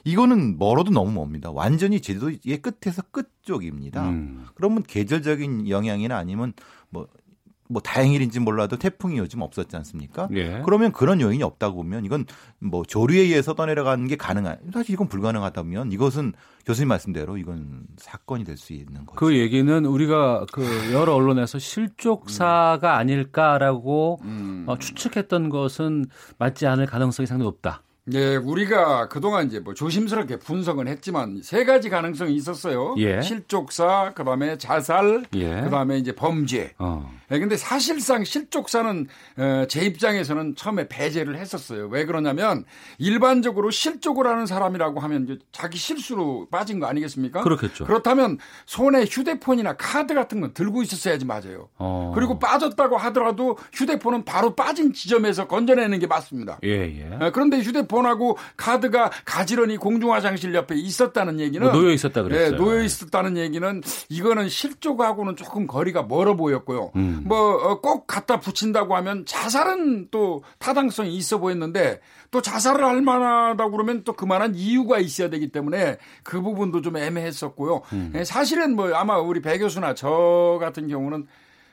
이거는 0.03 0.59
멀어도 0.59 0.91
너무 0.91 1.11
멉니다. 1.11 1.49
완전히 1.51 1.99
제주도의 1.99 2.61
끝에서 2.61 3.01
끝 3.09 3.31
쪽입니다. 3.41 4.07
음. 4.07 4.45
그러면 4.53 4.83
계절적인 4.83 5.67
영향이나 5.67 6.15
아니면 6.15 6.53
뭐뭐 6.93 7.81
다행일인지 7.83 8.39
몰라도 8.39 8.77
태풍이 8.77 9.17
요즘 9.17 9.41
없었지 9.41 9.75
않습니까? 9.75 10.27
예. 10.33 10.61
그러면 10.63 10.91
그런 10.91 11.19
요인이 11.19 11.41
없다고 11.43 11.75
보면 11.77 12.05
이건 12.05 12.25
뭐 12.59 12.83
조류에 12.83 13.19
의해서 13.19 13.53
떠내려가는 13.55 14.07
게 14.07 14.15
가능한 14.15 14.59
사실 14.71 14.93
이건 14.93 15.07
불가능하다면 15.09 15.91
이것은 15.91 16.33
교수님 16.65 16.89
말씀대로 16.89 17.37
이건 17.37 17.83
사건이 17.97 18.43
될 18.43 18.57
수 18.57 18.73
있는 18.73 19.05
거죠. 19.05 19.15
그 19.15 19.35
얘기는 19.35 19.85
우리가 19.85 20.45
그 20.53 20.63
여러 20.93 21.15
언론에서 21.15 21.57
실족사가 21.59 22.93
음. 22.93 22.99
아닐까라고 22.99 24.19
음. 24.23 24.65
어, 24.67 24.77
추측했던 24.77 25.49
것은 25.49 26.05
맞지 26.37 26.67
않을 26.67 26.85
가능성이 26.85 27.25
상당히 27.27 27.47
높다. 27.49 27.81
네, 28.05 28.35
우리가 28.35 29.07
그동안 29.07 29.47
이제 29.47 29.59
뭐 29.59 29.73
조심스럽게 29.73 30.39
분석은 30.39 30.89
했지만 30.89 31.39
세 31.41 31.63
가지 31.63 31.89
가능성이 31.89 32.33
있었어요. 32.35 32.95
예. 32.97 33.21
실족사, 33.21 34.11
그다음에 34.13 34.57
자살, 34.57 35.23
예. 35.35 35.61
그다음에 35.61 35.99
이제 35.99 36.11
범죄. 36.11 36.73
어. 36.79 37.09
네, 37.29 37.39
근데 37.39 37.55
사실상 37.55 38.25
실족사는 38.25 39.07
어, 39.37 39.65
제 39.69 39.85
입장에서는 39.85 40.55
처음에 40.57 40.89
배제를 40.89 41.37
했었어요. 41.37 41.87
왜 41.87 42.03
그러냐면 42.05 42.65
일반적으로 42.97 43.71
실족을 43.71 44.27
하는 44.27 44.45
사람이라고 44.45 44.99
하면 44.99 45.23
이제 45.23 45.39
자기 45.53 45.77
실수로 45.77 46.49
빠진 46.51 46.81
거 46.81 46.87
아니겠습니까? 46.87 47.41
그렇겠죠. 47.41 47.85
그렇다면 47.85 48.37
손에 48.65 49.05
휴대폰이나 49.05 49.77
카드 49.77 50.13
같은 50.13 50.41
건 50.41 50.53
들고 50.53 50.83
있었어야지 50.83 51.25
맞아요. 51.25 51.69
어. 51.77 52.11
그리고 52.13 52.37
빠졌다고 52.37 52.97
하더라도 52.97 53.57
휴대폰은 53.71 54.25
바로 54.25 54.53
빠진 54.55 54.91
지점에서 54.91 55.47
건져내는 55.47 55.99
게 55.99 56.07
맞습니다. 56.07 56.59
예, 56.65 56.69
예. 56.69 57.17
네, 57.17 57.31
그런데 57.31 57.59
휴대폰 57.59 57.92
하고 58.01 58.37
카드가 58.57 59.11
가지런히 59.25 59.77
공중 59.77 60.13
화장실 60.13 60.53
옆에 60.53 60.75
있었다는 60.75 61.39
얘기는 61.39 61.65
뭐 61.65 61.73
놓여 61.73 61.91
있었다 61.91 62.23
그랬어요. 62.23 62.51
네, 62.51 62.57
놓여 62.57 62.83
있었다는 62.83 63.37
얘기는 63.37 63.81
이거는 64.09 64.49
실족하고는 64.49 65.35
조금 65.35 65.67
거리가 65.67 66.03
멀어 66.03 66.35
보였고요. 66.35 66.91
음. 66.95 67.23
뭐꼭 67.25 67.85
어, 67.85 68.05
갖다 68.05 68.39
붙인다고 68.39 68.95
하면 68.97 69.25
자살은 69.25 70.09
또 70.11 70.43
타당성이 70.57 71.15
있어 71.15 71.37
보였는데 71.37 72.01
또 72.31 72.41
자살을 72.41 72.83
할 72.83 73.01
만하다고 73.01 73.71
그러면 73.71 74.03
또 74.03 74.13
그만한 74.13 74.55
이유가 74.55 74.99
있어야 74.99 75.29
되기 75.29 75.49
때문에 75.49 75.97
그 76.23 76.41
부분도 76.41 76.81
좀 76.81 76.97
애매했었고요. 76.97 77.81
음. 77.93 78.13
예, 78.15 78.23
사실은 78.23 78.75
뭐 78.75 78.93
아마 78.93 79.17
우리 79.17 79.41
배 79.41 79.57
교수나 79.57 79.93
저 79.93 80.57
같은 80.59 80.87
경우는 80.87 81.27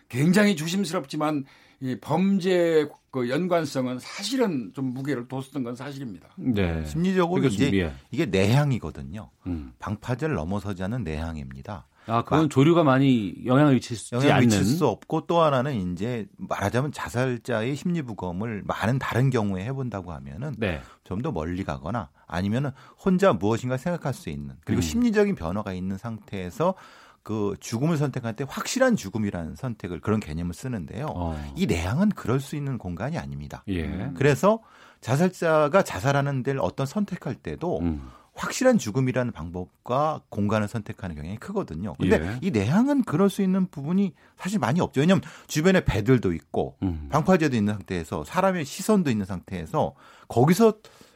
굉장히 0.09 0.57
조심스럽지만 0.57 1.45
이 1.81 1.97
범죄 1.99 2.87
그 3.11 3.29
연관성은 3.29 3.99
사실은 3.99 4.73
좀 4.75 4.93
무게를 4.95 5.27
뒀었던 5.27 5.65
건 5.65 5.75
사실입니다. 5.75 6.29
네. 6.37 6.85
심리적으로 6.85 7.45
이제 7.45 7.93
이게 8.11 8.27
내향이거든요. 8.27 9.31
음. 9.47 9.73
방파제를 9.79 10.35
넘어서지 10.35 10.83
않는 10.85 11.03
내향입니다. 11.03 11.87
아, 12.07 12.23
그건 12.23 12.43
마, 12.43 12.49
조류가 12.49 12.83
많이 12.83 13.35
영향을 13.45 13.75
미치지 13.75 14.15
영향을 14.15 14.33
않는. 14.33 14.49
미칠 14.49 14.65
수 14.65 14.87
없고 14.87 15.27
또 15.27 15.43
하나는 15.43 15.93
이제 15.93 16.27
말하자면 16.39 16.93
자살자의 16.93 17.77
심리 17.77 18.03
부검을 18.03 18.63
많은 18.65 18.99
다른 18.99 19.31
경우에 19.31 19.65
해본다고 19.65 20.13
하면은 20.13 20.55
네. 20.59 20.81
좀더 21.05 21.31
멀리 21.31 21.63
가거나 21.63 22.09
아니면은 22.27 22.71
혼자 22.99 23.33
무엇인가 23.33 23.77
생각할 23.77 24.15
수 24.15 24.31
있는 24.31 24.55
그리고 24.65 24.81
음. 24.81 24.83
심리적인 24.83 25.35
변화가 25.35 25.73
있는 25.73 25.99
상태에서 25.99 26.75
그 27.23 27.55
죽음을 27.61 27.97
선택할 27.97 28.35
때 28.35 28.45
확실한 28.49 28.97
죽음이라는 28.97 29.57
선택을 29.57 30.01
그런 30.01 30.21
개념을 30.21 30.55
쓰는데요. 30.55 31.07
어. 31.15 31.53
이 31.55 31.67
내향은 31.67 32.11
그럴 32.11 32.41
수 32.41 32.57
있는 32.57 32.79
공간이 32.79 33.19
아닙니다. 33.19 33.63
예. 33.69 34.11
그래서 34.15 34.61
자살자가 35.01 35.83
자살하는 35.83 36.43
데를 36.43 36.61
어떤 36.61 36.87
선택할 36.87 37.35
때도 37.35 37.81
음. 37.81 38.11
확실한 38.35 38.79
죽음이라는 38.79 39.33
방법과 39.33 40.23
공간을 40.31 40.69
선택하는 40.69 41.17
경향이 41.17 41.37
크거든요. 41.37 41.95
근데 42.01 42.23
예. 42.23 42.39
이 42.41 42.51
내향은 42.51 43.05
그럴 43.05 43.29
수 43.29 43.43
있는 43.43 43.67
부분이 43.67 44.15
사실 44.39 44.59
많이 44.59 44.81
없죠. 44.81 45.01
왜냐하면 45.01 45.23
주변에 45.47 45.85
배들도 45.85 46.33
있고 46.33 46.77
음. 46.83 47.09
방파제도 47.11 47.57
있는 47.57 47.75
상태에서 47.75 48.25
사람의 48.25 48.65
시선도 48.65 49.11
있는 49.11 49.27
상태에서 49.27 49.95
거기서 50.29 50.75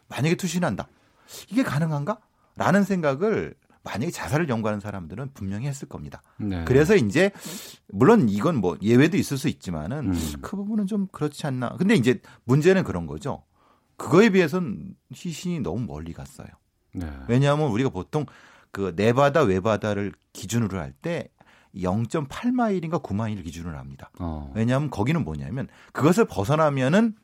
만약에 0.09 0.35
투신한다. 0.35 0.87
이게 1.51 1.63
가능한가? 1.63 2.19
라는 2.57 2.85
생각을 2.85 3.55
만약에 3.85 4.11
자살을 4.11 4.49
연구하는 4.49 4.81
사람들은 4.81 5.31
분명히 5.35 5.67
했을 5.69 5.87
겁니다. 5.89 6.23
네. 6.39 6.65
그래서 6.65 6.97
이제 6.97 7.31
물론 7.89 8.29
이건 8.29 8.57
뭐 8.57 8.77
예외도 8.83 9.17
있을 9.17 9.37
수 9.39 9.49
있지만은 9.49 10.13
음. 10.13 10.33
그 10.41 10.57
부분은 10.57 10.87
좀 10.87 11.07
그렇지 11.13 11.47
않나. 11.47 11.77
근데 11.77 11.95
이제 11.95 12.21
문제는 12.45 12.83
그런 12.85 13.07
거죠. 13.07 13.45
그거에 13.97 14.31
비해서는 14.31 14.95
시신이 15.13 15.61
너무 15.61 15.85
멀리 15.87 16.13
갔어요. 16.13 16.49
네. 16.95 17.07
왜냐하면 17.29 17.69
우리가 17.69 17.91
보통 17.91 18.25
그 18.71 18.93
내바다 18.97 19.43
외바다를 19.43 20.13
기준으로 20.33 20.79
할 20.79 20.93
때 21.03 21.29
0.8마일인가 21.77 23.03
9마일 23.03 23.43
기준으로 23.45 23.77
합니다. 23.77 24.11
어. 24.19 24.53
왜냐하면 24.55 24.91
거기는 24.91 25.23
뭐냐면 25.25 25.69
그것을 25.93 26.25
벗어나면은 26.25 27.15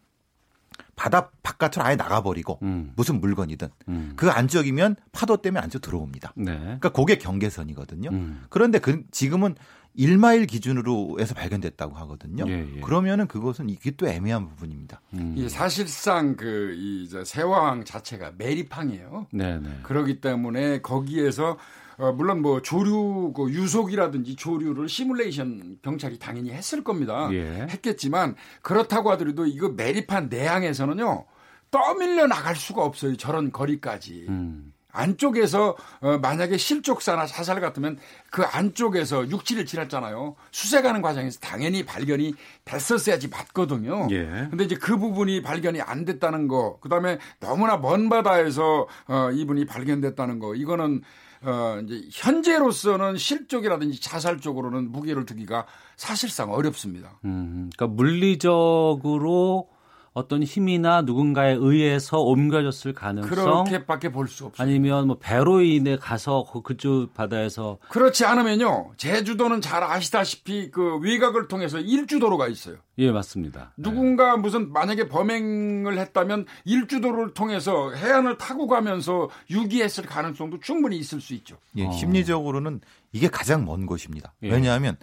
바다 1.00 1.30
바깥으로 1.42 1.82
아예 1.82 1.96
나가버리고 1.96 2.58
음. 2.60 2.92
무슨 2.94 3.22
물건이든 3.22 3.68
음. 3.88 4.12
그 4.16 4.28
안쪽이면 4.28 4.96
파도 5.12 5.38
때문에 5.38 5.62
안쪽 5.62 5.80
들어옵니다. 5.80 6.34
네. 6.36 6.58
그러니까 6.58 6.90
그게 6.90 7.16
경계선이거든요. 7.16 8.10
음. 8.10 8.44
그런데 8.50 8.78
그 8.78 9.02
지금은 9.10 9.54
1마일 9.98 10.46
기준으로 10.46 11.16
해서 11.18 11.34
발견됐다고 11.34 11.96
하거든요. 11.96 12.44
예, 12.48 12.68
예. 12.76 12.80
그러면은 12.82 13.26
그것은 13.28 13.70
이게 13.70 13.92
또 13.92 14.08
애매한 14.08 14.46
부분입니다. 14.50 15.00
음. 15.14 15.34
이 15.38 15.48
사실상 15.48 16.36
그이 16.36 17.08
세왕 17.24 17.86
자체가 17.86 18.32
매립항이에요. 18.36 19.28
네, 19.32 19.58
네. 19.58 19.70
그렇기 19.82 20.20
때문에 20.20 20.82
거기에서 20.82 21.56
어, 22.00 22.12
물론 22.12 22.40
뭐 22.40 22.62
조류 22.62 23.32
그 23.34 23.50
유속이라든지 23.50 24.36
조류를 24.36 24.88
시뮬레이션 24.88 25.78
경찰이 25.82 26.18
당연히 26.18 26.50
했을 26.50 26.82
겁니다. 26.82 27.28
예. 27.32 27.66
했겠지만 27.70 28.36
그렇다고 28.62 29.10
하더라도 29.12 29.44
이거 29.44 29.68
매립한 29.68 30.28
내항에서는요 30.30 31.26
떠밀려 31.70 32.26
나갈 32.26 32.56
수가 32.56 32.82
없어요. 32.82 33.16
저런 33.16 33.52
거리까지. 33.52 34.26
음. 34.28 34.72
안쪽에서 34.92 35.76
어, 36.00 36.18
만약에 36.18 36.56
실족사나 36.56 37.26
자살 37.26 37.60
같으면 37.60 37.98
그 38.30 38.42
안쪽에서 38.42 39.28
육지를 39.30 39.66
지났잖아요. 39.66 40.34
수색하는 40.50 41.02
과정에서 41.02 41.38
당연히 41.40 41.84
발견이 41.84 42.34
됐었어야지 42.64 43.28
맞거든요. 43.28 44.08
예. 44.10 44.48
근데 44.50 44.64
이제 44.64 44.74
그 44.74 44.98
부분이 44.98 45.42
발견이 45.42 45.80
안 45.80 46.04
됐다는 46.04 46.48
거, 46.48 46.78
그 46.80 46.88
다음에 46.88 47.18
너무나 47.38 47.76
먼 47.76 48.08
바다에서 48.08 48.88
어, 49.06 49.30
이분이 49.32 49.66
발견됐다는 49.66 50.38
거, 50.40 50.54
이거는 50.54 51.02
어, 51.42 51.80
이제 51.82 52.06
현재로서는 52.12 53.16
실족이라든지 53.16 54.00
자살 54.00 54.40
쪽으로는 54.40 54.92
무게를 54.92 55.24
두기가 55.24 55.66
사실상 55.96 56.52
어렵습니다. 56.52 57.18
음, 57.24 57.70
그러니까 57.74 57.86
물리적으로 57.86 59.68
어떤 60.12 60.42
힘이나 60.42 61.02
누군가에 61.02 61.52
의해서 61.54 62.18
옮겨졌을 62.20 62.92
가능성 62.94 63.30
그렇게밖에 63.30 64.10
볼 64.10 64.26
수 64.26 64.46
없어요. 64.46 64.66
아니면 64.66 65.06
뭐 65.06 65.18
배로 65.20 65.60
인해 65.60 65.96
가서 65.96 66.44
그 66.52 66.62
그쪽 66.62 67.14
바다에서 67.14 67.78
그렇지 67.88 68.24
않으면요. 68.24 68.92
제주도는 68.96 69.60
잘 69.60 69.84
아시다시피 69.84 70.70
그 70.70 70.96
외곽을 70.98 71.46
통해서 71.48 71.78
일주도로가 71.78 72.48
있어요. 72.48 72.76
예, 72.98 73.10
맞습니다. 73.12 73.72
누군가 73.76 74.34
네. 74.34 74.42
무슨 74.42 74.72
만약에 74.72 75.08
범행을 75.08 75.96
했다면 75.98 76.46
일주도를 76.64 77.32
통해서 77.32 77.92
해안을 77.92 78.36
타고 78.36 78.66
가면서 78.66 79.30
유기했을 79.48 80.04
가능성도 80.06 80.58
충분히 80.60 80.98
있을 80.98 81.20
수 81.20 81.34
있죠. 81.34 81.56
예, 81.76 81.86
어. 81.86 81.92
심리적으로는 81.92 82.80
이게 83.12 83.28
가장 83.28 83.64
먼 83.64 83.86
곳입니다. 83.86 84.34
예. 84.42 84.50
왜냐하면 84.50 84.96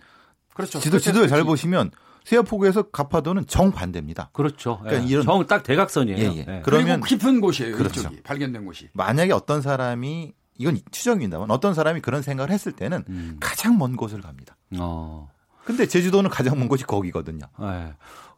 그렇죠. 0.53 0.80
지도 0.80 0.99
지도를 0.99 1.28
잘 1.28 1.43
보시면 1.43 1.91
세아포구에서 2.28 2.84
가파도는 2.89 3.47
정반대입니다. 3.47 4.32
그렇죠. 4.34 4.80
그러니까 4.84 5.03
예. 5.05 5.07
이런 5.09 5.23
정 5.23 5.47
딱 5.47 5.63
대각선이에요. 5.63 6.17
예, 6.19 6.23
예. 6.36 6.45
예. 6.47 6.61
그러면 6.63 7.01
깊은 7.01 7.39
곳이에요. 7.39 7.78
그렇죠. 7.78 8.01
이쪽이 8.01 8.21
발견된 8.21 8.65
곳이. 8.65 8.89
만약에 8.93 9.32
어떤 9.32 9.61
사람이 9.61 10.34
이건 10.57 10.80
추정입니다만 10.91 11.49
어떤 11.51 11.73
사람이 11.73 12.01
그런 12.01 12.21
생각을 12.21 12.51
했을 12.51 12.73
때는 12.73 13.05
음. 13.07 13.38
가장 13.39 13.78
먼 13.78 13.95
곳을 13.95 14.19
갑니다. 14.21 14.57
어. 14.78 15.30
근데 15.63 15.86
제주도는 15.88 16.30
가장 16.30 16.57
먼 16.59 16.67
곳이 16.67 16.84
거기거든요. 16.84 17.45
네. 17.59 17.93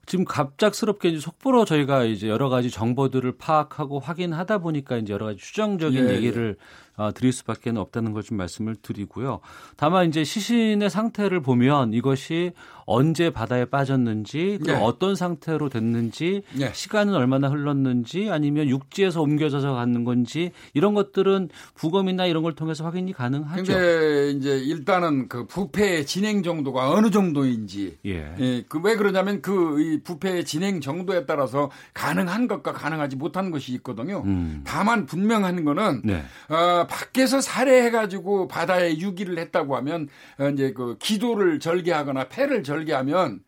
지금 0.05 0.25
갑작스럽게 0.25 1.09
이제 1.09 1.19
속보로 1.19 1.65
저희가 1.65 2.03
이제 2.03 2.27
여러 2.27 2.49
가지 2.49 2.69
정보들을 2.71 3.37
파악하고 3.37 3.99
확인하다 3.99 4.57
보니까 4.59 4.97
이제 4.97 5.13
여러 5.13 5.27
가지 5.27 5.37
추정적인 5.37 6.09
예, 6.09 6.15
얘기를 6.15 6.57
어, 6.59 6.88
드릴 7.15 7.33
수밖에 7.33 7.71
없다는 7.71 8.13
걸 8.13 8.29
좀 8.29 8.37
말씀을 8.37 8.75
드리고요. 8.75 9.39
다만 9.75 10.07
이제 10.07 10.23
시신의 10.23 10.89
상태를 10.89 11.41
보면 11.41 11.93
이것이 11.93 12.51
언제 12.85 13.29
바다에 13.29 13.65
빠졌는지 13.65 14.59
네. 14.65 14.73
어떤 14.73 15.15
상태로 15.15 15.69
됐는지 15.69 16.41
네. 16.53 16.71
시간은 16.73 17.13
얼마나 17.13 17.49
흘렀는지 17.49 18.29
아니면 18.31 18.67
육지에서 18.67 19.21
옮겨져서 19.21 19.73
가는 19.73 20.03
건지 20.03 20.51
이런 20.73 20.95
것들은 20.95 21.49
부검이나 21.75 22.25
이런 22.25 22.41
걸 22.41 22.53
통해서 22.53 22.83
확인이 22.83 23.13
가능하죠. 23.13 23.63
근데 23.63 24.31
이제 24.31 24.57
일단은 24.57 25.27
그 25.27 25.45
부패의 25.45 26.07
진행 26.07 26.41
정도가 26.41 26.91
어느 26.91 27.11
정도인지 27.11 27.97
예. 28.07 28.35
예 28.39 28.63
그왜 28.67 28.95
그러냐면 28.95 29.41
그이 29.41 30.01
부패의 30.03 30.45
진행 30.45 30.81
정도에 30.81 31.27
따라서 31.27 31.69
가능한 31.93 32.47
것과 32.47 32.73
가능하지 32.73 33.17
못한 33.17 33.51
것이 33.51 33.73
있거든요. 33.73 34.23
음. 34.25 34.61
다만 34.65 35.05
분명한 35.05 35.63
거는 35.63 36.01
네. 36.03 36.23
어, 36.49 36.87
밖에서 36.89 37.39
살해해가지고 37.39 38.47
바다에 38.47 38.97
유기를 38.97 39.37
했다고 39.37 39.75
하면 39.77 40.09
어, 40.39 40.49
이제 40.49 40.73
그 40.73 40.97
기도를 40.97 41.59
절개하거나 41.59 42.27
폐를 42.29 42.63
절개하면 42.63 43.41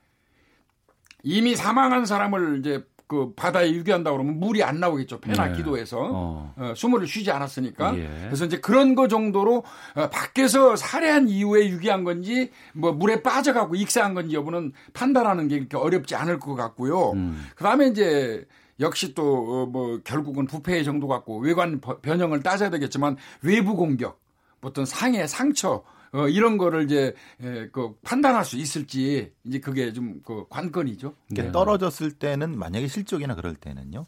이미 1.23 1.55
사망한 1.55 2.05
사람을 2.05 2.59
이제 2.59 2.83
그 3.11 3.33
바다에 3.35 3.73
유기한다 3.73 4.09
그러면 4.13 4.39
물이 4.39 4.63
안 4.63 4.79
나오겠죠. 4.79 5.19
폐나 5.19 5.47
네. 5.47 5.57
기도에서 5.57 5.97
어. 5.99 6.53
어, 6.55 6.73
숨을 6.73 7.05
쉬지 7.05 7.29
않았으니까. 7.29 7.97
예. 7.97 8.09
그래서 8.27 8.45
이제 8.45 8.57
그런 8.61 8.95
거 8.95 9.09
정도로 9.09 9.65
어, 9.95 10.09
밖에서 10.09 10.77
살해한 10.77 11.27
이후에 11.27 11.67
유기한 11.67 12.05
건지 12.05 12.51
뭐 12.71 12.93
물에 12.93 13.21
빠져갖고 13.21 13.75
익사한 13.75 14.13
건지 14.13 14.33
여부는 14.33 14.71
판단하는 14.93 15.49
게 15.49 15.57
이렇게 15.57 15.75
어렵지 15.75 16.15
않을 16.15 16.39
것 16.39 16.55
같고요. 16.55 17.11
음. 17.11 17.47
그다음에 17.55 17.87
이제 17.87 18.45
역시 18.82 19.13
또뭐 19.13 19.95
어, 19.95 19.99
결국은 20.03 20.45
부패의 20.45 20.84
정도 20.84 21.07
갖고 21.07 21.39
외관 21.39 21.79
변형을 21.79 22.43
따져야 22.43 22.69
되겠지만 22.69 23.15
외부 23.41 23.75
공격, 23.75 24.19
어떤 24.61 24.86
상해, 24.86 25.25
상처 25.27 25.84
어, 26.13 26.27
이런 26.27 26.57
거를 26.57 26.84
이제 26.84 27.15
에, 27.41 27.69
그 27.69 27.95
판단할 28.03 28.43
수 28.43 28.57
있을지 28.57 29.32
이제 29.45 29.59
그게 29.59 29.93
좀 29.93 30.21
그 30.25 30.45
관건이죠. 30.49 31.15
네. 31.29 31.51
떨어졌을 31.51 32.11
때는 32.11 32.57
만약에 32.57 32.88
실족이나 32.88 33.36
그럴 33.36 33.55
때는요. 33.55 34.07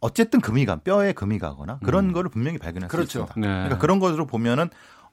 어쨌든 0.00 0.40
금이 0.40 0.66
가 0.66 0.76
뼈에 0.76 1.12
금이 1.12 1.38
가거나 1.38 1.78
그런 1.84 2.06
음. 2.06 2.12
거를 2.12 2.28
분명히 2.28 2.58
발견할 2.58 2.88
그렇죠. 2.88 3.06
수 3.06 3.18
있습니다. 3.20 3.34
네. 3.40 3.46
그러니까 3.46 3.78
그런 3.78 4.00
것으로 4.00 4.26
보면은 4.26 4.68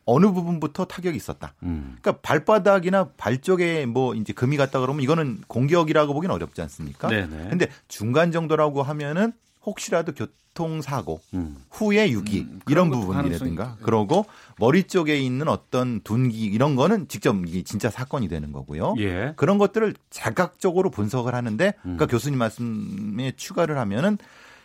어느 0.05 0.31
부분부터 0.31 0.85
타격이 0.85 1.15
있었다. 1.15 1.53
음. 1.63 1.97
그러니까 2.01 2.21
발바닥이나 2.21 3.09
발 3.17 3.39
쪽에 3.39 3.85
뭐 3.85 4.15
이제 4.15 4.33
금이 4.33 4.57
갔다 4.57 4.79
그러면 4.79 5.03
이거는 5.03 5.41
공격이라고 5.47 6.13
보기는 6.13 6.33
어렵지 6.33 6.61
않습니까? 6.61 7.07
네네. 7.09 7.49
근데 7.49 7.67
중간 7.87 8.31
정도라고 8.31 8.81
하면은 8.81 9.33
혹시라도 9.65 10.13
교통사고 10.13 11.21
음. 11.35 11.57
후에 11.69 12.09
유기 12.11 12.41
음, 12.41 12.59
이런 12.67 12.89
부분이라든가 12.89 13.77
그러고 13.83 14.25
머리 14.57 14.83
쪽에 14.83 15.19
있는 15.19 15.47
어떤 15.47 15.99
둔기 16.01 16.43
이런 16.45 16.75
거는 16.75 17.07
직접 17.07 17.35
이게 17.45 17.61
진짜 17.63 17.89
사건이 17.89 18.29
되는 18.29 18.51
거고요. 18.51 18.95
예. 18.97 19.33
그런 19.35 19.57
것들을 19.57 19.93
자각적으로 20.09 20.89
분석을 20.89 21.35
하는데 21.35 21.67
음. 21.67 21.81
그러니까 21.81 22.07
교수님 22.07 22.39
말씀에 22.39 23.33
추가를 23.35 23.77
하면은 23.77 24.17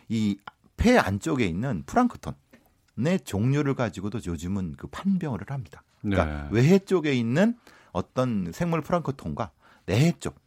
이 0.08 0.36
폐 0.76 0.98
안쪽에 0.98 1.46
있는 1.46 1.82
프랑크톤 1.86 2.34
의 2.96 3.18
종류를 3.20 3.74
가지고도 3.74 4.20
요즘은 4.24 4.74
그 4.76 4.86
판병을 4.86 5.40
합니다. 5.48 5.82
그러니까 6.00 6.24
네. 6.24 6.48
외해 6.50 6.78
쪽에 6.78 7.12
있는 7.12 7.56
어떤 7.92 8.52
생물 8.52 8.82
프랑크톤과 8.82 9.50
내해 9.86 10.12
쪽 10.18 10.43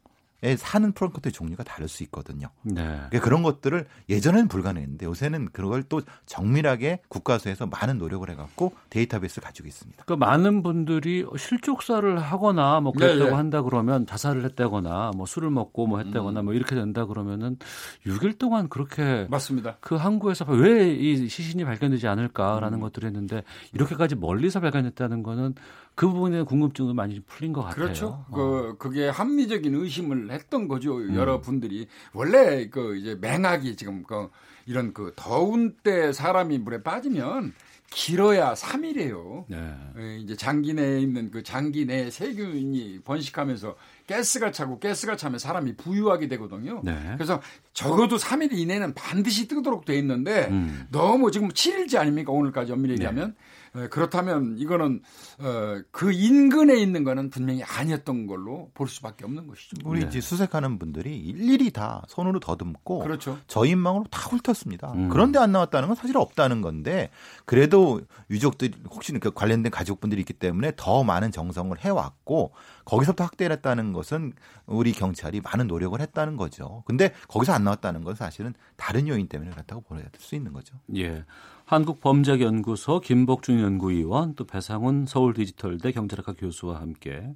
사는 0.58 0.92
프랑크톤의 0.92 1.32
종류가 1.32 1.64
다를 1.64 1.88
수 1.88 2.04
있거든요. 2.04 2.50
네. 2.64 2.84
그러니까 2.84 3.20
그런 3.22 3.44
것들을 3.44 3.88
예전에는 4.10 4.48
불가능했는데 4.48 5.06
요새는 5.06 5.50
그런 5.54 5.72
걸또 5.72 6.02
정밀하게 6.26 7.00
국가수에서 7.08 7.68
많은 7.68 7.98
노력을 7.98 8.30
해갖고 8.30 8.74
데이터베이스를 8.90 9.46
가지고 9.46 9.68
있습니다. 9.68 10.04
그 10.06 10.14
많은 10.14 10.64
분들이 10.64 11.26
실족사를 11.38 12.20
하거나 12.20 12.80
뭐 12.82 12.92
그랬다고 12.92 13.24
네, 13.24 13.30
네. 13.30 13.36
한다 13.36 13.62
그러면 13.62 14.06
자살을 14.06 14.44
했다거나 14.46 15.12
뭐 15.16 15.26
술을 15.26 15.50
먹고 15.50 15.88
뭐 15.88 16.00
했다거나 16.00 16.42
음. 16.42 16.46
뭐 16.46 16.54
이렇게 16.54 16.76
된다 16.76 17.06
그러면은 17.06 17.58
6일 18.06 18.38
동안 18.38 18.68
그렇게 18.70 19.28
맞습니다. 19.30 19.78
그 19.80 19.96
항구에서 19.96 20.46
왜 20.50 20.98
이 20.98 21.28
시신이 21.28 21.64
발견되지 21.64 22.08
않을까라는 22.08 22.80
음. 22.80 22.82
것들을 22.82 23.08
했는데 23.08 23.44
이렇게까지 23.74 24.16
멀리서 24.16 24.60
발견했다는 24.60 25.24
거는 25.24 25.56
그 25.98 26.08
부분에 26.08 26.43
궁금증이 26.43 26.93
많이 26.93 27.20
풀린 27.22 27.54
것 27.54 27.64
같아요. 27.64 27.76
그렇죠. 27.76 28.08
어. 28.30 28.32
그 28.32 28.76
그게 28.78 29.10
합리적인 29.10 29.74
의심을 29.74 30.30
했던 30.30 30.68
거죠. 30.68 30.98
음. 30.98 31.16
여러분들이 31.16 31.88
원래 32.14 32.70
그 32.70 32.95
이제 32.98 33.18
맹학이 33.20 33.76
지금 33.76 34.04
그 34.04 34.30
이런 34.68 34.93
그 34.93 35.14
더운 35.16 35.76
때 35.82 36.14
사람이 36.14 36.60
물에 36.60 36.84
빠지면 36.84 37.52
길어야 37.89 38.54
3일이에요. 38.54 39.45
네. 39.48 39.74
예, 39.98 40.18
이제 40.20 40.36
장기 40.36 40.76
내에 40.76 41.00
있는 41.00 41.32
그 41.32 41.41
장기 41.41 41.88
내 41.88 42.12
세균이 42.12 43.00
번식하면서 43.04 43.76
가스가 44.08 44.52
차고 44.52 44.80
가스가 44.80 45.16
차면 45.16 45.39
사람이 45.39 45.78
부유하게 45.78 46.28
되거든요. 46.28 46.80
네. 46.84 46.93
그래서 47.16 47.41
적어도 47.74 48.18
3일 48.18 48.54
이내는 48.54 48.93
반드시 48.93 49.48
뜨도록 49.48 49.86
돼 49.86 49.98
있는데 49.98 50.48
음. 50.52 50.86
너무 50.91 51.32
지금 51.32 51.48
7일째 51.48 51.98
아닙니까? 51.98 52.32
오늘까지 52.34 52.72
엄밀히 52.72 52.93
얘기하면. 52.93 53.30
네. 53.30 53.47
예, 53.76 53.88
그렇다면 53.88 54.55
이거는 54.57 55.01
어, 55.39 55.82
그 55.91 56.11
인근에 56.11 56.76
있는 56.78 57.03
거는 57.03 57.30
분명히 57.30 57.63
아니었던 57.63 58.28
걸로 58.28 58.72
볼 58.74 58.88
수밖에 58.88 59.26
없는 59.26 59.47
것이죠. 59.47 59.78
우리 59.86 60.01
네. 60.01 60.07
이제 60.07 60.22
수색하는 60.22 60.80
분들이 60.80 61.18
일일이 61.18 61.72
다 61.72 62.03
손으로 62.07 62.39
더듬고 62.39 62.99
그렇죠. 62.99 63.38
저인망으로 63.47 64.05
다 64.09 64.30
훑었습니다. 64.30 64.93
음. 64.93 65.09
그런데 65.09 65.39
안 65.39 65.51
나왔다는 65.51 65.88
건 65.88 65.95
사실 65.95 66.18
없다는 66.18 66.61
건데 66.61 67.09
그래도 67.45 68.01
유족들이 68.30 68.74
혹시 68.89 69.13
그 69.13 69.32
관련된 69.32 69.72
가족분들이 69.72 70.22
있기 70.22 70.34
때문에 70.34 70.74
더 70.76 71.03
많은 71.03 71.32
정성을 71.32 71.78
해왔고 71.80 72.51
거기서부터 72.86 73.24
확대를 73.26 73.55
했다는 73.57 73.93
것은 73.93 74.34
우리 74.65 74.93
경찰이 74.93 75.41
많은 75.41 75.68
노력을 75.68 75.99
했다는 75.99 76.38
거죠. 76.38 76.84
근데 76.86 77.13
거기서 77.28 77.53
안 77.53 77.63
나왔다는 77.63 78.03
건 78.03 78.15
사실은 78.15 78.53
다른 78.76 79.07
요인 79.07 79.28
때문에 79.28 79.51
그렇다고 79.51 79.82
보여야 79.82 80.05
될수 80.11 80.36
있는 80.36 80.53
거죠. 80.53 80.76
예. 80.95 81.26
한국범죄연구소 81.68 83.01
김복중 83.01 83.59
연구위원 83.59 84.36
또 84.36 84.45
배상훈 84.45 85.05
서울디지털대 85.05 85.91
경찰학과 85.91 86.32
교수와 86.32 86.80
함께 86.80 87.36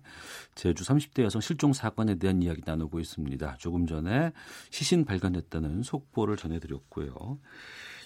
제주 0.55 0.85
30대 0.85 1.23
여성 1.23 1.41
실종 1.41 1.73
사건에 1.73 2.15
대한 2.15 2.41
이야기 2.41 2.61
나누고 2.65 3.01
있습니다. 3.01 3.57
조금 3.59 3.85
전에 3.87 4.31
시신 4.69 5.03
발견됐다는 5.03 5.83
속보를 5.83 6.37
전해드렸고요. 6.37 7.39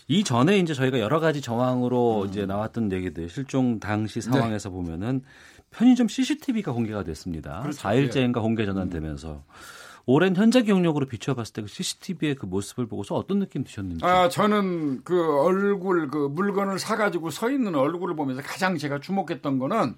이 0.07 0.23
전에 0.23 0.57
이제 0.57 0.73
저희가 0.73 0.99
여러 0.99 1.19
가지 1.19 1.41
정황으로 1.41 2.23
음. 2.23 2.28
이제 2.28 2.47
나왔던 2.47 2.91
얘기들 2.91 3.30
실종 3.30 3.80
당시 3.80 4.19
상황에서 4.19 4.69
네. 4.69 4.73
보면은 4.73 5.21
편의점 5.69 6.07
CCTV가 6.07 6.71
공개가 6.71 7.03
됐습니다. 7.03 7.61
그렇죠. 7.61 7.88
4일째인가 7.88 8.41
공개 8.41 8.65
전환되면서 8.65 9.32
음. 9.32 9.84
오랜 10.08 10.36
현재 10.36 10.62
경력으로 10.64 11.08
비춰봤을 11.08 11.53
때 11.53 11.62
그 11.64 11.68
CCTV의 11.68 12.36
그 12.36 12.45
모습을 12.45 12.86
보고서 12.88 13.16
어떤 13.16 13.39
느낌 13.39 13.64
드셨는지? 13.64 14.06
아, 14.06 14.30
저는 14.30 15.03
그 15.03 15.39
얼굴, 15.41 16.08
그 16.10 16.28
물건을 16.28 16.78
사가지고 16.80 17.32
서 17.32 17.49
있는 17.49 17.74
얼굴을 17.76 18.16
보면서 18.16 18.41
가장 18.41 18.78
제가 18.78 18.99
주목했던 18.99 19.58
거는 19.60 19.95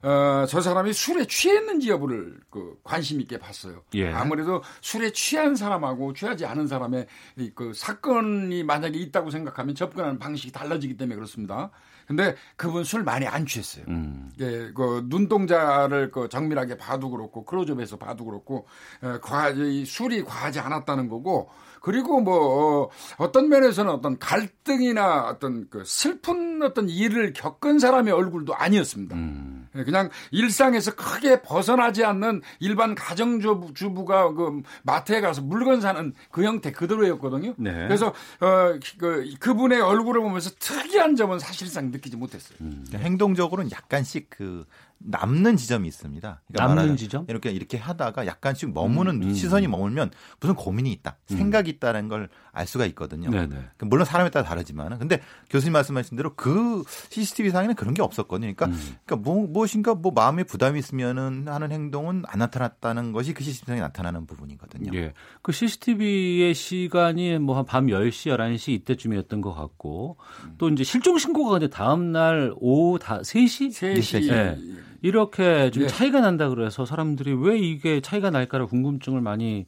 어, 0.00 0.46
저 0.48 0.60
사람이 0.60 0.92
술에 0.92 1.26
취했는지 1.26 1.90
여부를 1.90 2.38
그 2.50 2.78
관심 2.84 3.20
있게 3.20 3.36
봤어요. 3.38 3.82
예. 3.94 4.12
아무래도 4.12 4.62
술에 4.80 5.10
취한 5.10 5.56
사람하고 5.56 6.12
취하지 6.12 6.46
않은 6.46 6.68
사람의 6.68 7.06
그 7.56 7.72
사건이 7.74 8.62
만약에 8.62 8.96
있다고 8.96 9.30
생각하면 9.30 9.74
접근하는 9.74 10.18
방식이 10.20 10.52
달라지기 10.52 10.96
때문에 10.96 11.16
그렇습니다. 11.16 11.70
근데 12.08 12.34
그분 12.56 12.84
술 12.84 13.04
많이 13.04 13.26
안 13.26 13.44
취했어요. 13.44 13.84
음. 13.88 14.30
예, 14.40 14.72
그 14.74 15.04
눈동자를 15.08 16.10
그 16.10 16.28
정밀하게 16.30 16.78
봐도 16.78 17.10
그렇고 17.10 17.44
클로즈업해서 17.44 17.98
봐도 17.98 18.24
그렇고 18.24 18.66
에, 19.02 19.18
과, 19.20 19.50
이 19.50 19.84
술이 19.84 20.24
과하지 20.24 20.58
않았다는 20.58 21.08
거고 21.08 21.50
그리고 21.82 22.20
뭐 22.20 22.84
어, 22.84 22.90
어떤 23.18 23.50
면에서는 23.50 23.92
어떤 23.92 24.18
갈등이나 24.18 25.28
어떤 25.28 25.68
그 25.68 25.84
슬픈 25.84 26.62
어떤 26.62 26.88
일을 26.88 27.34
겪은 27.34 27.78
사람의 27.78 28.14
얼굴도 28.14 28.54
아니었습니다. 28.54 29.14
음. 29.14 29.57
예, 29.78 29.84
그냥 29.84 30.10
일상에서 30.30 30.94
크게 30.94 31.42
벗어나지 31.42 32.04
않는 32.04 32.42
일반 32.60 32.94
가정주부가 32.94 34.32
그 34.32 34.62
마트에 34.82 35.20
가서 35.20 35.42
물건 35.42 35.80
사는 35.80 36.12
그 36.30 36.44
형태 36.44 36.72
그대로였거든요. 36.72 37.54
네. 37.56 37.72
그래서 37.72 38.08
어, 38.08 38.78
그, 38.98 39.32
그분의 39.38 39.80
얼굴을 39.80 40.20
보면서 40.20 40.50
특이한 40.58 41.16
점은 41.16 41.38
사실상 41.38 41.90
느끼지 41.90 42.16
못했어요. 42.16 42.58
음. 42.60 42.84
행동적으로는 42.94 43.70
약간씩 43.70 44.28
그 44.30 44.64
남는 44.98 45.56
지점이 45.56 45.86
있습니다. 45.86 46.42
그러니까 46.48 46.74
남는 46.74 46.96
지점? 46.96 47.24
이렇게 47.28 47.50
이렇게 47.50 47.78
하다가 47.78 48.26
약간씩 48.26 48.72
머무는 48.72 49.22
음, 49.22 49.28
음. 49.28 49.34
시선이 49.34 49.68
머물면 49.68 50.10
무슨 50.40 50.54
고민이 50.54 50.90
있다, 50.92 51.16
음. 51.30 51.36
생각이 51.36 51.70
있다는 51.70 52.08
걸 52.08 52.28
알 52.58 52.66
수가 52.66 52.86
있거든요. 52.86 53.30
네네. 53.30 53.46
그러니까 53.48 53.86
물론 53.86 54.04
사람에 54.04 54.30
따라 54.30 54.44
다르지만, 54.44 54.98
근데 54.98 55.20
교수님 55.50 55.72
말씀하신 55.74 56.16
대로 56.16 56.34
그 56.34 56.82
CCTV 57.10 57.50
상에는 57.50 57.74
그런 57.76 57.94
게 57.94 58.02
없었거든요. 58.02 58.52
그러니까, 58.54 58.66
음. 58.66 58.96
그러니까 59.06 59.16
뭐, 59.30 59.46
무엇인가 59.46 59.94
뭐 59.94 60.10
마음에 60.12 60.42
부담이 60.44 60.78
있으면은 60.78 61.46
하는 61.48 61.70
행동은 61.70 62.24
안 62.26 62.38
나타났다는 62.40 63.12
것이 63.12 63.34
그 63.34 63.44
CCTV 63.44 63.66
상에 63.66 63.80
나타나는 63.80 64.26
부분이거든요. 64.26 64.90
예. 64.94 65.12
그 65.42 65.52
CCTV의 65.52 66.54
시간이 66.54 67.38
뭐 67.38 67.56
한 67.56 67.64
밤 67.66 67.86
10시, 67.86 68.30
11시 68.34 68.72
이때쯤이었던 68.72 69.40
것 69.40 69.54
같고 69.54 70.16
또 70.58 70.68
이제 70.68 70.84
실종 70.84 71.18
신고가 71.18 71.52
근데 71.52 71.68
다음 71.68 72.12
날 72.12 72.52
오후 72.56 72.98
다 72.98 73.20
3시? 73.20 73.68
3시. 73.70 74.30
예. 74.30 74.56
이렇게 75.02 75.70
좀 75.70 75.84
네. 75.84 75.88
차이가 75.88 76.20
난다 76.20 76.48
그래서 76.48 76.84
사람들이 76.84 77.32
왜 77.34 77.58
이게 77.58 78.00
차이가 78.00 78.30
날까를 78.30 78.66
궁금증을 78.66 79.20
많이 79.20 79.66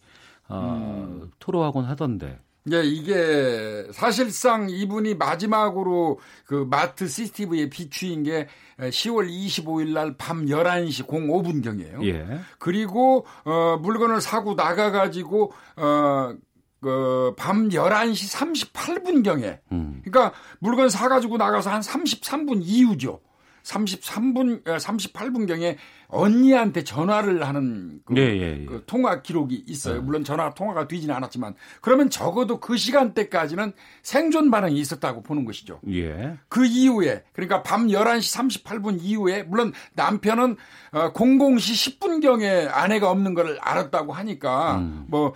어, 0.48 1.06
음. 1.22 1.30
토로하곤 1.38 1.84
하던데. 1.84 2.38
네, 2.64 2.82
이게 2.84 3.86
사실상 3.92 4.68
이분이 4.68 5.14
마지막으로 5.14 6.20
그 6.44 6.66
마트 6.70 7.08
CCTV에 7.08 7.70
비추인 7.70 8.22
게 8.22 8.48
10월 8.78 9.28
25일 9.30 9.92
날 9.92 10.14
밤 10.18 10.46
11시 10.46 11.06
05분경이에요. 11.06 12.04
예. 12.06 12.40
그리고 12.58 13.26
어 13.44 13.78
물건을 13.80 14.20
사고 14.20 14.56
나가 14.56 14.90
가지고 14.90 15.52
어 15.76 16.34
그, 16.82 17.34
밤 17.36 17.68
11시 17.68 18.72
38분경에. 18.72 19.58
음. 19.72 20.00
그러니까 20.04 20.34
물건 20.60 20.88
사 20.88 21.08
가지고 21.08 21.36
나가서 21.36 21.70
한 21.70 21.82
33분 21.82 22.60
이후죠. 22.62 23.20
33분, 23.62 24.64
38분경에 24.64 25.76
어, 26.08 26.22
언니한테 26.22 26.82
전화를 26.82 27.46
하는 27.46 28.00
그, 28.04 28.16
예, 28.16 28.22
예, 28.22 28.60
예. 28.60 28.64
그 28.64 28.82
통화 28.86 29.22
기록이 29.22 29.64
있어요. 29.66 29.98
어. 29.98 30.02
물론 30.02 30.24
전화 30.24 30.52
통화가 30.52 30.88
되지는 30.88 31.14
않았지만 31.14 31.54
그러면 31.80 32.10
적어도 32.10 32.58
그 32.58 32.76
시간대까지는 32.76 33.72
생존 34.02 34.50
반응이 34.50 34.78
있었다고 34.78 35.22
보는 35.22 35.44
것이죠. 35.44 35.80
예. 35.88 36.36
그 36.48 36.66
이후에 36.66 37.22
그러니까 37.32 37.62
밤 37.62 37.86
11시 37.88 38.64
38분 38.64 38.98
이후에 39.00 39.44
물론 39.44 39.72
남편은 39.94 40.56
00시 40.92 40.92
어, 40.92 41.12
10분경에 41.12 42.68
아내가 42.72 43.10
없는 43.10 43.34
걸 43.34 43.58
알았다고 43.60 44.12
하니까 44.12 44.78
음. 44.78 45.04
뭐 45.08 45.34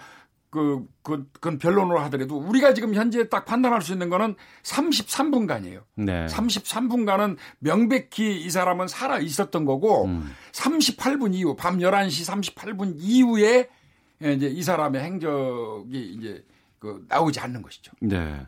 그, 0.54 0.86
그, 1.02 1.26
그건 1.32 1.58
변론으로 1.58 1.98
하더라도 2.02 2.38
우리가 2.38 2.74
지금 2.74 2.94
현재 2.94 3.28
딱 3.28 3.44
판단할 3.44 3.82
수 3.82 3.92
있는 3.92 4.08
거는 4.08 4.36
33분간이에요. 4.62 5.82
네. 5.96 6.26
33분간은 6.26 7.36
명백히 7.58 8.40
이 8.40 8.48
사람은 8.48 8.86
살아 8.86 9.18
있었던 9.18 9.64
거고 9.64 10.04
음. 10.04 10.30
38분 10.52 11.34
이후, 11.34 11.56
밤 11.56 11.78
11시 11.78 12.54
38분 12.54 12.94
이후에 12.98 13.68
이제 14.20 14.46
이 14.46 14.62
사람의 14.62 15.02
행적이 15.02 16.12
이제 16.12 16.44
그 16.78 17.04
나오지 17.08 17.40
않는 17.40 17.60
것이죠. 17.60 17.90
네. 17.98 18.46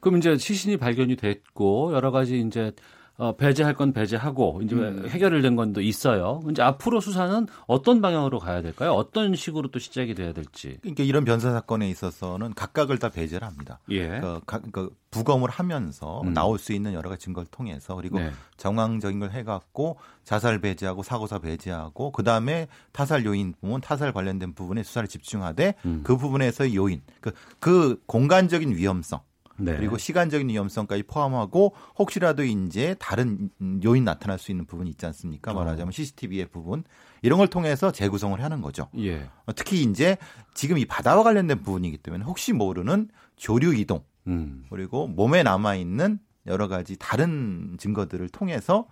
그럼 0.00 0.18
이제 0.18 0.36
시신이 0.36 0.76
발견이 0.76 1.16
됐고 1.16 1.94
여러 1.94 2.10
가지 2.10 2.38
이제 2.38 2.72
어, 3.18 3.34
배제할 3.34 3.74
건 3.74 3.92
배제하고 3.92 4.60
이제 4.62 4.74
음. 4.74 5.08
해결된 5.08 5.56
건도 5.56 5.80
있어요. 5.80 6.42
이제 6.50 6.62
앞으로 6.62 7.00
수사는 7.00 7.46
어떤 7.66 8.00
방향으로 8.00 8.38
가야 8.38 8.60
될까요? 8.60 8.92
어떤 8.92 9.34
식으로 9.34 9.70
또 9.70 9.78
시작이 9.78 10.14
돼야 10.14 10.32
될지. 10.32 10.78
그러니까 10.82 11.02
이런 11.02 11.24
변사 11.24 11.50
사건에 11.50 11.88
있어서는 11.88 12.52
각각을 12.54 12.98
다 12.98 13.08
배제를 13.08 13.46
합니다. 13.46 13.80
예. 13.90 14.20
그, 14.20 14.60
그 14.70 14.90
부검을 15.10 15.48
하면서 15.48 16.20
음. 16.22 16.34
나올 16.34 16.58
수 16.58 16.74
있는 16.74 16.92
여러 16.92 17.08
가지 17.08 17.24
증거를 17.24 17.46
통해서 17.50 17.94
그리고 17.94 18.18
네. 18.18 18.30
정황적인 18.58 19.18
걸 19.18 19.30
해갖고 19.30 19.96
자살 20.24 20.60
배제하고 20.60 21.02
사고사 21.02 21.38
배제하고 21.38 22.12
그 22.12 22.22
다음에 22.22 22.66
타살 22.92 23.24
요인 23.24 23.54
부분, 23.58 23.80
타살 23.80 24.12
관련된 24.12 24.52
부분에 24.52 24.82
수사를 24.82 25.08
집중하되 25.08 25.74
음. 25.86 26.00
그 26.04 26.18
부분에서의 26.18 26.76
요인, 26.76 27.00
그, 27.20 27.32
그 27.60 28.02
공간적인 28.06 28.76
위험성 28.76 29.20
네. 29.58 29.76
그리고 29.76 29.98
시간적인 29.98 30.48
위험성까지 30.48 31.04
포함하고 31.04 31.74
혹시라도 31.98 32.44
이제 32.44 32.94
다른 32.98 33.50
요인 33.84 34.04
나타날 34.04 34.38
수 34.38 34.50
있는 34.50 34.66
부분이 34.66 34.90
있지 34.90 35.06
않습니까? 35.06 35.52
어. 35.52 35.54
말하자면 35.54 35.92
CCTV의 35.92 36.46
부분 36.46 36.84
이런 37.22 37.38
걸 37.38 37.48
통해서 37.48 37.92
재구성을 37.92 38.42
하는 38.42 38.60
거죠. 38.60 38.88
예. 38.98 39.28
특히 39.54 39.82
이제 39.82 40.16
지금 40.54 40.78
이 40.78 40.84
바다와 40.84 41.22
관련된 41.22 41.62
부분이기 41.62 41.98
때문에 41.98 42.24
혹시 42.24 42.52
모르는 42.52 43.08
조류 43.36 43.74
이동 43.74 44.02
음. 44.26 44.64
그리고 44.70 45.06
몸에 45.06 45.42
남아 45.42 45.76
있는 45.76 46.18
여러 46.46 46.68
가지 46.68 46.96
다른 46.98 47.76
증거들을 47.78 48.28
통해서 48.28 48.86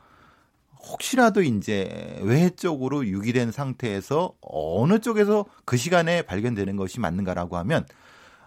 혹시라도 0.90 1.42
이제 1.42 2.18
외해 2.22 2.50
쪽으로 2.50 3.06
유기된 3.06 3.52
상태에서 3.52 4.34
어느 4.42 4.98
쪽에서 4.98 5.46
그 5.64 5.76
시간에 5.76 6.22
발견되는 6.22 6.76
것이 6.76 7.00
맞는가라고 7.00 7.56
하면 7.58 7.86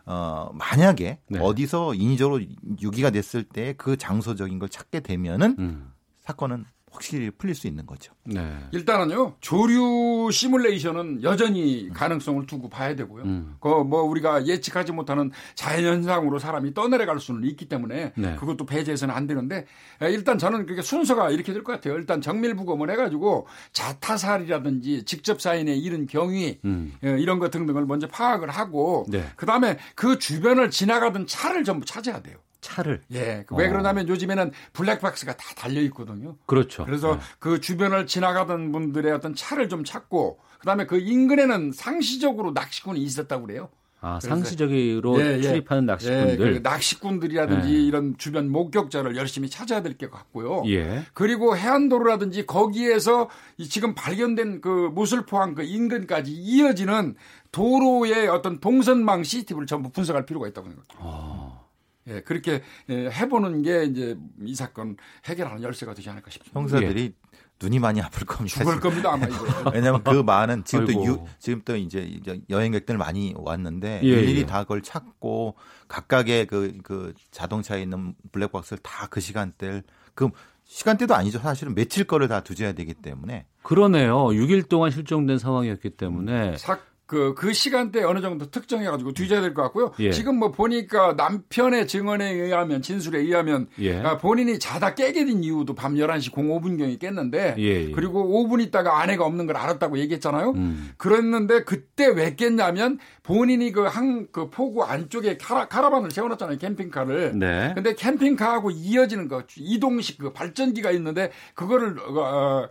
어 0.07 0.49
만약에 0.53 1.19
네. 1.27 1.39
어디서 1.39 1.93
인위적으로 1.93 2.41
유기가 2.81 3.09
됐을 3.09 3.43
때 3.43 3.73
그 3.77 3.97
장소적인 3.97 4.59
걸 4.59 4.69
찾게 4.69 5.01
되면은 5.01 5.55
음. 5.59 5.93
사건은 6.21 6.65
확실히 6.97 7.29
풀릴 7.31 7.53
수 7.55 7.67
있는 7.67 7.85
거죠. 7.85 8.11
네. 8.23 8.57
일단은요 8.71 9.35
조류 9.39 10.29
시뮬레이션은 10.31 11.21
여전히 11.23 11.89
가능성을 11.93 12.45
두고 12.47 12.69
봐야 12.69 12.95
되고요. 12.95 13.23
음. 13.23 13.55
그뭐 13.59 14.01
우리가 14.03 14.47
예측하지 14.47 14.91
못하는 14.93 15.31
자연 15.53 15.85
현상으로 15.85 16.39
사람이 16.39 16.73
떠내려갈 16.73 17.19
수는 17.19 17.43
있기 17.45 17.69
때문에 17.69 18.13
네. 18.17 18.35
그것도 18.35 18.65
배제해서는 18.65 19.13
안 19.13 19.27
되는데 19.27 19.65
일단 20.01 20.37
저는 20.39 20.65
그게 20.65 20.81
순서가 20.81 21.29
이렇게 21.29 21.53
될 21.53 21.63
것 21.63 21.71
같아요. 21.73 21.95
일단 21.95 22.19
정밀부검을 22.21 22.89
해가지고 22.91 23.47
자타살이라든지 23.73 25.03
직접 25.05 25.41
사인에 25.41 25.75
이른 25.75 26.07
경위 26.07 26.59
음. 26.65 26.93
이런 27.01 27.39
것 27.39 27.51
등등을 27.51 27.85
먼저 27.85 28.07
파악을 28.07 28.49
하고 28.49 29.05
네. 29.09 29.23
그 29.35 29.45
다음에 29.45 29.77
그 29.95 30.17
주변을 30.17 30.71
지나가던 30.71 31.27
차를 31.27 31.63
전부 31.63 31.85
찾아야 31.85 32.21
돼요. 32.21 32.37
차를. 32.67 33.01
예. 33.11 33.43
그왜 33.47 33.67
어. 33.67 33.69
그러냐면 33.69 34.07
요즘에는 34.07 34.51
블랙박스가 34.73 35.37
다 35.37 35.43
달려 35.55 35.81
있거든요. 35.83 36.35
그렇죠. 36.45 36.85
그래서 36.85 37.15
네. 37.15 37.21
그 37.39 37.61
주변을 37.61 38.07
지나가던 38.07 38.71
분들의 38.71 39.11
어떤 39.11 39.33
차를 39.35 39.69
좀 39.69 39.83
찾고 39.83 40.39
그다음에 40.59 40.85
그 40.85 40.97
인근에는 40.97 41.71
상시적으로 41.71 42.51
낚시꾼이 42.51 42.99
있었다고 43.01 43.45
그래요. 43.47 43.69
아, 43.99 44.19
상시적으로 44.21 45.19
예, 45.19 45.37
예. 45.37 45.41
출입하는 45.41 45.87
낚시꾼들. 45.87 46.47
예, 46.47 46.53
그 46.53 46.59
낚시꾼들이라든지 46.61 47.73
예. 47.73 47.79
이런 47.81 48.15
주변 48.17 48.47
목격자를 48.51 49.15
열심히 49.17 49.49
찾아야 49.49 49.81
될 49.81 49.97
것 49.97 50.11
같고요. 50.11 50.61
예. 50.67 51.03
그리고 51.13 51.57
해안도로라든지 51.57 52.45
거기에서 52.45 53.27
지금 53.69 53.95
발견된 53.95 54.61
그 54.61 54.91
무술포항 54.93 55.55
그 55.55 55.63
인근까지 55.63 56.31
이어지는 56.31 57.15
도로의 57.51 58.27
어떤 58.27 58.59
동선망 58.59 59.23
CCTV를 59.23 59.65
전부 59.65 59.89
분석할 59.89 60.27
필요가 60.27 60.47
있다고 60.47 60.67
생각합니다. 60.67 60.95
아. 60.99 61.66
예, 62.07 62.21
그렇게 62.21 62.61
예, 62.89 63.09
해보는 63.09 63.61
게 63.63 63.83
이제 63.85 64.17
이 64.43 64.55
사건 64.55 64.97
해결하는 65.25 65.61
열쇠가 65.63 65.93
되지 65.93 66.09
않을까 66.09 66.31
싶습니다. 66.31 66.59
형사들이 66.59 67.03
예. 67.03 67.27
눈이 67.61 67.79
많이 67.79 68.01
아플 68.01 68.25
겁니다. 68.25 68.59
죽을 68.59 68.79
겁니다 68.79 69.13
아마 69.13 69.25
이거. 69.25 69.71
왜냐하면 69.73 70.03
그 70.03 70.21
많은 70.21 70.63
지금 70.63 70.85
또 70.85 71.05
유, 71.05 71.25
지금 71.39 71.61
또 71.65 71.75
이제 71.75 72.19
여행객들 72.49 72.97
많이 72.97 73.33
왔는데 73.35 74.01
예, 74.03 74.07
일일이 74.07 74.41
예. 74.41 74.45
다 74.45 74.63
그걸 74.63 74.81
찾고 74.81 75.55
각각의 75.87 76.45
그, 76.45 76.77
그 76.83 77.13
자동차에 77.31 77.81
있는 77.81 78.13
블랙박스를 78.31 78.79
다 78.83 79.07
그 79.09 79.19
시간대 79.19 79.81
그 80.13 80.29
시간대도 80.65 81.15
아니죠. 81.15 81.39
사실은 81.39 81.73
며칠 81.73 82.03
거를 82.03 82.27
다 82.27 82.41
두져야 82.41 82.73
되기 82.73 82.93
때문에. 82.93 83.45
그러네요. 83.63 84.27
6일 84.27 84.67
동안 84.67 84.91
실종된 84.91 85.37
상황이었기 85.39 85.91
때문에. 85.91 86.57
사, 86.57 86.77
그, 87.07 87.33
그 87.35 87.53
시간대 87.53 88.03
어느 88.03 88.19
정도 88.19 88.51
특정해가지고 88.51 89.13
뒤져야 89.13 89.39
될 89.41 89.53
것 89.53 89.63
같고요. 89.63 89.93
예. 89.99 90.11
지금 90.11 90.37
뭐 90.37 90.51
보니까 90.51 91.13
남편의 91.13 91.87
증언에 91.87 92.31
의하면, 92.33 92.81
진술에 92.81 93.19
의하면, 93.19 93.67
예. 93.79 93.97
아, 94.01 94.17
본인이 94.17 94.59
자다 94.59 94.93
깨게 94.93 95.23
된 95.25 95.41
이유도 95.41 95.73
밤 95.73 95.95
11시 95.95 96.33
05분경에 96.33 96.99
깼는데, 96.99 97.55
예, 97.57 97.63
예. 97.63 97.91
그리고 97.91 98.27
5분 98.45 98.61
있다가 98.61 98.99
아내가 98.99 99.25
없는 99.25 99.47
걸 99.47 99.55
알았다고 99.55 99.97
얘기했잖아요. 99.99 100.51
음. 100.51 100.91
그랬는데 100.97 101.63
그때 101.63 102.07
왜 102.07 102.35
깼냐면, 102.35 102.99
본인이 103.23 103.71
그 103.71 103.83
한, 103.83 104.27
그 104.33 104.49
포구 104.49 104.83
안쪽에 104.83 105.37
카라, 105.37 105.69
카라반을 105.69 106.11
세워놨잖아요. 106.11 106.57
캠핑카를. 106.57 107.39
네. 107.39 107.71
근데 107.73 107.95
캠핑카하고 107.95 108.71
이어지는 108.71 109.29
거, 109.29 109.43
이동식 109.55 110.17
그 110.17 110.33
발전기가 110.33 110.91
있는데, 110.91 111.31
그거를, 111.55 111.97
어, 111.99 112.19
어, 112.19 112.69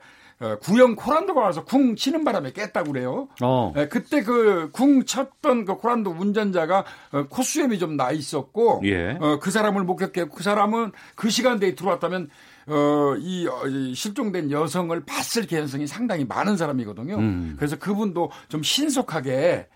구형 0.61 0.97
코란도가 0.97 1.41
와서 1.41 1.64
쿵 1.64 1.97
치는 1.97 2.22
바람에 2.24 2.53
깼다고 2.53 2.93
그래요. 2.93 3.28
어. 3.43 3.72
네, 3.74 3.89
그때 3.89 4.22
그쿵 4.22 5.05
쳤던 5.05 5.64
그 5.64 5.76
코란도 5.76 6.11
운전자가 6.11 6.84
어, 7.12 7.24
코수염이 7.28 7.78
좀 7.78 7.97
나 7.97 8.11
있었고 8.11 8.82
예. 8.84 9.16
어, 9.20 9.39
그 9.41 9.51
사람을 9.51 9.84
목격했고 9.84 10.37
그 10.37 10.43
사람은 10.43 10.93
그 11.14 11.30
시간대에 11.30 11.74
들어왔다면 11.74 12.28
어, 12.66 13.14
이, 13.18 13.47
어, 13.47 13.66
이 13.66 13.95
실종된 13.95 14.51
여성을 14.51 14.99
봤을 15.05 15.47
개연성이 15.47 15.87
상당히 15.87 16.24
많은 16.24 16.57
사람이거든요. 16.57 17.16
음. 17.16 17.55
그래서 17.57 17.76
그분도 17.76 18.30
좀 18.49 18.62
신속하게 18.62 19.30
예, 19.30 19.68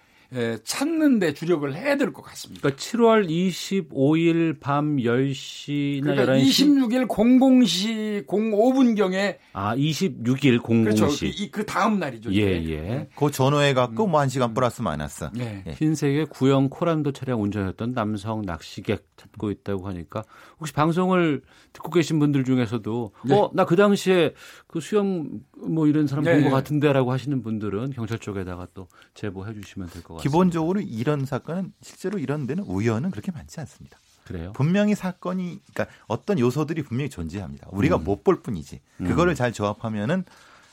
찾는 0.65 1.19
데 1.19 1.35
주력을 1.35 1.75
해야 1.75 1.97
될 1.97 2.13
것 2.13 2.23
같습니다. 2.23 2.61
그러니까 2.63 2.81
7월 2.81 3.29
25일 3.29 4.61
밤 4.61 4.97
10시나 4.97 6.03
그러니까 6.05 6.33
11시 6.35 6.47
26일 6.51 7.09
00시 7.09 8.27
05분경에 8.27 9.37
아, 9.53 9.75
26일 9.77 10.61
00시. 10.61 10.85
그렇죠. 10.85 11.07
그, 11.09 11.51
그 11.51 11.67
다음 11.67 11.99
날이죠. 11.99 12.33
예, 12.35 12.63
예. 12.63 12.71
예. 12.71 13.09
그 13.17 13.31
전후해 13.31 13.75
갖고 13.75 14.07
뭐 14.07 14.21
1시간 14.21 14.55
플러스 14.55 14.83
마이너스. 14.83 15.29
예. 15.39 15.65
예. 15.67 15.73
흰색의 15.73 16.27
구형 16.27 16.69
코란도 16.69 17.13
차량 17.13 17.43
운전했던 17.43 17.93
남성 17.95 18.43
낚시객 18.43 19.05
찾고 19.17 19.51
있다고 19.51 19.87
하니까 19.89 20.23
혹시 20.59 20.73
방송을 20.73 21.43
듣고 21.73 21.91
계신 21.91 22.19
분들 22.19 22.45
중에서도 22.45 23.13
네. 23.27 23.35
어, 23.35 23.51
나 23.55 23.65
그 23.65 23.77
당시에 23.77 24.35
그 24.67 24.81
수영 24.81 25.29
뭐 25.69 25.87
이런 25.87 26.07
사람 26.07 26.25
네. 26.25 26.35
본것 26.35 26.51
같은데라고 26.53 27.13
하시는 27.13 27.43
분들은 27.43 27.93
경찰 27.93 28.19
쪽에다가 28.19 28.67
또 28.75 28.89
제보해 29.15 29.53
주시면 29.55 29.89
될 29.91 30.03
것 30.03 30.15
같습니다. 30.15 30.23
기본적으로 30.23 30.81
이런 30.81 31.25
사건은 31.27 31.73
실제로 31.83 32.19
이런 32.19 32.47
데는 32.47 32.65
우연은 32.65 33.11
그렇게 33.11 33.31
많지 33.33 33.61
않습니다. 33.61 33.99
그래요? 34.25 34.53
분명히 34.55 34.95
사건이 34.95 35.61
그러니까 35.73 35.95
어떤 36.07 36.39
요소들이 36.39 36.83
분명히 36.83 37.11
존재합니다. 37.11 37.69
우리가 37.73 37.97
음. 37.97 38.05
못볼 38.05 38.43
뿐이지. 38.43 38.81
그거를 38.99 39.33
음. 39.33 39.35
잘 39.35 39.53
조합하면은 39.53 40.25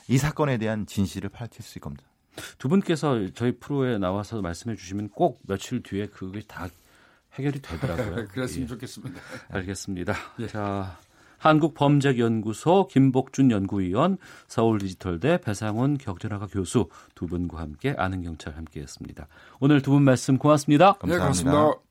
이 0.08 0.16
사건에 0.16 0.58
대한 0.58 0.86
진실을 0.86 1.28
밝힐 1.28 1.62
수 1.62 1.70
있을 1.72 1.80
겁니다. 1.80 2.04
두 2.58 2.68
분께서 2.68 3.18
저희 3.34 3.52
프로에 3.58 3.98
나와서 3.98 4.40
말씀해 4.40 4.76
주시면 4.76 5.08
꼭 5.10 5.40
며칠 5.42 5.82
뒤에 5.82 6.06
그게 6.06 6.40
다 6.46 6.68
해결이 7.34 7.60
되더라고요. 7.60 8.28
그랬으면 8.32 8.62
예. 8.64 8.66
좋겠습니다. 8.68 9.20
알겠습니다. 9.50 10.14
예. 10.40 10.46
자, 10.46 10.96
한국범죄연구소 11.38 12.88
김복준 12.88 13.50
연구위원, 13.50 14.18
서울디지털대 14.46 15.40
배상훈 15.40 15.96
경제학과 15.98 16.46
교수 16.46 16.88
두 17.14 17.26
분과 17.26 17.58
함께 17.58 17.94
아는 17.96 18.22
경찰 18.22 18.56
함께했습니다. 18.56 19.26
오늘 19.60 19.82
두 19.82 19.92
분 19.92 20.02
말씀 20.02 20.36
고맙습니다. 20.38 20.92
감사합니다. 20.94 21.50
네, 21.50 21.56
고맙습니다. 21.56 21.88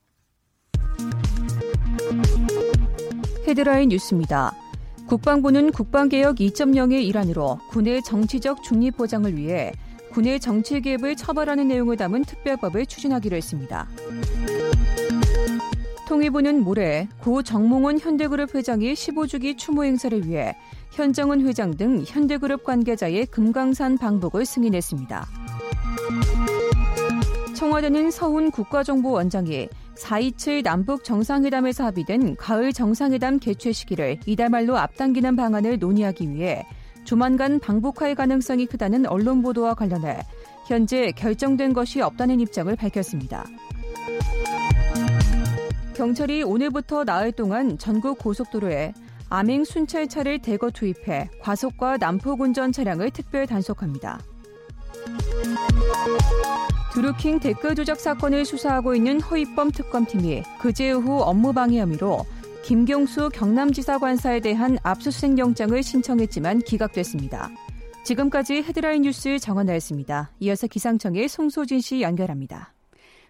헤드라인 3.46 3.88
뉴스입니다. 3.88 4.52
국방부는 5.06 5.72
국방개혁 5.72 6.36
2.0의 6.36 7.02
일환으로 7.04 7.58
군의 7.70 8.02
정치적 8.02 8.62
중립 8.62 8.96
보장을 8.98 9.34
위해 9.36 9.72
군의 10.10 10.38
정치 10.40 10.80
개입을 10.80 11.16
처벌하는 11.16 11.68
내용을 11.68 11.96
담은 11.96 12.24
특별법을 12.24 12.86
추진하기로 12.86 13.36
했습니다. 13.36 13.88
통일부는 16.08 16.64
모레 16.64 17.06
고 17.20 17.42
정몽원 17.42 17.98
현대그룹 17.98 18.54
회장의 18.54 18.94
15주기 18.94 19.58
추모 19.58 19.84
행사를 19.84 20.26
위해 20.26 20.56
현정은 20.90 21.46
회장 21.46 21.76
등 21.76 22.02
현대그룹 22.06 22.64
관계자의 22.64 23.26
금강산 23.26 23.98
방북을 23.98 24.46
승인했습니다. 24.46 25.26
청와대는 27.54 28.10
서훈 28.10 28.50
국가정보원장이 28.50 29.68
4.27 29.96 30.64
남북 30.64 31.04
정상회담에서 31.04 31.84
합의된 31.84 32.36
가을 32.36 32.72
정상회담 32.72 33.38
개최 33.38 33.72
시기를 33.72 34.18
이달 34.24 34.48
말로 34.48 34.78
앞당기는 34.78 35.36
방안을 35.36 35.78
논의하기 35.78 36.30
위해 36.30 36.64
조만간 37.04 37.60
방북할 37.60 38.14
가능성이 38.14 38.64
크다는 38.64 39.04
언론 39.04 39.42
보도와 39.42 39.74
관련해 39.74 40.20
현재 40.68 41.12
결정된 41.12 41.74
것이 41.74 42.00
없다는 42.00 42.40
입장을 42.40 42.74
밝혔습니다. 42.76 43.44
경찰이 45.98 46.44
오늘부터 46.44 47.02
나흘 47.02 47.32
동안 47.32 47.76
전국 47.76 48.18
고속도로에 48.18 48.94
암행 49.30 49.64
순찰차를 49.64 50.38
대거 50.38 50.70
투입해 50.70 51.28
과속과 51.40 51.96
난폭 51.96 52.40
운전 52.40 52.70
차량을 52.70 53.10
특별 53.10 53.48
단속합니다. 53.48 54.20
드루킹 56.92 57.40
댓글 57.40 57.74
조작 57.74 57.98
사건을 57.98 58.44
수사하고 58.44 58.94
있는 58.94 59.20
허위범 59.20 59.72
특검팀이 59.72 60.44
그제 60.60 60.92
오후 60.92 61.20
업무방해 61.20 61.80
혐의로 61.80 62.24
김경수 62.62 63.30
경남지사 63.30 63.98
관사에 63.98 64.38
대한 64.38 64.78
압수수색 64.84 65.36
영장을 65.36 65.82
신청했지만 65.82 66.60
기각됐습니다. 66.60 67.50
지금까지 68.04 68.62
헤드라인 68.62 69.02
뉴스 69.02 69.40
정원나였습니다. 69.40 70.30
이어서 70.38 70.68
기상청의 70.68 71.26
송소진 71.28 71.80
씨 71.80 72.02
연결합니다. 72.02 72.72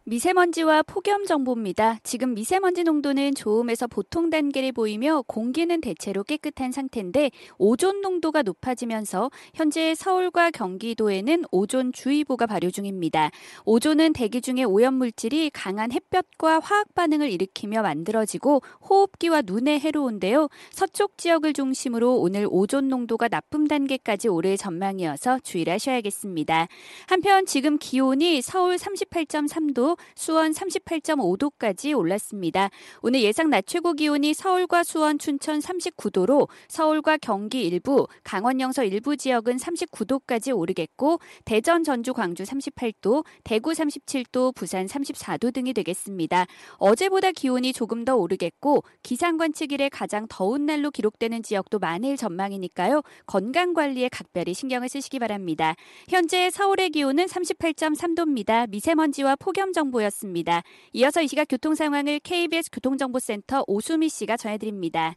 미세먼지와 0.09 0.85
폭염 0.85 1.27
정보입니다. 1.27 1.99
지금 2.03 2.33
미세먼지 2.33 2.83
농도는 2.83 3.35
좋음에서 3.35 3.87
보통 3.87 4.31
단계를 4.31 4.73
보이며 4.73 5.23
공기는 5.27 5.83
대체로 5.83 6.25
깨끗한 6.25 6.73
상태인데 6.73 7.31
오존 7.59 8.01
농도가 8.01 8.41
높아지면서 8.41 9.31
현재 9.53 9.95
서울과 9.95 10.53
경기도에는 10.53 11.45
오존 11.51 11.93
주의보가 11.93 12.47
발효 12.47 12.71
중입니다. 12.71 13.31
오존은 13.67 14.15
대기 14.15 14.41
중에 14.41 14.63
오염 14.65 14.95
물질이 14.95 15.51
강한 15.51 15.93
햇볕과 15.93 16.61
화학 16.61 16.95
반응을 16.95 17.31
일으키며 17.31 17.83
만들어지고 17.83 18.63
호흡기와 18.89 19.43
눈에 19.45 19.79
해로운데요. 19.79 20.49
서쪽 20.71 21.19
지역을 21.19 21.53
중심으로 21.53 22.17
오늘 22.17 22.47
오존 22.49 22.89
농도가 22.89 23.29
나쁨 23.29 23.67
단계까지 23.69 24.29
오를 24.29 24.57
전망이어서 24.57 25.41
주의를 25.41 25.75
하셔야겠습니다. 25.75 26.67
한편 27.09 27.45
지금 27.45 27.77
기온이 27.77 28.41
서울 28.41 28.77
38.3도, 28.77 29.98
수원 30.15 30.53
38.5도까지 30.53 31.97
올랐습니다. 31.97 32.71
오늘 33.01 33.23
예상 33.23 33.51
낮 33.51 33.67
최고 33.67 33.93
기온이 33.93 34.35
서울과 34.35 34.85
수원, 34.85 35.19
춘천 35.19 35.61
39도로 35.61 36.49
서울과 36.69 37.19
경기 37.19 37.67
일부, 37.67 38.07
강원 38.23 38.61
영서 38.61 38.85
일부 38.85 39.17
지역은 39.17 39.57
39도까지 39.57 40.57
오르겠고 40.57 41.21
대전, 41.45 41.83
전주, 41.83 42.13
광주 42.13 42.43
38도, 42.43 43.25
대구 43.45 43.73
37도, 43.73 44.55
부산 44.55 44.87
34도 44.87 45.53
등이 45.55 45.73
되겠습니다. 45.73 46.47
어제보다 46.77 47.33
기온이 47.33 47.73
조금 47.73 48.05
더 48.05 48.17
오르겠고 48.17 48.85
기상 49.03 49.39
관측 49.39 49.73
일에 49.73 49.89
가장 49.89 50.27
더운 50.29 50.67
날로 50.67 50.91
기록되는 50.91 51.43
지역도 51.43 51.79
많을 51.79 52.17
전망이니까요. 52.17 53.03
건강 53.27 53.73
관리에 53.73 54.09
각별히 54.11 54.53
신경을 54.53 54.89
쓰시기 54.89 55.19
바랍니다. 55.19 55.75
현재 56.09 56.51
서울의 56.51 56.91
기온은 56.91 57.25
38.3도입니다. 57.25 58.69
미세먼지와 58.69 59.37
폭염 59.37 59.73
정보 59.73 59.88
였습니다. 59.91 60.63
이어서 60.93 61.23
이 61.23 61.29
시각 61.29 61.47
교통 61.49 61.75
상황을 61.75 62.21
KBS 62.21 62.71
교통정보센터 62.73 63.65
오수미 63.67 64.09
씨가 64.09 64.37
전해드립니다. 64.37 65.15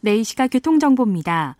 네, 0.00 0.16
이 0.16 0.24
시각 0.24 0.48
교통정보입니다. 0.48 1.56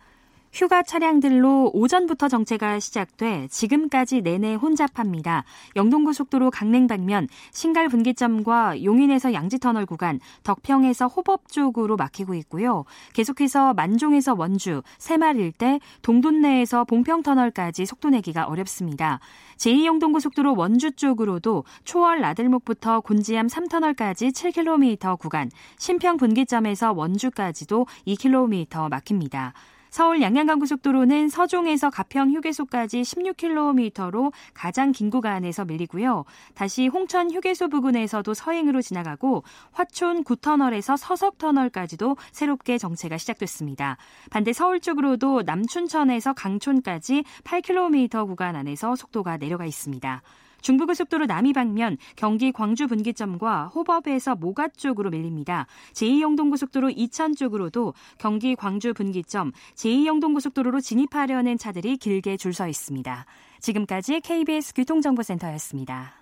휴가 0.57 0.81
차량들로 0.81 1.69
오전부터 1.75 2.29
정체가 2.29 2.79
시작돼 2.79 3.47
지금까지 3.51 4.21
내내 4.21 4.55
혼잡합니다. 4.55 5.43
영동고속도로 5.75 6.49
강릉 6.49 6.87
방면 6.87 7.27
신갈 7.51 7.89
분기점과 7.89 8.83
용인에서 8.83 9.33
양지터널 9.33 9.85
구간, 9.85 10.19
덕평에서 10.41 11.09
호법 11.09 11.49
쪽으로 11.49 11.95
막히고 11.95 12.33
있고요. 12.33 12.85
계속해서 13.13 13.75
만종에서 13.75 14.33
원주, 14.35 14.81
새말 14.97 15.35
일대, 15.35 15.79
동돈내에서 16.01 16.85
봉평터널까지 16.85 17.85
속도 17.85 18.09
내기가 18.09 18.45
어렵습니다. 18.45 19.19
제2영동고속도로 19.57 20.57
원주 20.57 20.93
쪽으로도 20.93 21.65
초월 21.83 22.19
나들목부터 22.21 23.01
곤지암 23.01 23.45
3터널까지 23.45 24.33
7km 24.33 25.19
구간, 25.19 25.51
신평 25.77 26.17
분기점에서 26.17 26.93
원주까지도 26.93 27.85
2km 28.07 28.89
막힙니다. 28.89 29.53
서울 29.97 30.21
양양간고속도로는 30.21 31.27
서종에서 31.27 31.89
가평 31.89 32.31
휴게소까지 32.31 33.01
16km로 33.01 34.31
가장 34.53 34.91
긴 34.91 35.09
구간에서 35.09 35.65
밀리고요. 35.65 36.23
다시 36.53 36.87
홍천 36.87 37.31
휴게소 37.31 37.69
부근에서도 37.69 38.31
서행으로 38.31 38.83
지나가고 38.83 39.43
화촌 39.71 40.23
구터널에서 40.23 40.97
서석터널까지도 40.97 42.15
새롭게 42.31 42.77
정체가 42.77 43.17
시작됐습니다. 43.17 43.97
반대 44.29 44.53
서울 44.53 44.81
쪽으로도 44.81 45.41
남춘천에서 45.47 46.33
강촌까지 46.33 47.23
8km 47.43 48.27
구간 48.27 48.55
안에서 48.55 48.95
속도가 48.95 49.37
내려가 49.37 49.65
있습니다. 49.65 50.21
중부고속도로 50.61 51.25
남이 51.25 51.53
방면 51.53 51.97
경기 52.15 52.51
광주 52.51 52.87
분기점과 52.87 53.67
호법에서 53.67 54.35
모가 54.35 54.67
쪽으로 54.69 55.09
밀립니다. 55.09 55.67
제2영동고속도로 55.93 56.91
이천 56.95 57.35
쪽으로도 57.35 57.93
경기 58.17 58.55
광주 58.55 58.93
분기점, 58.93 59.51
제2영동고속도로로 59.75 60.81
진입하려는 60.81 61.57
차들이 61.57 61.97
길게 61.97 62.35
줄 62.37 62.57
서 62.57 62.67
있습니다. 62.67 63.25
지금까지 63.59 64.19
KBS 64.21 64.73
교통정보센터였습니다. 64.73 66.13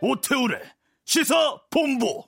오태우래 0.00 0.58
시사 1.04 1.34
본부 1.70 2.24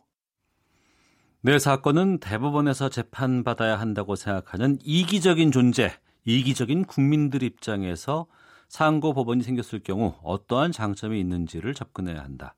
내 1.47 1.59
사건은 1.59 2.21
대법원에서 2.21 2.89
재판받아야 2.89 3.79
한다고 3.79 4.17
생각하는 4.17 4.79
이기적인 4.83 5.53
존재, 5.53 5.93
이기적인 6.25 6.87
국민들 6.87 7.43
입장에서 7.43 8.25
상고 8.69 9.13
법원이 9.13 9.43
생겼을 9.43 9.81
경우 9.81 10.15
어떠한 10.23 10.73
장점이 10.73 11.21
있는지를 11.21 11.75
접근해야 11.75 12.25
한다. 12.25 12.55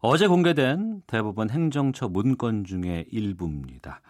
어제 0.00 0.26
공개된 0.26 1.04
대법원 1.06 1.48
행정처 1.48 2.08
문건 2.08 2.64
중의 2.64 3.06
일부입니다. 3.10 4.02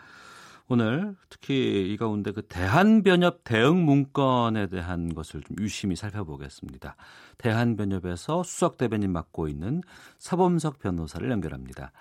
오늘 0.67 1.15
특히 1.31 1.89
이 1.89 1.97
가운데 1.97 2.33
그 2.33 2.43
대한변협 2.43 3.45
대응 3.45 3.85
문건에 3.85 4.67
대한 4.67 5.15
것을 5.15 5.43
좀 5.43 5.57
유심히 5.61 5.95
살펴보겠습니다. 5.95 6.97
대한변협에서 7.39 8.43
수석 8.43 8.79
대변인 8.79 9.13
맡고 9.13 9.47
있는 9.47 9.81
서범석 10.19 10.81
변호사를 10.81 11.31
연결합니다. 11.31 11.93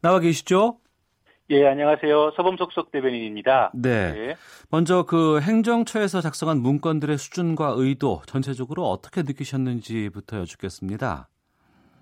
나와 0.00 0.20
계시죠? 0.20 0.78
예, 1.48 1.64
안녕하세요. 1.64 2.32
서범석 2.34 2.72
석 2.72 2.90
대변인입니다. 2.90 3.70
네. 3.72 4.12
네. 4.12 4.36
먼저 4.68 5.04
그 5.04 5.40
행정처에서 5.40 6.20
작성한 6.20 6.58
문건들의 6.58 7.16
수준과 7.16 7.74
의도 7.76 8.20
전체적으로 8.26 8.86
어떻게 8.86 9.22
느끼셨는지부터 9.22 10.40
여쭙겠습니다. 10.40 11.28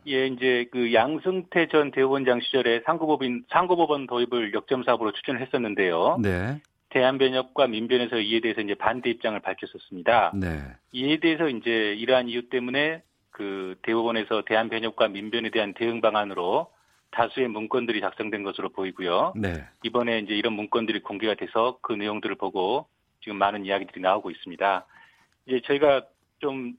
예, 0.07 0.29
이제 0.29 0.67
그 0.73 0.95
양승태 0.95 1.69
전 1.69 1.91
대법원장 1.91 2.41
시절에 2.41 2.83
상고법인 2.87 3.45
상고법원 3.51 4.07
도입을 4.07 4.55
역점 4.55 4.83
사업으로 4.83 5.13
추진을 5.13 5.43
했었는데요. 5.43 6.19
네. 6.23 6.63
대한변협과 6.89 7.67
민변에서 7.67 8.21
이에 8.21 8.41
대해서 8.41 8.63
이제 8.63 8.75
반대 8.75 9.11
입장을 9.11 9.39
밝혔었습니다. 9.41 10.33
네. 10.37 10.63
이에 10.93 11.21
대해서 11.21 11.51
이제 11.51 11.95
이러한 11.99 12.31
이유 12.31 12.49
때문에 12.49 13.03
그 13.31 13.75
대법원에서 13.83 14.45
대한변협과 14.47 15.09
민변에 15.09 15.51
대한 15.51 15.75
대응 15.75 16.01
방안으로 16.01 16.69
다수의 17.15 17.49
문건들이 17.49 18.01
작성된 18.01 18.43
것으로 18.43 18.71
보이고요. 18.71 19.35
네. 19.37 19.65
이번에 19.83 20.19
이제 20.19 20.35
이런 20.35 20.53
문건들이 20.55 21.01
공개가 21.01 21.35
돼서 21.35 21.79
그 21.81 21.93
내용들을 21.93 22.35
보고 22.37 22.87
지금 23.23 23.39
많은 23.39 23.65
이야기들이 23.65 24.01
나오고 24.01 24.31
있습니다. 24.31 24.87
이제 25.47 25.61
저희가 25.65 26.07
좀 26.41 26.75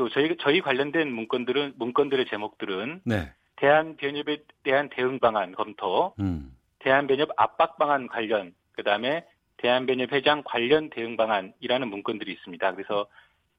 그 0.00 0.08
저희 0.12 0.34
저희 0.40 0.60
관련된 0.60 1.12
문건들은 1.12 1.74
문건들의 1.76 2.26
제목들은 2.26 3.02
네. 3.04 3.32
대한 3.56 3.96
변협에 3.96 4.38
대한 4.62 4.88
대응 4.88 5.18
방안 5.18 5.52
검토, 5.52 6.14
음. 6.20 6.56
대한 6.78 7.06
변협 7.06 7.30
압박 7.36 7.76
방안 7.76 8.06
관련, 8.06 8.54
그 8.72 8.82
다음에 8.82 9.26
대한 9.58 9.84
변협 9.84 10.12
회장 10.12 10.42
관련 10.42 10.88
대응 10.88 11.18
방안이라는 11.18 11.88
문건들이 11.88 12.32
있습니다. 12.32 12.72
그래서 12.74 13.06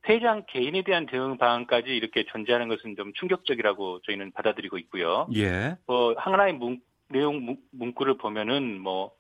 회장 0.08 0.44
개인에 0.48 0.82
대한 0.82 1.06
대응 1.06 1.38
방안까지 1.38 1.90
이렇게 1.90 2.26
존재하는 2.26 2.68
것은 2.70 2.96
좀 2.96 3.14
충격적이라고 3.14 4.02
저희는 4.02 4.32
받아들이고 4.32 4.78
있고요. 4.80 5.28
예. 5.36 5.78
뭐 5.86 6.16
하나의 6.18 6.54
문, 6.54 6.82
내용 7.10 7.46
문, 7.46 7.58
문구를 7.72 8.18
보면은 8.18 8.80
뭐 8.80 9.12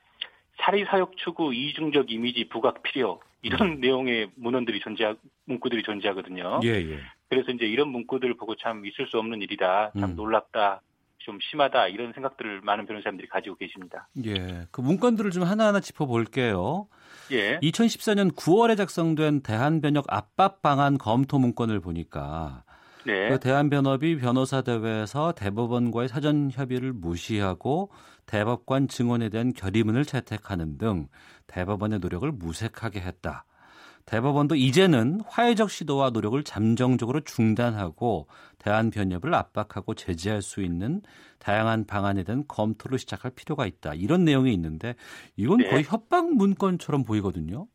사리 0.59 0.85
사욕 0.85 1.17
추구 1.17 1.53
이중적 1.53 2.11
이미지 2.11 2.47
부각 2.49 2.83
필요 2.83 3.21
이런 3.41 3.73
음. 3.73 3.79
내용의 3.79 4.31
문헌들이 4.35 4.79
존재 4.79 5.15
문구들이 5.45 5.83
존재하거든요. 5.83 6.61
예, 6.63 6.69
예. 6.69 6.99
그래서 7.29 7.51
이제 7.51 7.65
이런 7.65 7.89
문구들을 7.89 8.35
보고 8.35 8.55
참 8.55 8.85
있을 8.85 9.07
수 9.07 9.17
없는 9.17 9.41
일이다. 9.41 9.91
참 9.99 10.11
음. 10.11 10.15
놀랍다. 10.15 10.81
좀 11.19 11.37
심하다 11.39 11.89
이런 11.89 12.13
생각들을 12.13 12.61
많은 12.61 12.87
변호사님들이 12.87 13.27
가지고 13.29 13.55
계십니다. 13.55 14.07
예, 14.25 14.65
그 14.71 14.81
문건들을 14.81 15.29
좀 15.31 15.43
하나하나 15.43 15.79
짚어볼게요. 15.79 16.87
예. 17.31 17.59
2014년 17.59 18.33
9월에 18.35 18.77
작성된 18.77 19.41
대한변협 19.41 20.05
압박 20.07 20.61
방안 20.61 20.97
검토 20.97 21.39
문건을 21.39 21.79
보니까 21.79 22.63
네. 23.05 23.29
그 23.29 23.39
대한변협이 23.39 24.17
변호사 24.17 24.61
대회에서 24.61 25.33
대법원과의 25.33 26.07
사전 26.09 26.51
협의를 26.51 26.93
무시하고 26.93 27.89
대법관 28.25 28.87
증언에 28.87 29.29
대한 29.29 29.53
결의문을 29.53 30.05
채택하는 30.05 30.77
등 30.77 31.07
대법원의 31.47 31.99
노력을 31.99 32.31
무색하게 32.31 33.01
했다. 33.01 33.45
대법원도 34.05 34.55
이제는 34.55 35.21
화해적 35.25 35.69
시도와 35.69 36.09
노력을 36.09 36.41
잠정적으로 36.43 37.21
중단하고 37.21 38.27
대한변협을 38.59 39.33
압박하고 39.33 39.93
제재할 39.93 40.41
수 40.41 40.61
있는 40.61 41.01
다양한 41.39 41.85
방안에 41.85 42.23
대한 42.23 42.43
검토를 42.47 42.99
시작할 42.99 43.31
필요가 43.35 43.65
있다. 43.65 43.93
이런 43.93 44.23
내용이 44.23 44.53
있는데 44.53 44.95
이건 45.35 45.59
네. 45.59 45.69
거의 45.69 45.83
협박 45.83 46.33
문건처럼 46.33 47.03
보이거든요. 47.03 47.67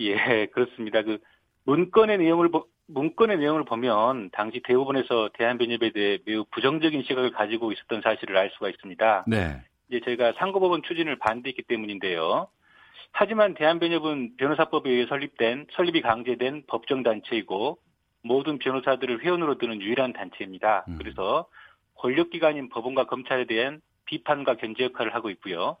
예, 0.00 0.46
그렇습니다. 0.52 1.02
그 1.02 1.18
문건의 1.64 2.18
내용을 2.18 2.50
문건의 2.86 3.38
내용을 3.38 3.64
보면 3.64 4.30
당시 4.32 4.60
대법원에서 4.64 5.30
대한변협에 5.34 5.92
대해 5.92 6.18
매우 6.24 6.44
부정적인 6.50 7.02
시각을 7.02 7.32
가지고 7.32 7.72
있었던 7.72 8.00
사실을 8.02 8.36
알 8.36 8.50
수가 8.54 8.70
있습니다. 8.70 9.24
네. 9.26 9.62
이제 9.88 10.00
저희가 10.04 10.34
상고법원 10.38 10.82
추진을 10.82 11.18
반대했기 11.18 11.62
때문인데요. 11.62 12.48
하지만 13.12 13.54
대한변협은 13.54 14.36
변호사법에 14.36 14.90
의해 14.90 15.06
설립된 15.06 15.66
설립이 15.72 16.02
강제된 16.02 16.64
법정 16.66 17.02
단체이고 17.02 17.78
모든 18.22 18.58
변호사들을 18.58 19.24
회원으로 19.24 19.58
두는 19.58 19.80
유일한 19.80 20.12
단체입니다. 20.12 20.84
음. 20.88 20.98
그래서 20.98 21.48
권력기관인 21.96 22.68
법원과 22.68 23.06
검찰에 23.06 23.46
대한 23.46 23.80
비판과 24.04 24.56
견제 24.56 24.84
역할을 24.84 25.14
하고 25.14 25.30
있고요. 25.30 25.76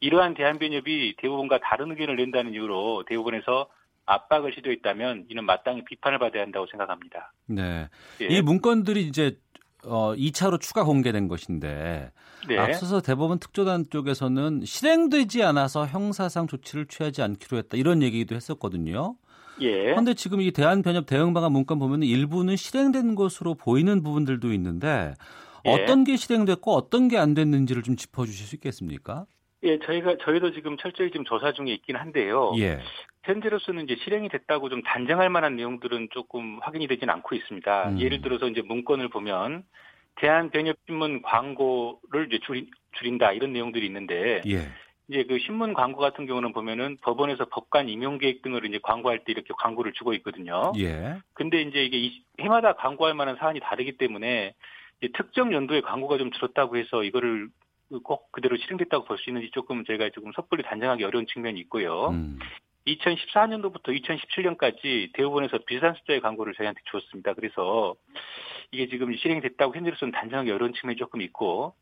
이러한 0.00 0.34
대한변협이 0.34 1.16
대법원과 1.18 1.60
다른 1.62 1.90
의견을 1.90 2.16
낸다는 2.16 2.52
이유로 2.52 3.04
대법원에서 3.06 3.68
압박을 4.06 4.52
시도했다면 4.54 5.26
이는 5.28 5.44
마땅히 5.44 5.84
비판을 5.84 6.18
받아야 6.18 6.42
한다고 6.42 6.66
생각합니다. 6.70 7.32
네. 7.46 7.88
예. 8.20 8.26
이 8.26 8.40
문건들이 8.40 9.02
이제 9.02 9.36
어 9.86 10.14
2차로 10.14 10.60
추가 10.60 10.84
공개된 10.84 11.28
것인데 11.28 12.10
네. 12.48 12.58
앞서서 12.58 13.00
대법원 13.00 13.38
특조단 13.38 13.86
쪽에서는 13.90 14.62
실행되지 14.64 15.42
않아서 15.42 15.86
형사상 15.86 16.46
조치를 16.46 16.86
취하지 16.86 17.22
않기로 17.22 17.58
했다 17.58 17.76
이런 17.76 18.02
얘기도 18.02 18.34
했었거든요. 18.34 19.16
예. 19.60 19.84
그런데 19.84 20.14
지금 20.14 20.40
이 20.40 20.50
대한변협 20.52 21.06
대응방안 21.06 21.50
문건 21.52 21.78
보면 21.78 22.02
일부는 22.02 22.56
실행된 22.56 23.14
것으로 23.14 23.54
보이는 23.54 24.02
부분들도 24.02 24.52
있는데 24.52 25.14
예. 25.64 25.70
어떤 25.70 26.04
게 26.04 26.16
실행됐고 26.16 26.72
어떤 26.74 27.08
게 27.08 27.16
안 27.16 27.34
됐는지를 27.34 27.82
좀 27.82 27.96
짚어주실 27.96 28.46
수 28.46 28.54
있겠습니까? 28.56 29.26
예, 29.66 29.78
저희가 29.80 30.16
저희도 30.18 30.52
지금 30.52 30.76
철저히 30.76 31.10
지금 31.10 31.24
조사 31.24 31.52
중에 31.52 31.72
있긴 31.72 31.96
한데요. 31.96 32.52
예. 32.58 32.78
현재로서는 33.24 33.84
이제 33.84 33.96
실행이 34.04 34.28
됐다고 34.28 34.68
좀 34.68 34.82
단정할 34.82 35.28
만한 35.28 35.56
내용들은 35.56 36.08
조금 36.12 36.60
확인이 36.62 36.86
되진 36.86 37.10
않고 37.10 37.34
있습니다. 37.34 37.88
음. 37.90 38.00
예를 38.00 38.20
들어서 38.20 38.46
이제 38.46 38.62
문건을 38.62 39.08
보면 39.08 39.64
대한변협신문 40.16 41.22
광고를 41.22 42.28
이제 42.28 42.38
줄인, 42.46 42.70
줄인다 42.92 43.32
이런 43.32 43.52
내용들이 43.52 43.84
있는데 43.86 44.42
예. 44.46 44.68
이제 45.08 45.24
그 45.24 45.38
신문 45.40 45.74
광고 45.74 46.00
같은 46.00 46.26
경우는 46.26 46.52
보면은 46.52 46.96
법원에서 47.02 47.46
법관 47.46 47.88
임용 47.88 48.18
계획 48.18 48.42
등으로 48.42 48.66
이제 48.66 48.78
광고할 48.82 49.24
때 49.24 49.32
이렇게 49.32 49.52
광고를 49.58 49.92
주고 49.92 50.14
있거든요. 50.14 50.72
예. 50.78 51.16
근데 51.34 51.62
이제 51.62 51.84
이게 51.84 52.16
해마다 52.40 52.74
광고할 52.74 53.14
만한 53.14 53.36
사안이 53.36 53.60
다르기 53.60 53.98
때문에 53.98 54.54
특정 55.14 55.52
연도에 55.52 55.80
광고가 55.82 56.18
좀 56.18 56.30
줄었다고 56.30 56.76
해서 56.76 57.04
이거를 57.04 57.48
꼭 58.02 58.30
그대로 58.32 58.56
실행됐다고 58.56 59.04
볼 59.04 59.18
수 59.18 59.30
있는지 59.30 59.50
조금 59.52 59.84
제가 59.84 60.10
조금 60.10 60.32
섣불리 60.32 60.62
단정하기 60.62 61.04
어려운 61.04 61.26
측면이 61.26 61.58
있고요. 61.60 62.08
음. 62.08 62.38
2014년도부터 62.86 63.88
2017년까지 63.88 65.12
대법원에서 65.12 65.58
비슷한 65.66 65.94
숫자의 65.94 66.20
광고를 66.20 66.54
저희한테 66.54 66.80
주었습니다. 66.90 67.34
그래서 67.34 67.94
이게 68.70 68.88
지금 68.88 69.14
실행됐다고 69.14 69.74
현재로서는 69.74 70.12
단정하기 70.12 70.50
어려운 70.50 70.72
측면이 70.72 70.96
조금 70.96 71.20
있고 71.22 71.74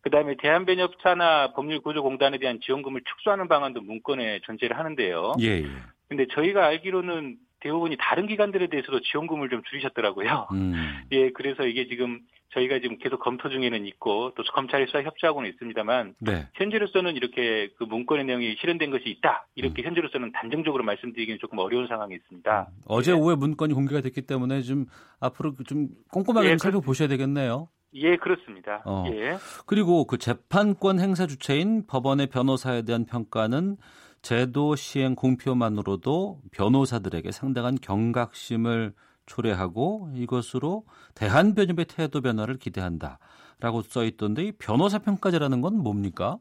그다음에 0.00 0.36
대한변협사나 0.36 1.52
법률구조공단에 1.52 2.38
대한 2.38 2.60
지원금을 2.60 3.02
축소하는 3.04 3.48
방안도 3.48 3.80
문건에 3.82 4.40
존재를 4.44 4.78
하는데요. 4.78 5.34
예. 5.40 5.62
예. 5.62 5.66
근데 6.08 6.26
저희가 6.32 6.66
알기로는 6.66 7.36
대부분이 7.60 7.96
다른 7.98 8.26
기관들에 8.26 8.68
대해서도 8.68 9.00
지원금을 9.00 9.48
좀 9.48 9.62
줄이셨더라고요. 9.68 10.48
음. 10.52 10.72
예, 11.12 11.30
그래서 11.30 11.66
이게 11.66 11.88
지금 11.88 12.20
저희가 12.54 12.80
지금 12.80 12.98
계속 12.98 13.20
검토 13.20 13.48
중에는 13.48 13.86
있고 13.86 14.32
또 14.34 14.42
검찰이 14.54 14.86
수사 14.86 15.02
협조하고는 15.02 15.50
있습니다만 15.50 16.14
네. 16.20 16.48
현재로서는 16.54 17.16
이렇게 17.16 17.68
그 17.76 17.84
문건의 17.84 18.24
내용이 18.24 18.56
실현된 18.60 18.90
것이 18.90 19.04
있다 19.10 19.46
이렇게 19.54 19.82
음. 19.82 19.86
현재로서는 19.86 20.32
단정적으로 20.32 20.84
말씀드리기는 20.84 21.38
조금 21.40 21.58
어려운 21.58 21.86
상황이 21.88 22.14
있습니다. 22.14 22.68
음. 22.70 22.80
어제 22.86 23.12
네. 23.12 23.18
오후에 23.18 23.34
문건이 23.34 23.74
공개가 23.74 24.00
됐기 24.00 24.22
때문에 24.22 24.62
좀 24.62 24.86
앞으로 25.20 25.54
좀 25.66 25.88
꼼꼼하게 26.10 26.46
예, 26.46 26.50
좀 26.52 26.58
살펴보셔야 26.58 27.08
되겠네요. 27.08 27.68
예, 27.94 28.16
그렇습니다. 28.16 28.82
어. 28.84 29.04
예. 29.08 29.36
그리고 29.66 30.04
그 30.04 30.18
재판권 30.18 31.00
행사 31.00 31.26
주체인 31.26 31.86
법원의 31.86 32.28
변호사에 32.28 32.82
대한 32.82 33.06
평가는 33.06 33.76
제도 34.20 34.76
시행 34.76 35.14
공표만으로도 35.14 36.40
변호사들에게 36.52 37.30
상당한 37.30 37.76
경각심을 37.80 38.92
초래하고 39.28 40.10
이것으로 40.14 40.84
대한 41.14 41.54
변협의 41.54 41.84
태도 41.84 42.20
변화를 42.20 42.56
기대한다라고 42.56 43.82
써 43.82 44.04
있던데 44.04 44.44
이 44.44 44.52
변호사 44.52 44.98
평가제라는 44.98 45.60
건 45.60 45.78
뭡니까? 45.78 46.38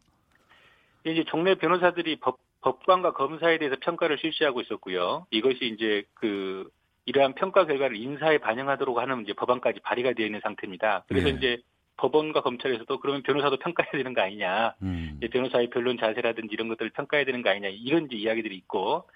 이제 1.06 1.24
종래 1.28 1.56
변호사들이 1.56 2.18
법, 2.20 2.40
법관과 2.62 3.14
검사에 3.14 3.60
대해서 3.60 3.76
평가를 3.80 4.18
실시하고 4.20 4.62
있었고요. 4.62 5.28
이것이 5.30 5.66
이제 5.66 6.04
그 6.16 6.70
이러한 7.06 7.36
평가 7.36 7.66
결과를 7.66 7.96
인사에 7.96 8.40
반영하도록 8.40 8.98
하는 8.98 9.24
이제 9.24 9.34
법안까지 9.34 9.80
발의가 9.82 10.14
되어 10.14 10.26
있는 10.26 10.42
상태입니다. 10.42 11.06
그래서 11.08 11.30
네. 11.30 11.36
이제 11.36 11.62
법원과 11.96 12.42
검찰에서도 12.42 13.00
그러면 13.00 13.24
변호사도 13.24 13.58
평가해야 13.58 13.92
되는 13.94 14.14
거 14.14 14.22
아니냐. 14.22 14.76
음. 14.82 15.20
변호사의 15.32 15.70
변론 15.70 15.98
자세라든지 15.98 16.50
이런 16.52 16.68
것들을 16.68 16.92
평가해야 16.92 17.26
되는 17.26 17.42
거 17.42 17.50
아니냐. 17.50 17.70
이런 17.70 18.06
이제 18.06 18.18
이야기들이 18.18 18.56
있고 18.58 19.08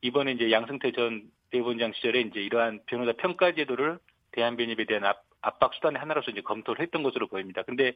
이번에 0.00 0.32
이제 0.32 0.50
양승태 0.50 0.92
전 0.92 1.24
대법원장 1.50 1.92
시절에 1.94 2.20
이제 2.20 2.40
이러한 2.40 2.80
변호사 2.86 3.12
평가 3.12 3.54
제도를 3.54 3.98
대한 4.32 4.56
변협에 4.56 4.84
대한 4.86 5.04
압, 5.04 5.24
압박 5.40 5.74
수단의 5.74 5.98
하나로서 5.98 6.30
이제 6.30 6.40
검토를 6.40 6.82
했던 6.82 7.02
것으로 7.02 7.26
보입니다. 7.28 7.62
근데 7.62 7.94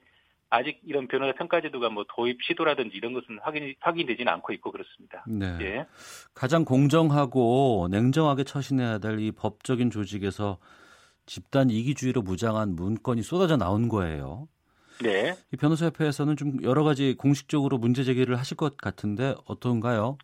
아직 0.50 0.80
이런 0.84 1.08
변호사 1.08 1.32
평가 1.32 1.60
제도가 1.60 1.88
뭐 1.88 2.04
도입 2.14 2.42
시도라든지 2.42 2.96
이런 2.96 3.12
것은 3.12 3.38
확인 3.42 3.74
확인되지는 3.80 4.32
않고 4.32 4.52
있고 4.54 4.70
그렇습니다. 4.72 5.24
네. 5.26 5.56
예. 5.60 5.86
가장 6.34 6.64
공정하고 6.64 7.88
냉정하게 7.90 8.44
처신해야 8.44 8.98
될 8.98 9.18
이 9.18 9.32
법적인 9.32 9.90
조직에서 9.90 10.58
집단 11.26 11.70
이기주의로 11.70 12.22
무장한 12.22 12.76
문건이 12.76 13.22
쏟아져 13.22 13.56
나온 13.56 13.88
거예요. 13.88 14.48
네. 15.02 15.34
이 15.52 15.56
변호사협회에서는 15.56 16.36
좀 16.36 16.62
여러 16.62 16.84
가지 16.84 17.14
공식적으로 17.16 17.78
문제 17.78 18.04
제기를 18.04 18.38
하실 18.38 18.56
것 18.56 18.76
같은데 18.76 19.34
어떤가요? 19.46 20.18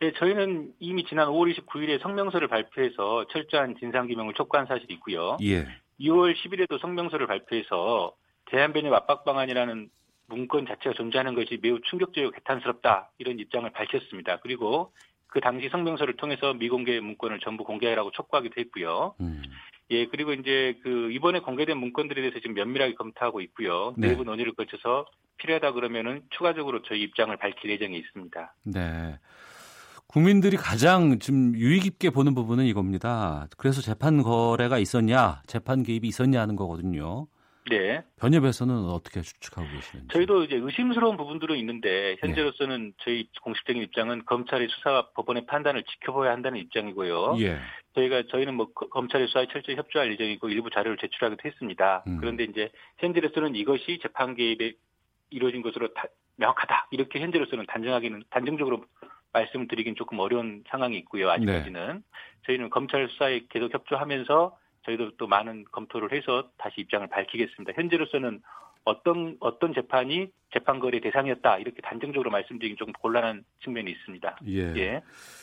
네, 0.00 0.12
저희는 0.12 0.74
이미 0.78 1.04
지난 1.04 1.28
5월 1.28 1.54
29일에 1.56 2.00
성명서를 2.00 2.46
발표해서 2.48 3.26
철저한 3.32 3.76
진상규명을 3.80 4.34
촉구한 4.34 4.66
사실이 4.66 4.94
있고요. 4.94 5.36
예. 5.42 5.66
2월 6.00 6.36
10일에도 6.36 6.80
성명서를 6.80 7.26
발표해서 7.26 8.14
대한변협 8.46 8.92
압박 8.94 9.24
방안이라는 9.24 9.90
문건 10.26 10.66
자체가 10.66 10.94
존재하는 10.94 11.34
것이 11.34 11.58
매우 11.60 11.80
충격적이고 11.80 12.30
개탄스럽다 12.32 13.10
이런 13.18 13.40
입장을 13.40 13.68
밝혔습니다. 13.70 14.38
그리고 14.40 14.92
그 15.26 15.40
당시 15.40 15.68
성명서를 15.68 16.16
통해서 16.16 16.54
미공개 16.54 17.00
문건을 17.00 17.40
전부 17.40 17.64
공개하라고 17.64 18.12
촉구하기도 18.12 18.60
했고요. 18.60 19.14
음. 19.20 19.42
예, 19.90 20.06
그리고 20.06 20.32
이제 20.32 20.78
그 20.82 21.10
이번에 21.10 21.40
공개된 21.40 21.76
문건들에 21.76 22.20
대해서 22.20 22.38
지금 22.40 22.54
면밀하게 22.54 22.94
검토하고 22.94 23.40
있고요. 23.40 23.94
네. 23.96 24.08
내부 24.08 24.22
논의를 24.22 24.52
거쳐서 24.52 25.06
필요하다 25.38 25.72
그러면은 25.72 26.22
추가적으로 26.30 26.82
저희 26.82 27.02
입장을 27.02 27.34
밝힐 27.36 27.70
예정이 27.70 27.96
있습니다. 27.96 28.54
네. 28.64 29.18
국민들이 30.08 30.56
가장 30.56 31.18
좀 31.18 31.54
유의 31.54 31.80
깊게 31.80 32.10
보는 32.10 32.34
부분은 32.34 32.64
이겁니다. 32.64 33.46
그래서 33.58 33.82
재판 33.82 34.22
거래가 34.22 34.78
있었냐, 34.78 35.42
재판 35.46 35.82
개입이 35.82 36.08
있었냐 36.08 36.40
하는 36.40 36.56
거거든요. 36.56 37.26
네. 37.70 38.02
변협에서는 38.16 38.74
어떻게 38.86 39.20
추측하고 39.20 39.68
계시는지? 39.68 40.08
저희도 40.14 40.44
이제 40.44 40.56
의심스러운 40.56 41.18
부분들은 41.18 41.58
있는데 41.58 42.16
현재로서는 42.20 42.86
네. 42.86 42.92
저희 43.04 43.28
공식적인 43.42 43.82
입장은 43.82 44.24
검찰의 44.24 44.68
수사와 44.70 45.10
법원의 45.14 45.44
판단을 45.44 45.82
지켜봐야 45.82 46.32
한다는 46.32 46.58
입장이고요. 46.60 47.36
예. 47.40 47.58
저희가 47.94 48.22
저희는 48.30 48.54
뭐 48.54 48.72
검찰의 48.72 49.26
수사에 49.26 49.46
철저히 49.52 49.76
협조할 49.76 50.10
예정이고 50.12 50.48
일부 50.48 50.70
자료를 50.70 50.96
제출하기도 50.96 51.46
했습니다. 51.46 52.04
음. 52.06 52.16
그런데 52.18 52.44
이제 52.44 52.70
현재로서는 52.96 53.54
이것이 53.54 53.98
재판 54.00 54.34
개입에 54.34 54.72
이루어진 55.28 55.60
것으로 55.60 55.92
다, 55.92 56.04
명확하다 56.36 56.88
이렇게 56.92 57.20
현재로서는 57.20 57.66
단정하기는 57.66 58.24
단정적으로 58.30 58.84
말씀을 59.32 59.68
드리긴 59.68 59.94
조금 59.94 60.18
어려운 60.18 60.64
상황이 60.68 60.96
있고요. 60.98 61.30
아직까지는 61.30 61.94
네. 61.94 62.00
저희는 62.46 62.70
검찰 62.70 63.08
수사에 63.08 63.42
계속 63.48 63.72
협조하면서 63.72 64.56
저희도 64.86 65.16
또 65.16 65.26
많은 65.26 65.64
검토를 65.70 66.12
해서 66.12 66.48
다시 66.56 66.80
입장을 66.80 67.06
밝히겠습니다. 67.08 67.72
현재로서는 67.74 68.40
어떤 68.84 69.36
어떤 69.40 69.74
재판이 69.74 70.28
재판 70.52 70.78
거래 70.80 71.00
대상이었다 71.00 71.58
이렇게 71.58 71.82
단정적으로 71.82 72.30
말씀드리긴 72.30 72.78
좀 72.78 72.92
곤란한 72.92 73.44
측면이 73.62 73.90
있습니다. 73.90 74.38
예. 74.48 74.74
예. 74.76 75.02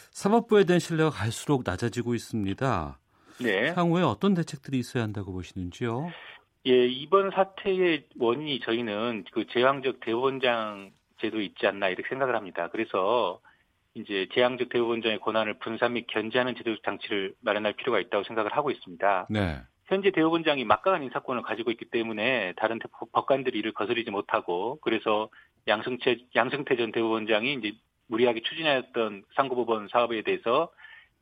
사법부에 0.10 0.64
대한 0.64 0.80
신뢰가 0.80 1.12
갈수록 1.12 1.64
낮아지고 1.66 2.16
있습니다. 2.16 2.98
네. 3.44 3.74
향후에 3.76 4.02
어떤 4.02 4.34
대책들이 4.34 4.80
있어야 4.80 5.04
한다고 5.04 5.34
보시는지요? 5.34 6.10
예, 6.68 6.88
이번 6.88 7.30
사태의 7.32 8.06
원인이 8.18 8.62
저희는 8.62 9.26
그 9.32 9.46
제왕적 9.48 10.00
대법원장 10.00 10.92
제도 11.22 11.40
있지 11.42 11.68
않나 11.68 11.90
이렇게 11.90 12.08
생각을 12.10 12.36
합니다. 12.36 12.70
그래서 12.72 13.40
이제 13.96 14.28
재앙적 14.34 14.70
대법원장의 14.70 15.20
권한을 15.20 15.56
분산 15.60 15.94
및 15.94 16.06
견제하는 16.08 16.56
제도적 16.56 16.84
장치를 16.84 17.34
마련할 17.42 17.74
필요가 17.74 18.00
있다고 18.00 18.24
생각을 18.26 18.56
하고 18.56 18.70
있습니다. 18.70 19.28
네. 19.30 19.62
현재 19.86 20.12
대법원장이 20.12 20.66
막강한 20.66 21.04
인사권을 21.04 21.44
가지고 21.44 21.72
있기 21.72 21.86
때문에 21.86 22.54
다른 22.58 22.80
법관들이 23.14 23.58
이를 23.58 23.72
거스르지 23.72 24.12
못하고 24.12 24.80
그래서 24.82 25.30
양승태 25.68 26.18
양승태 26.36 26.76
전 26.76 26.92
대법원장이 26.92 27.54
이제 27.54 27.74
무리하게 28.08 28.42
추진하였던 28.42 29.24
상고법원 29.36 29.88
사업에 29.90 30.22
대해서 30.24 30.72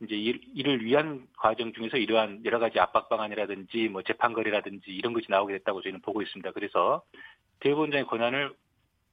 이제 0.01 0.15
이를 0.15 0.83
위한 0.83 1.27
과정 1.37 1.71
중에서 1.73 1.97
이러한 1.97 2.43
여러 2.45 2.59
가지 2.59 2.79
압박 2.79 3.07
방안이라든지 3.09 3.89
뭐 3.89 4.01
재판 4.01 4.33
거래라든지 4.33 4.91
이런 4.91 5.13
것이 5.13 5.27
나오게 5.29 5.53
됐다고 5.59 5.81
저희는 5.81 6.01
보고 6.01 6.21
있습니다. 6.21 6.51
그래서 6.51 7.03
대법원장의 7.59 8.05
권한을 8.07 8.53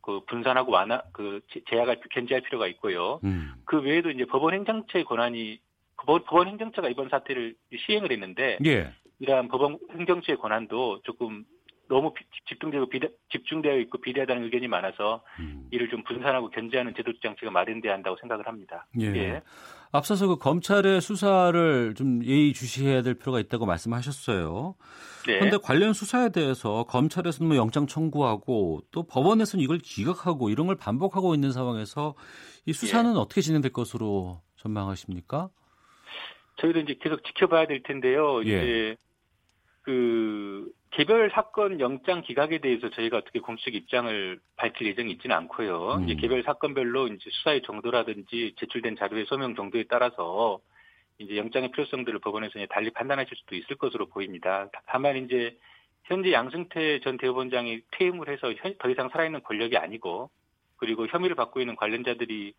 그 0.02 0.20
분산하고 0.26 0.72
완화 0.72 1.02
그 1.12 1.40
제약을 1.68 2.00
견제할 2.10 2.42
필요가 2.42 2.66
있고요. 2.68 3.20
음. 3.24 3.52
그 3.64 3.80
외에도 3.80 4.10
이제 4.10 4.24
법원 4.24 4.54
행정처의 4.54 5.04
권한이 5.04 5.60
법원, 5.96 6.24
법원 6.24 6.48
행정처가 6.48 6.88
이번 6.88 7.08
사태를 7.08 7.54
시행을 7.86 8.10
했는데 8.12 8.58
예. 8.64 8.92
이러한 9.18 9.48
법원 9.48 9.78
행정처의 9.92 10.38
권한도 10.38 11.02
조금 11.02 11.44
너무 11.90 12.14
집중되고 12.48 12.88
비대, 12.88 13.08
집중되어 13.32 13.76
있고 13.80 14.00
비대하다는 14.00 14.44
의견이 14.44 14.68
많아서 14.68 15.24
음. 15.40 15.66
이를 15.72 15.90
좀 15.90 16.04
분산하고 16.04 16.50
견제하는 16.50 16.94
제도적 16.94 17.20
장치가 17.20 17.50
마련돼야 17.50 17.92
한다고 17.94 18.16
생각을 18.20 18.46
합니다. 18.46 18.86
예. 19.00 19.06
예. 19.06 19.42
앞서서 19.90 20.28
그 20.28 20.36
검찰의 20.36 21.00
수사를 21.00 21.94
좀 21.96 22.24
예의주시해야 22.24 23.02
될 23.02 23.14
필요가 23.14 23.40
있다고 23.40 23.66
말씀하셨어요. 23.66 24.76
그런데 25.24 25.50
네. 25.50 25.58
관련 25.60 25.92
수사에 25.92 26.28
대해서 26.28 26.84
검찰에서는 26.84 27.48
뭐 27.48 27.56
영장 27.56 27.88
청구하고 27.88 28.82
또 28.92 29.02
법원에서는 29.08 29.60
이걸 29.60 29.78
기각하고 29.78 30.48
이런 30.48 30.68
걸 30.68 30.76
반복하고 30.76 31.34
있는 31.34 31.50
상황에서 31.50 32.14
이 32.66 32.72
수사는 32.72 33.12
예. 33.12 33.18
어떻게 33.18 33.40
진행될 33.40 33.72
것으로 33.72 34.40
전망하십니까? 34.58 35.50
저희도 36.60 36.78
이제 36.80 36.96
계속 37.00 37.24
지켜봐야 37.24 37.66
될 37.66 37.82
텐데요. 37.82 38.44
예. 38.44 38.48
이제 38.48 38.96
그 39.82 40.70
개별 40.90 41.30
사건 41.30 41.80
영장 41.80 42.22
기각에 42.22 42.58
대해서 42.58 42.90
저희가 42.90 43.18
어떻게 43.18 43.40
공식 43.40 43.74
입장을 43.74 44.38
밝힐 44.56 44.88
예정이 44.88 45.12
있지는 45.12 45.36
않고요. 45.36 45.94
음. 45.94 46.04
이제 46.04 46.20
개별 46.20 46.42
사건별로 46.42 47.08
이제 47.08 47.30
수사의 47.30 47.62
정도라든지 47.62 48.54
제출된 48.58 48.96
자료의 48.96 49.26
소명 49.26 49.54
정도에 49.54 49.84
따라서 49.88 50.60
이제 51.18 51.36
영장의 51.36 51.70
필요성들을 51.70 52.18
법원에서 52.20 52.58
이제 52.58 52.66
달리 52.70 52.90
판단하실 52.90 53.36
수도 53.36 53.54
있을 53.54 53.76
것으로 53.76 54.06
보입니다. 54.06 54.68
다만 54.86 55.16
이제 55.16 55.56
현재 56.04 56.32
양승태 56.32 57.00
전 57.00 57.18
대법원장이 57.18 57.82
퇴임을 57.92 58.28
해서 58.28 58.52
더 58.78 58.90
이상 58.90 59.08
살아있는 59.10 59.42
권력이 59.42 59.76
아니고 59.76 60.30
그리고 60.76 61.06
혐의를 61.06 61.36
받고 61.36 61.60
있는 61.60 61.76
관련자들이 61.76 62.54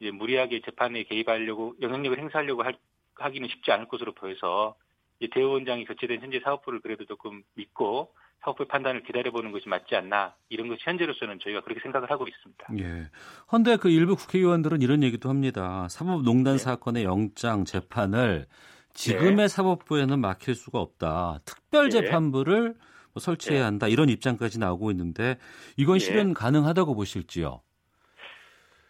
이제 0.00 0.10
무리하게 0.12 0.60
재판에 0.62 1.02
개입하려고 1.02 1.74
영향력을 1.80 2.18
행사하려고 2.18 2.62
할, 2.62 2.76
하기는 3.16 3.48
쉽지 3.48 3.70
않을 3.72 3.88
것으로 3.88 4.12
보여서 4.12 4.76
대법원장이 5.20 5.84
교체된 5.84 6.20
현재 6.20 6.40
사법부를 6.42 6.80
그래도 6.80 7.04
조금 7.04 7.42
믿고 7.54 8.12
사법부의 8.40 8.68
판단을 8.68 9.02
기다려보는 9.02 9.50
것이 9.52 9.68
맞지 9.68 9.96
않나 9.96 10.34
이런 10.48 10.68
것이 10.68 10.80
현재로서는 10.84 11.38
저희가 11.42 11.62
그렇게 11.62 11.80
생각을 11.80 12.10
하고 12.10 12.26
있습니다. 12.28 12.66
예. 12.78 13.10
그런데 13.48 13.76
그 13.76 13.88
일부 13.88 14.14
국회의원들은 14.16 14.82
이런 14.82 15.02
얘기도 15.02 15.28
합니다. 15.28 15.88
사법농단 15.88 16.54
네. 16.56 16.58
사건의 16.58 17.04
영장 17.04 17.64
재판을 17.64 18.46
지금의 18.92 19.36
네. 19.36 19.48
사법부에는 19.48 20.20
막힐 20.20 20.54
수가 20.54 20.80
없다. 20.80 21.40
특별 21.44 21.90
재판부를 21.90 22.74
네. 22.74 22.78
뭐 23.12 23.20
설치해야 23.20 23.60
네. 23.60 23.64
한다. 23.64 23.88
이런 23.88 24.08
입장까지 24.08 24.58
나오고 24.58 24.90
있는데 24.90 25.38
이건 25.76 25.98
네. 25.98 26.04
실현 26.04 26.34
가능하다고 26.34 26.94
보실지요? 26.94 27.62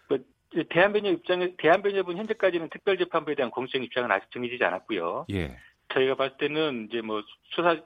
뭐, 0.09 0.19
대한변협 0.69 1.13
입장에 1.15 1.55
대한변협은 1.57 2.17
현재까지는 2.17 2.69
특별재판부에 2.71 3.37
대한 3.37 3.51
공식 3.51 3.83
입장은 3.83 4.11
아직 4.11 4.31
정해지지 4.33 4.63
않았고요. 4.65 5.27
예. 5.31 5.57
저희가 5.95 6.17
봤을 6.17 6.37
때는 6.37 6.89
이제 6.89 7.01
뭐 7.01 7.23
수사 7.55 7.77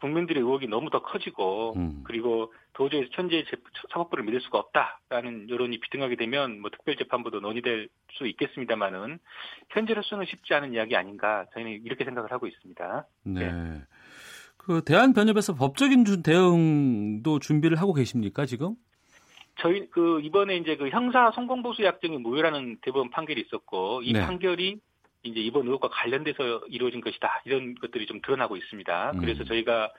국민들의 0.00 0.42
의혹이 0.42 0.66
너무 0.68 0.90
더 0.90 1.02
커지고 1.02 1.74
음. 1.76 2.02
그리고 2.04 2.52
도저히 2.72 3.08
현재 3.12 3.44
사법부를 3.92 4.24
믿을 4.24 4.40
수가 4.40 4.58
없다라는 4.58 5.50
여론이 5.50 5.78
비등하게 5.80 6.16
되면 6.16 6.60
뭐 6.60 6.70
특별재판부도 6.70 7.40
논의될 7.40 7.88
수 8.12 8.26
있겠습니다만은 8.26 9.18
현재로서는 9.70 10.26
쉽지 10.26 10.54
않은 10.54 10.72
이야기 10.72 10.96
아닌가 10.96 11.46
저희는 11.52 11.82
이렇게 11.84 12.04
생각을 12.04 12.32
하고 12.32 12.46
있습니다. 12.46 13.06
네. 13.24 13.52
네. 13.52 13.82
그 14.56 14.82
대한변협에서 14.84 15.54
법적인 15.54 16.04
대응도 16.22 17.38
준비를 17.38 17.80
하고 17.80 17.92
계십니까 17.92 18.46
지금? 18.46 18.76
저희 19.60 19.88
그 19.90 20.20
이번에 20.22 20.56
이제 20.56 20.76
그 20.76 20.88
형사 20.88 21.30
성공보수 21.32 21.82
약정이 21.84 22.18
무효라는 22.18 22.78
대법원 22.80 23.10
판결이 23.10 23.42
있었고 23.42 24.02
이 24.02 24.12
네. 24.12 24.24
판결이 24.24 24.80
이제 25.22 25.40
이번 25.40 25.66
의혹과 25.66 25.88
관련돼서 25.88 26.62
이루어진 26.68 27.00
것이다 27.00 27.42
이런 27.44 27.74
것들이 27.76 28.06
좀 28.06 28.20
드러나고 28.20 28.56
있습니다. 28.56 29.12
음. 29.12 29.20
그래서 29.20 29.44
저희가 29.44 29.92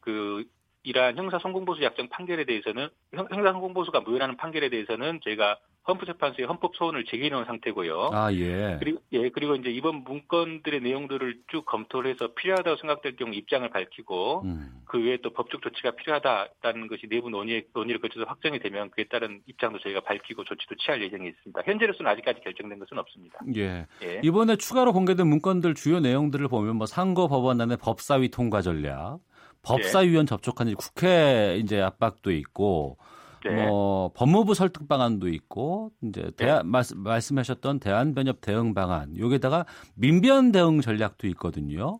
그 0.00 0.44
이러한 0.84 1.16
형사 1.16 1.38
성공보수 1.38 1.82
약정 1.82 2.08
판결에 2.08 2.44
대해서는 2.44 2.88
형 3.12 3.26
사 3.30 3.52
성공보수가 3.52 4.00
무효라는 4.00 4.36
판결에 4.36 4.68
대해서는 4.68 5.20
저희가 5.22 5.58
헌법재판소에 5.86 6.44
헌법 6.44 6.76
소원을 6.76 7.04
제기해 7.04 7.28
놓은 7.30 7.44
상태고요. 7.44 8.10
아, 8.12 8.32
예. 8.34 8.76
그리고 8.78 9.00
예, 9.12 9.28
그리고 9.30 9.56
이제 9.56 9.68
이번 9.68 10.04
문건들의 10.04 10.80
내용들을 10.80 11.40
쭉 11.50 11.64
검토를 11.66 12.10
해서 12.12 12.32
필요하다고 12.34 12.76
생각될 12.76 13.16
경우 13.16 13.34
입장을 13.34 13.68
밝히고 13.68 14.42
음. 14.44 14.82
그 14.84 15.02
외에 15.02 15.18
또 15.22 15.30
법적 15.30 15.60
조치가 15.60 15.92
필요하다라는 15.92 16.86
것이 16.86 17.08
내부 17.08 17.30
논의 17.30 17.64
논의를 17.74 18.00
거쳐서 18.00 18.26
확정이 18.28 18.60
되면 18.60 18.90
그에 18.90 19.04
따른 19.04 19.40
입장도 19.46 19.80
저희가 19.80 20.00
밝히고 20.00 20.44
조치도 20.44 20.76
취할 20.76 21.02
예정이 21.02 21.28
있습니다. 21.28 21.62
현재로서는 21.64 22.10
아직까지 22.12 22.40
결정된 22.42 22.78
것은 22.78 22.98
없습니다. 22.98 23.40
예. 23.56 23.86
예. 24.04 24.20
이번에 24.22 24.56
추가로 24.56 24.92
공개된 24.92 25.26
문건들 25.26 25.74
주요 25.74 25.98
내용들을 25.98 26.46
보면 26.46 26.76
뭐 26.76 26.86
상고 26.86 27.26
법원안의 27.26 27.78
법사위 27.78 28.28
통과 28.28 28.62
전략 28.62 29.18
법사위원 29.62 30.26
네. 30.26 30.30
접촉하는 30.30 30.74
국회 30.74 31.58
이제 31.62 31.80
압박도 31.80 32.32
있고 32.32 32.98
네. 33.44 33.66
뭐 33.66 34.10
법무부 34.14 34.54
설득 34.54 34.88
방안도 34.88 35.28
있고 35.28 35.90
이제 36.02 36.30
대한 36.36 36.62
네. 36.62 36.68
말씀, 36.68 37.02
말씀하셨던 37.02 37.80
대한 37.80 38.14
변협 38.14 38.40
대응 38.40 38.74
방안 38.74 39.18
여기다가 39.18 39.66
민변 39.94 40.52
대응 40.52 40.80
전략도 40.80 41.26
있거든요. 41.28 41.98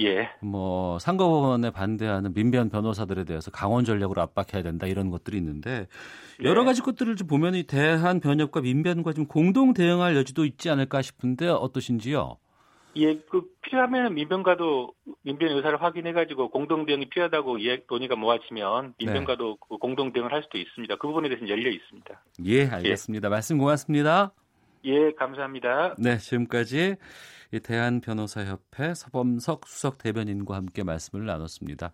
예. 0.00 0.28
뭐 0.40 0.98
상고법원에 0.98 1.70
반대하는 1.70 2.34
민변 2.34 2.68
변호사들에 2.68 3.24
대해서 3.24 3.52
강원 3.52 3.84
전략으로 3.84 4.20
압박해야 4.22 4.62
된다 4.62 4.88
이런 4.88 5.10
것들이 5.10 5.36
있는데 5.36 5.86
네. 6.40 6.48
여러 6.48 6.64
가지 6.64 6.82
것들을 6.82 7.14
좀 7.16 7.28
보면 7.28 7.54
이 7.54 7.62
대한 7.64 8.18
변협과 8.18 8.60
민변과 8.60 9.12
좀 9.12 9.26
공동 9.26 9.72
대응할 9.72 10.16
여지도 10.16 10.44
있지 10.44 10.68
않을까 10.68 11.00
싶은데 11.02 11.48
어떠신지요? 11.48 12.38
예, 12.96 13.16
그 13.30 13.48
필요하면 13.62 14.14
민변과도 14.14 14.94
민변 15.22 15.50
의사를 15.50 15.82
확인해가지고 15.82 16.50
공동 16.50 16.86
대응이 16.86 17.08
필요하다고 17.08 17.64
예, 17.64 17.84
논의가 17.88 18.16
모아지면 18.16 18.94
민변과도 18.98 19.50
네. 19.50 19.56
그 19.68 19.78
공동 19.78 20.12
대응을 20.12 20.32
할 20.32 20.42
수도 20.42 20.58
있습니다. 20.58 20.96
그 20.96 21.08
부분에 21.08 21.28
대해서는 21.28 21.50
열려 21.50 21.70
있습니다. 21.70 22.22
예, 22.44 22.66
알겠습니다. 22.66 23.26
예. 23.26 23.30
말씀 23.30 23.58
고맙습니다. 23.58 24.32
예, 24.84 25.12
감사합니다. 25.12 25.94
네, 25.98 26.18
지금까지 26.18 26.96
대한 27.62 28.00
변호사협회 28.00 28.94
서범석 28.94 29.66
수석 29.66 29.98
대변인과 29.98 30.54
함께 30.56 30.82
말씀을 30.82 31.24
나눴습니다. 31.26 31.92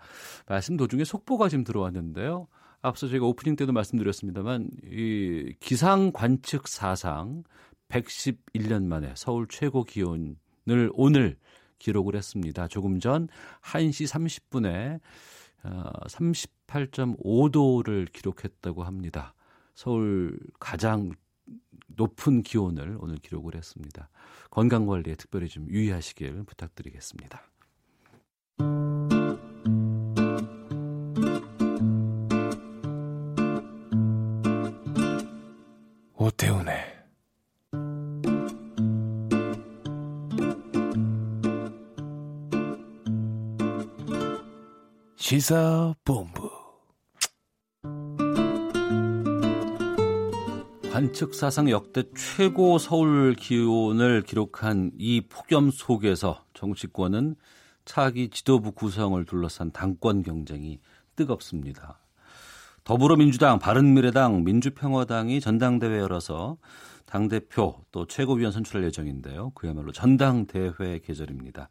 말씀 0.49 0.77
도중에 0.77 1.05
속보가 1.05 1.49
지금 1.49 1.65
들어왔는데요. 1.65 2.49
앞서 2.83 3.09
제가 3.09 3.27
오프닝 3.27 3.57
때도 3.57 3.73
말씀드렸습니다만 3.73 4.69
이 4.91 5.55
기상 5.61 6.13
관측 6.13 6.67
사상 6.67 7.45
111년 7.89 8.85
만에 8.87 9.13
서울 9.17 9.47
최고 9.49 9.85
기온 9.85 10.37
을 10.71 10.91
오늘 10.95 11.37
기록을 11.79 12.15
했습니다. 12.15 12.69
조금 12.69 13.01
전 13.01 13.29
1시 13.63 14.07
30분에 14.53 15.01
38.5도를 15.63 18.03
어, 18.03 18.05
기록했다고 18.13 18.85
합니다. 18.85 19.35
서울 19.75 20.39
가장 20.59 21.13
높은 21.89 22.43
기온을 22.43 22.97
오늘 23.01 23.17
기록을 23.17 23.57
했습니다. 23.57 24.09
건강 24.51 24.87
관리에 24.87 25.17
특별히 25.17 25.49
좀 25.49 25.69
유의하시길 25.69 26.45
부탁드리겠습니다. 26.45 27.43
오태훈의 36.15 37.00
시사본부 45.31 46.51
관측 50.91 51.37
사상 51.37 51.71
역대 51.71 52.03
최고 52.17 52.79
서울 52.79 53.37
기온을 53.37 54.23
기록한 54.23 54.91
이 54.99 55.21
폭염 55.21 55.71
속에서 55.71 56.45
정치권은 56.55 57.37
차기 57.85 58.29
지도부 58.31 58.73
구성을 58.73 59.25
둘러싼 59.25 59.71
당권 59.71 60.25
경쟁이 60.25 60.81
뜨겁습니다. 61.15 62.01
더불어민주당, 62.91 63.61
바른미래당, 63.61 64.43
민주평화당이 64.43 65.41
전당대회 65.41 66.01
열어서 66.01 66.57
당대표 67.07 67.77
또 67.93 68.05
최고위원 68.05 68.51
선출할 68.51 68.85
예정인데요. 68.87 69.51
그야말로 69.55 69.93
전당대회 69.93 70.99
계절입니다. 70.99 71.69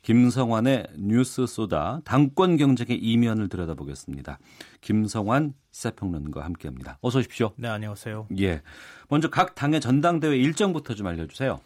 김성환의 0.00 0.86
뉴스 0.96 1.46
소다 1.46 2.00
당권 2.06 2.56
경쟁의 2.56 2.96
이면을 2.96 3.50
들여다보겠습니다. 3.50 4.38
김성환 4.80 5.52
시사평론가와 5.72 6.46
함께합니다. 6.46 6.96
어서 7.02 7.18
오십시오. 7.18 7.52
네, 7.56 7.68
안녕하세요. 7.68 8.28
예. 8.40 8.62
먼저 9.10 9.28
각 9.28 9.54
당의 9.54 9.78
전당대회 9.78 10.38
일정부터 10.38 10.94
좀 10.94 11.06
알려주세요. 11.06 11.60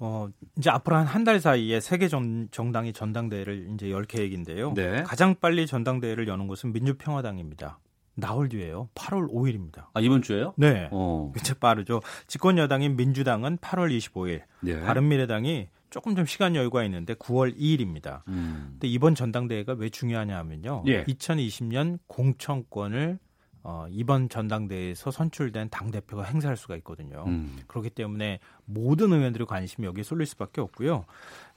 어, 0.00 0.28
이제 0.58 0.68
앞으로 0.68 0.96
한 0.96 1.06
한 1.06 1.24
달 1.24 1.40
사이에 1.40 1.80
세계 1.80 2.08
정, 2.08 2.48
정당이 2.50 2.92
전당대회를 2.92 3.70
이제 3.72 3.90
열 3.90 4.04
계획인데요. 4.04 4.74
네. 4.74 5.02
가장 5.04 5.34
빨리 5.40 5.66
전당대회를 5.66 6.28
여는 6.28 6.46
곳은 6.46 6.74
민주평화당입니다. 6.74 7.78
나올 8.14 8.48
뒤에요. 8.48 8.88
8월 8.94 9.30
5일입니다. 9.30 9.86
아 9.92 10.00
이번 10.00 10.22
주에요? 10.22 10.54
네. 10.56 10.88
어. 10.92 11.32
굉장히 11.34 11.58
빠르죠. 11.58 12.00
집권 12.26 12.58
여당인 12.58 12.96
민주당은 12.96 13.58
8월 13.58 13.96
25일, 13.96 14.42
네. 14.60 14.80
바른미래당이 14.80 15.68
조금 15.90 16.16
좀 16.16 16.26
시간 16.26 16.56
여유가 16.56 16.82
있는데 16.84 17.14
9월 17.14 17.56
2일입니다. 17.56 18.22
음. 18.28 18.70
근데 18.72 18.88
이번 18.88 19.14
전당대회가 19.14 19.74
왜 19.74 19.90
중요하냐 19.90 20.36
하면요. 20.38 20.82
예. 20.86 21.04
2020년 21.04 21.98
공천권을 22.08 23.18
어, 23.62 23.86
이번 23.90 24.28
전당대회에서 24.28 25.10
선출된 25.10 25.70
당 25.70 25.90
대표가 25.90 26.24
행사할 26.24 26.56
수가 26.56 26.76
있거든요. 26.76 27.24
음. 27.26 27.58
그렇기 27.66 27.90
때문에 27.90 28.40
모든 28.66 29.12
의원들의 29.12 29.46
관심이 29.46 29.86
여기에 29.86 30.02
쏠릴 30.04 30.26
수밖에 30.26 30.60
없고요. 30.60 31.06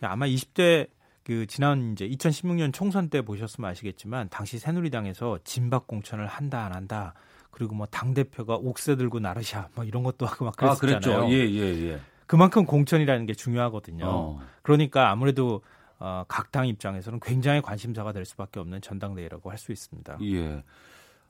아마 0.02 0.26
20대 0.26 0.88
그 1.28 1.46
지난 1.46 1.92
이제 1.92 2.08
2016년 2.08 2.74
총선 2.74 3.10
때 3.10 3.22
보셨으면 3.22 3.70
아시겠지만 3.70 4.30
당시 4.30 4.60
새누리당에서 4.60 5.40
진박 5.44 5.86
공천을 5.86 6.26
한다 6.26 6.64
안 6.66 6.72
한다 6.74 7.14
그리고 7.52 7.76
뭐 7.76 7.86
당 7.92 8.14
대표가 8.14 8.56
옥새 8.56 8.96
들고 8.96 9.20
나르샤 9.20 9.68
뭐 9.76 9.84
이런 9.84 10.04
것도 10.04 10.26
하고 10.26 10.46
막 10.46 10.56
그랬잖아요. 10.56 10.96
아, 10.96 11.26
그랬죠. 11.26 11.34
예, 11.34 11.50
예, 11.50 11.90
예. 11.92 12.00
그만큼 12.28 12.66
공천이라는 12.66 13.26
게 13.26 13.34
중요하거든요. 13.34 14.06
어. 14.08 14.40
그러니까 14.62 15.10
아무래도 15.12 15.62
어, 16.00 16.24
각 16.30 16.52
당 16.52 16.66
입장에서는 16.66 17.20
굉장히 17.20 17.62
관심사가 17.62 18.14
될 18.14 18.24
수밖에 18.24 18.62
없는 18.62 18.80
전당대회라고 18.80 19.50
할 19.50 19.58
수 19.58 19.74
있습니다. 19.74 20.20
예. 20.24 20.64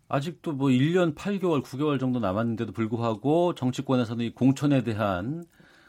아직도 0.10 0.52
뭐 0.54 0.70
1년 0.70 1.16
8개월, 1.16 1.64
9개월 1.64 2.00
정도 2.00 2.20
남았는데도 2.20 2.72
불구하고 2.72 3.56
정치권에서는 3.56 4.26
이 4.26 4.30
공천에 4.36 4.84
대한 4.84 5.44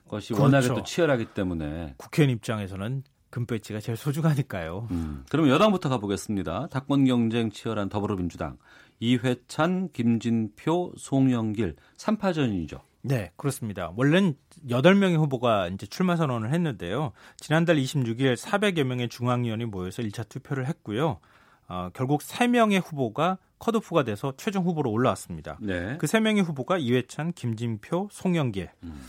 것이 0.09 0.33
그렇죠. 0.33 0.43
워낙에 0.45 0.69
또 0.69 0.83
치열하기 0.83 1.27
때문에 1.35 1.93
국회의원 1.99 2.35
입장에서는 2.35 3.03
금배지가 3.31 3.81
제일 3.81 3.97
소중하니까요. 3.97 4.89
음. 4.91 5.25
그러면 5.31 5.53
여당부터 5.53 5.89
가보겠습니다. 5.89 6.69
당권 6.69 7.05
경쟁 7.05 7.51
치열한 7.51 7.89
더불어민주당 7.89 8.57
이회찬, 9.01 9.91
김진표, 9.93 10.95
송영길 10.97 11.77
3파전이죠. 11.97 12.81
네, 13.03 13.31
그렇습니다. 13.37 13.93
원래는 13.97 14.35
8명의 14.69 15.17
후보가 15.19 15.69
이제 15.69 15.87
출마 15.87 16.17
선언을 16.17 16.53
했는데요. 16.53 17.13
지난달 17.37 17.77
26일 17.77 18.37
400여 18.37 18.85
명의 18.85 19.09
중앙위원이 19.09 19.67
모여서 19.67 20.03
1차 20.03 20.29
투표를 20.29 20.67
했고요. 20.67 21.21
어, 21.69 21.91
결국 21.93 22.23
3명의 22.23 22.83
후보가 22.85 23.39
컷오프가 23.59 24.05
돼서 24.05 24.33
최종 24.37 24.65
후보로 24.65 24.91
올라왔습니다. 24.91 25.59
네. 25.61 25.97
그 25.99 26.07
3명의 26.07 26.45
후보가 26.45 26.79
이회찬, 26.79 27.33
김진표, 27.33 28.09
송영길. 28.11 28.71
음. 28.85 29.01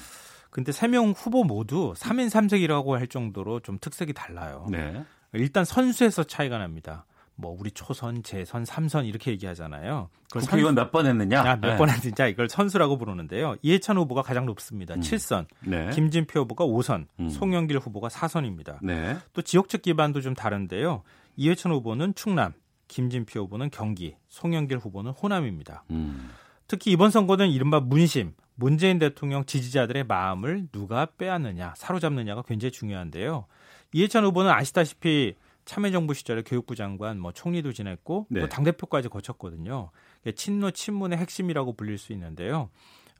근데 0.49 0.71
세 0.71 0.87
명 0.87 1.11
후보 1.11 1.43
모두 1.43 1.93
3인 1.95 2.29
3색이라고 2.29 2.91
할 2.97 3.07
정도로 3.07 3.59
좀 3.59 3.77
특색이 3.79 4.13
달라요. 4.13 4.67
네. 4.69 5.03
일단 5.33 5.63
선수에서 5.65 6.23
차이가 6.23 6.57
납니다. 6.57 7.05
뭐 7.35 7.55
우리 7.57 7.71
초선, 7.71 8.21
재선, 8.23 8.65
삼선 8.65 9.05
이렇게 9.05 9.31
얘기하잖아요. 9.31 10.09
국회의원 10.33 10.75
몇 10.75 10.91
번 10.91 11.05
했느냐? 11.05 11.39
아, 11.41 11.55
몇번 11.55 11.87
네. 11.87 11.93
했느냐 11.93 12.27
이걸 12.27 12.49
선수라고 12.49 12.97
부르는데요. 12.97 13.55
이해찬 13.61 13.95
후보가 13.97 14.23
가장 14.23 14.45
높습니다. 14.45 14.95
음. 14.95 14.99
7선. 14.99 15.45
네. 15.61 15.89
김진표 15.91 16.41
후보가 16.41 16.65
5선, 16.65 17.05
음. 17.19 17.29
송영길 17.29 17.77
후보가 17.79 18.09
4선입니다. 18.09 18.79
네. 18.81 19.17
또 19.33 19.41
지역적 19.41 19.83
기반도 19.83 20.19
좀 20.19 20.33
다른데요. 20.33 21.03
이해찬 21.37 21.71
후보는 21.71 22.15
충남, 22.15 22.51
김진표 22.89 23.39
후보는 23.41 23.69
경기, 23.71 24.15
송영길 24.27 24.77
후보는 24.79 25.11
호남입니다. 25.11 25.83
음. 25.91 26.31
특히 26.67 26.91
이번 26.91 27.09
선거는 27.09 27.49
이른바 27.51 27.79
문심, 27.79 28.33
문재인 28.59 28.99
대통령 28.99 29.45
지지자들의 29.45 30.03
마음을 30.03 30.67
누가 30.73 31.05
빼앗느냐, 31.05 31.73
사로잡느냐가 31.77 32.41
굉장히 32.41 32.71
중요한데요. 32.71 33.45
이해찬 33.93 34.25
후보는 34.25 34.51
아시다시피 34.51 35.35
참여정부 35.63 36.13
시절에 36.13 36.43
교육부 36.43 36.75
장관, 36.75 37.19
뭐 37.19 37.31
총리도 37.31 37.71
지냈고 37.71 38.27
네. 38.29 38.41
또 38.41 38.49
당대표까지 38.49 39.07
거쳤거든요. 39.07 39.91
친노 40.35 40.71
친문의 40.71 41.17
핵심이라고 41.17 41.73
불릴 41.73 41.97
수 41.97 42.11
있는데요. 42.11 42.69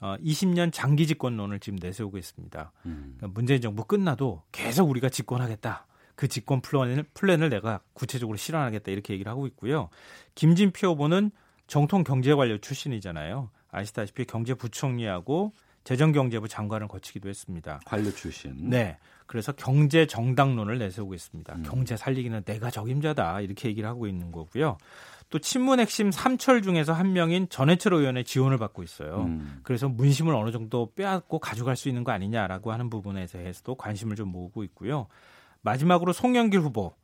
어, 0.02 0.18
20년 0.18 0.74
장기 0.74 1.08
집권론을 1.08 1.60
지금 1.60 1.80
내세우고 1.82 2.18
있습니다. 2.18 2.72
음. 2.86 3.14
그러니까 3.18 3.28
문재인 3.34 3.62
정부 3.62 3.86
끝나도 3.86 4.44
계속 4.52 4.90
우리가 4.90 5.10
집권하겠다. 5.10 5.88
그 6.16 6.28
집권 6.28 6.60
플랜을, 6.60 7.04
플랜을 7.14 7.50
내가 7.50 7.80
구체적으로 7.94 8.38
실현하겠다 8.38 8.92
이렇게 8.92 9.14
얘기를 9.14 9.32
하고 9.32 9.48
있고요. 9.48 9.90
김진표 10.36 10.90
후보는 10.90 11.32
정통 11.68 12.04
경제관료 12.04 12.58
출신이잖아요. 12.58 13.52
아시다시피 13.72 14.26
경제부총리하고 14.26 15.54
재정경제부 15.84 16.48
장관을 16.48 16.88
거치기도 16.88 17.30
했습니다. 17.30 17.80
관료 17.86 18.12
출신. 18.12 18.70
네. 18.70 18.98
그래서 19.26 19.52
경제 19.52 20.06
정당론을 20.06 20.78
내세우고 20.80 21.14
있습니다. 21.14 21.56
음. 21.56 21.64
경제 21.64 21.96
살리기는 21.96 22.44
내가 22.44 22.70
적임자다 22.70 23.42
이렇게 23.42 23.70
얘기를 23.70 23.88
하고 23.88 24.08
있는 24.08 24.32
거고요. 24.32 24.78
또 25.30 25.38
친문 25.38 25.80
핵심 25.80 26.12
삼철 26.12 26.64
중에서 26.64 26.94
한 26.94 27.14
명인 27.14 27.48
전해철 27.50 27.94
의원의 27.94 28.24
지원을 28.24 28.58
받고 28.58 28.82
있어요. 28.82 29.26
음. 29.26 29.60
그래서 29.62 29.88
문심을 29.88 30.34
어느 30.34 30.52
정도 30.52 30.92
빼앗고 30.96 31.40
가져갈 31.40 31.76
수 31.76 31.88
있는 31.88 32.04
거 32.04 32.12
아니냐라고 32.12 32.72
하는 32.72 32.90
부분에 32.90 33.28
대해서도 33.28 33.76
관심을 33.76 34.16
좀 34.16 34.30
모으고 34.30 34.64
있고요. 34.64 35.08
마지막으로 35.62 36.14
송영길 36.14 36.60
후보 36.62 36.96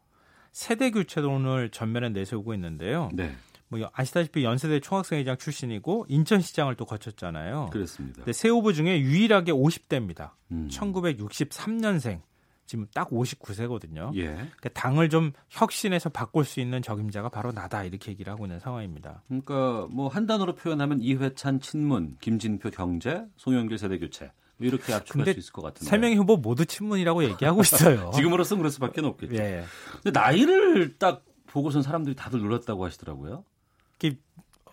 세대 0.52 0.90
교체론을 0.90 1.70
전면에 1.70 2.10
내세우고 2.10 2.54
있는데요. 2.56 3.10
네. 3.14 3.36
뭐 3.68 3.80
아시다시피 3.94 4.44
연세대 4.44 4.80
총학생회장 4.80 5.38
출신이고 5.38 6.06
인천시장을 6.10 6.76
또 6.76 6.86
거쳤잖아요. 6.86 7.70
그렇습니다. 7.72 8.18
근데 8.18 8.32
새 8.34 8.50
후보 8.50 8.74
중에 8.74 9.00
유일하게 9.00 9.52
50대입니다. 9.52 10.32
음. 10.52 10.68
1963년생. 10.72 12.22
지금 12.68 12.88
딱 12.96 13.12
59세거든요. 13.12 14.16
예. 14.16 14.34
그러니까 14.34 14.70
당을 14.74 15.10
좀 15.10 15.34
혁신해서 15.50 16.10
바꿀 16.10 16.46
수 16.46 16.60
있는 16.60 16.82
적임자가 16.82 17.30
바로 17.30 17.52
나다 17.52 17.84
이렇게 17.84 18.12
얘기를 18.12 18.34
하고 18.34 18.46
있는 18.46 18.60
상황입니다. 18.60 19.22
그러니까 19.28 19.88
뭐 19.92 20.08
한 20.08 20.26
단어로 20.26 20.56
표현하면 20.56 21.00
이회찬 21.00 21.60
친문, 21.60 22.18
김진표 22.22 22.72
경제, 22.72 23.24
송영길 23.38 23.78
세대 23.78 24.00
교체 24.00 24.32
뭐 24.58 24.68
이렇게 24.68 24.94
압축할 24.96 25.34
수 25.34 25.40
있을 25.40 25.54
것 25.54 25.62
같은데. 25.62 25.88
세 25.90 25.98
명의 26.00 26.18
후보 26.18 26.38
모두 26.38 26.66
친문이라고 26.66 27.24
얘기하고 27.26 27.62
있어요. 27.62 28.10
지금으로서는 28.16 28.60
그럴 28.62 28.72
수밖에 28.72 29.00
없겠죠. 29.02 29.36
예. 29.36 29.64
근데 30.02 30.20
나이를 30.20 30.98
딱 30.98 31.24
보고선 31.48 31.84
사람들이 31.84 32.16
다들 32.16 32.40
놀랐다고 32.40 32.84
하시더라고요. 32.84 33.44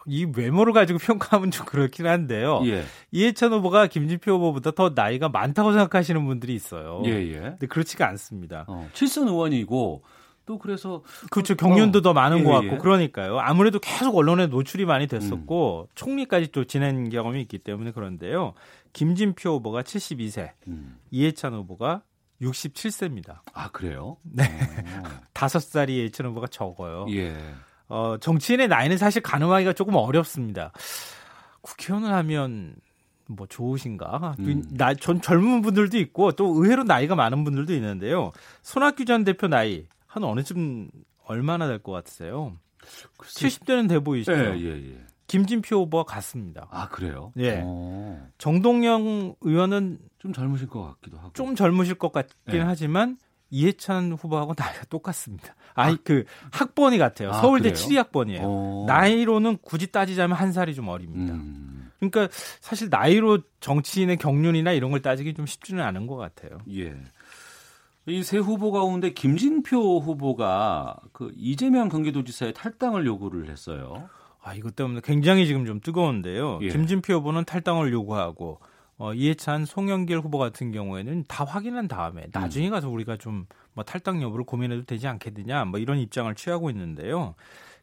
이 0.06 0.26
외모를 0.34 0.72
가지고 0.72 0.98
평가하면 0.98 1.50
좀 1.50 1.66
그렇긴 1.66 2.06
한데요. 2.06 2.60
예. 2.64 2.84
이해찬 3.10 3.52
후보가 3.52 3.86
김진표 3.86 4.32
후보보다 4.32 4.72
더 4.72 4.92
나이가 4.94 5.28
많다고 5.28 5.72
생각하시는 5.72 6.24
분들이 6.24 6.54
있어요. 6.54 7.02
예, 7.06 7.10
예. 7.10 7.40
근데 7.40 7.66
그렇지가 7.66 8.08
않습니다. 8.08 8.64
어, 8.68 8.88
칠선 8.94 9.28
의원이고 9.28 10.02
또 10.44 10.58
그래서 10.58 11.02
그렇죠 11.30 11.54
경륜도 11.54 12.00
어. 12.00 12.02
더 12.02 12.12
많은 12.12 12.40
예, 12.40 12.42
것 12.42 12.50
같고 12.50 12.74
예. 12.74 12.78
그러니까요. 12.78 13.38
아무래도 13.38 13.78
계속 13.78 14.16
언론에 14.16 14.48
노출이 14.48 14.86
많이 14.86 15.06
됐었고 15.06 15.88
음. 15.88 15.92
총리까지 15.94 16.50
또 16.50 16.64
지낸 16.64 17.08
경험이 17.08 17.40
있기 17.42 17.58
때문에 17.58 17.92
그런데요. 17.92 18.54
김진표 18.92 19.50
후보가 19.50 19.82
72세, 19.82 20.50
음. 20.66 20.98
이해찬 21.10 21.54
후보가 21.54 22.02
67세입니다. 22.42 23.38
아 23.54 23.70
그래요? 23.70 24.16
네, 24.24 24.42
다섯 25.32 25.60
살이 25.60 25.98
이해찬 25.98 26.26
후보가 26.26 26.48
적어요. 26.48 27.06
예. 27.10 27.36
어, 27.88 28.16
정치인의 28.20 28.68
나이는 28.68 28.96
사실 28.98 29.22
가늠하기가 29.22 29.72
조금 29.74 29.94
어렵습니다. 29.96 30.72
국회의원을 31.60 32.12
하면 32.14 32.74
뭐 33.28 33.46
좋으신가? 33.46 34.36
음. 34.40 34.64
나, 34.72 34.94
전 34.94 35.20
젊은 35.20 35.62
분들도 35.62 35.96
있고 35.98 36.32
또 36.32 36.46
의외로 36.62 36.84
나이가 36.84 37.14
많은 37.14 37.44
분들도 37.44 37.72
있는데요. 37.74 38.32
손학규 38.62 39.04
전 39.04 39.24
대표 39.24 39.46
나이 39.48 39.86
한 40.06 40.24
어느 40.24 40.42
쯤 40.42 40.90
얼마나 41.24 41.66
될 41.66 41.78
것 41.78 41.92
같으세요? 41.92 42.56
글쎄. 43.16 43.46
70대는 43.48 43.88
돼 43.88 43.98
보이시죠? 44.00 44.32
예, 44.32 44.58
예, 44.58 44.90
예. 44.92 44.98
김진표 45.28 45.76
후보와 45.82 46.04
같습니다. 46.04 46.66
아 46.70 46.88
그래요? 46.88 47.32
예. 47.38 47.60
오. 47.60 47.64
어. 47.64 48.28
정동영 48.38 49.36
의원은 49.40 49.98
좀 50.18 50.32
젊으실 50.32 50.66
것 50.66 50.82
같기도 50.82 51.16
하고. 51.18 51.30
좀 51.32 51.54
젊으실 51.54 51.94
것 51.94 52.12
같긴 52.12 52.56
예. 52.56 52.60
하지만 52.60 53.16
이해찬 53.52 54.12
후보하고 54.14 54.54
나이가 54.58 54.84
똑같습니다. 54.86 55.54
아니 55.74 55.94
아, 55.94 55.98
그 56.02 56.24
학번이 56.50 56.98
같아요. 56.98 57.30
아, 57.30 57.34
서울대 57.34 57.70
그래요? 57.70 58.02
7위학번이에요. 58.04 58.40
오. 58.42 58.84
나이로는 58.88 59.58
굳이 59.62 59.92
따지자면 59.92 60.36
한 60.36 60.52
살이 60.52 60.74
좀 60.74 60.88
어립니다. 60.88 61.34
음. 61.34 61.90
그러니까 62.00 62.28
사실 62.60 62.88
나이로 62.90 63.40
정치인의 63.60 64.16
경륜이나 64.16 64.72
이런 64.72 64.90
걸 64.90 65.02
따지기 65.02 65.34
좀 65.34 65.46
쉽지는 65.46 65.84
않은 65.84 66.06
것 66.08 66.16
같아요. 66.16 66.58
예. 66.74 66.94
이 68.06 68.22
세 68.24 68.38
후보 68.38 68.72
가운데 68.72 69.12
김진표 69.12 70.00
후보가 70.00 70.96
그 71.12 71.30
이재명 71.36 71.88
경기도지사의 71.88 72.52
탈당을 72.54 73.06
요구를 73.06 73.48
했어요. 73.48 74.08
아, 74.42 74.54
이것 74.54 74.74
때문에 74.74 75.00
굉장히 75.04 75.46
지금 75.46 75.64
좀 75.66 75.78
뜨거운데요. 75.80 76.58
예. 76.62 76.68
김진표 76.70 77.14
후보는 77.14 77.44
탈당을 77.44 77.92
요구하고 77.92 78.58
어, 79.02 79.14
이해찬, 79.14 79.64
송영길 79.64 80.18
후보 80.20 80.38
같은 80.38 80.70
경우에는 80.70 81.24
다 81.26 81.44
확인한 81.44 81.88
다음에 81.88 82.26
나중에 82.32 82.70
가서 82.70 82.88
우리가 82.88 83.16
좀 83.16 83.46
뭐 83.74 83.84
탈당 83.84 84.22
여부를 84.22 84.44
고민해도 84.44 84.84
되지 84.84 85.08
않겠느냐 85.08 85.64
뭐 85.64 85.80
이런 85.80 85.98
입장을 85.98 86.32
취하고 86.34 86.70
있는데요. 86.70 87.34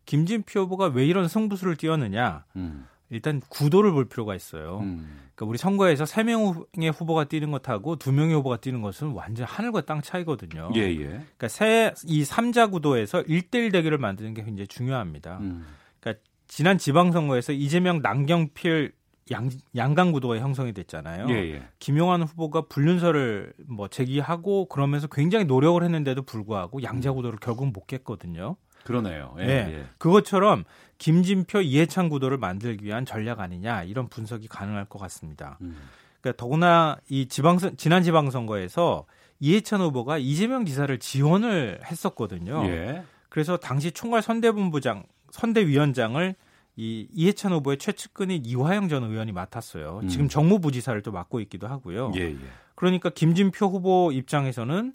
김진표 0.06 0.62
후보가 0.62 0.88
왜 0.88 1.06
이런 1.06 1.28
승부수를 1.28 1.76
띄웠느냐? 1.76 2.46
음. 2.56 2.88
일단 3.12 3.42
구도를 3.50 3.92
볼 3.92 4.08
필요가 4.08 4.36
있어요. 4.36 4.80
음. 4.80 5.20
그러니까 5.36 5.46
우리 5.50 5.58
선거에서 5.58 6.06
세 6.06 6.24
명의 6.24 6.92
후보가 6.94 7.26
뛰는 7.26 7.52
것하고 7.52 7.96
두 7.96 8.12
명의 8.12 8.36
후보가 8.36 8.58
뛰는 8.58 8.82
것은 8.82 9.10
완전 9.12 9.48
하늘과 9.48 9.82
땅 9.82 10.02
차이거든요. 10.02 10.72
예, 10.76 10.82
예. 10.82 11.06
그러니까 11.06 11.48
세, 11.48 11.94
이 12.06 12.24
3자 12.24 12.72
구도에서 12.72 13.24
1대1 13.24 13.72
대결을 13.72 13.98
만드는 13.98 14.36
게 14.36 14.44
굉장히 14.44 14.68
중요합니다. 14.68 15.40
음. 15.40 15.66
그러니까 16.00 16.24
지난 16.48 16.78
지방선거에서 16.78 17.54
이재명 17.54 18.02
남경필 18.02 18.94
양, 19.32 19.50
양강 19.76 20.12
구도가 20.12 20.38
형성이 20.38 20.74
됐잖아요. 20.74 21.28
예, 21.30 21.54
예. 21.54 21.64
김용환 21.80 22.24
후보가 22.24 22.64
불륜설을 22.70 23.54
뭐 23.68 23.88
제기하고 23.88 24.66
그러면서 24.66 25.08
굉장히 25.08 25.46
노력을 25.46 25.82
했는데도 25.84 26.24
불구하고 26.24 26.84
양자 26.84 27.12
구도를 27.12 27.40
결국 27.40 27.72
못 27.72 27.88
깼거든요. 27.88 28.56
그러네요. 28.84 29.36
예, 29.40 29.46
네. 29.46 29.86
그것처럼 29.98 30.64
김진표 30.98 31.62
이해찬 31.62 32.10
구도를 32.10 32.38
만들기 32.38 32.86
위한 32.86 33.06
전략 33.06 33.40
아니냐 33.40 33.84
이런 33.84 34.08
분석이 34.08 34.48
가능할 34.48 34.86
것 34.86 35.00
같습니다. 35.00 35.58
음. 35.62 35.78
그러니까 36.22 36.42
더구나 36.42 36.98
이 37.10 37.28
지방선 37.28 37.78
지난 37.78 38.04
지방선거에서 38.04 39.06
이해찬 39.40 39.82
후보가 39.82 40.18
이재명 40.18 40.66
지사를 40.66 40.98
지원을 40.98 41.82
했었거든요. 41.86 42.66
예. 42.66 43.04
그래서 43.30 43.58
당시 43.58 43.92
총괄 43.92 44.22
선대본부장 44.22 45.04
선대위원장을 45.32 46.36
이 46.80 47.10
이해찬 47.12 47.52
후보의 47.52 47.78
최측근인 47.78 48.46
이화영 48.46 48.88
전 48.88 49.04
의원이 49.04 49.34
맡았어요. 49.34 50.00
음. 50.04 50.08
지금 50.08 50.30
정무부지사를 50.30 51.02
또 51.02 51.12
맡고 51.12 51.42
있기도 51.42 51.68
하고요. 51.68 52.14
예, 52.16 52.22
예. 52.22 52.38
그러니까 52.76 53.10
김진표 53.10 53.66
후보 53.66 54.14
입장에서는 54.14 54.94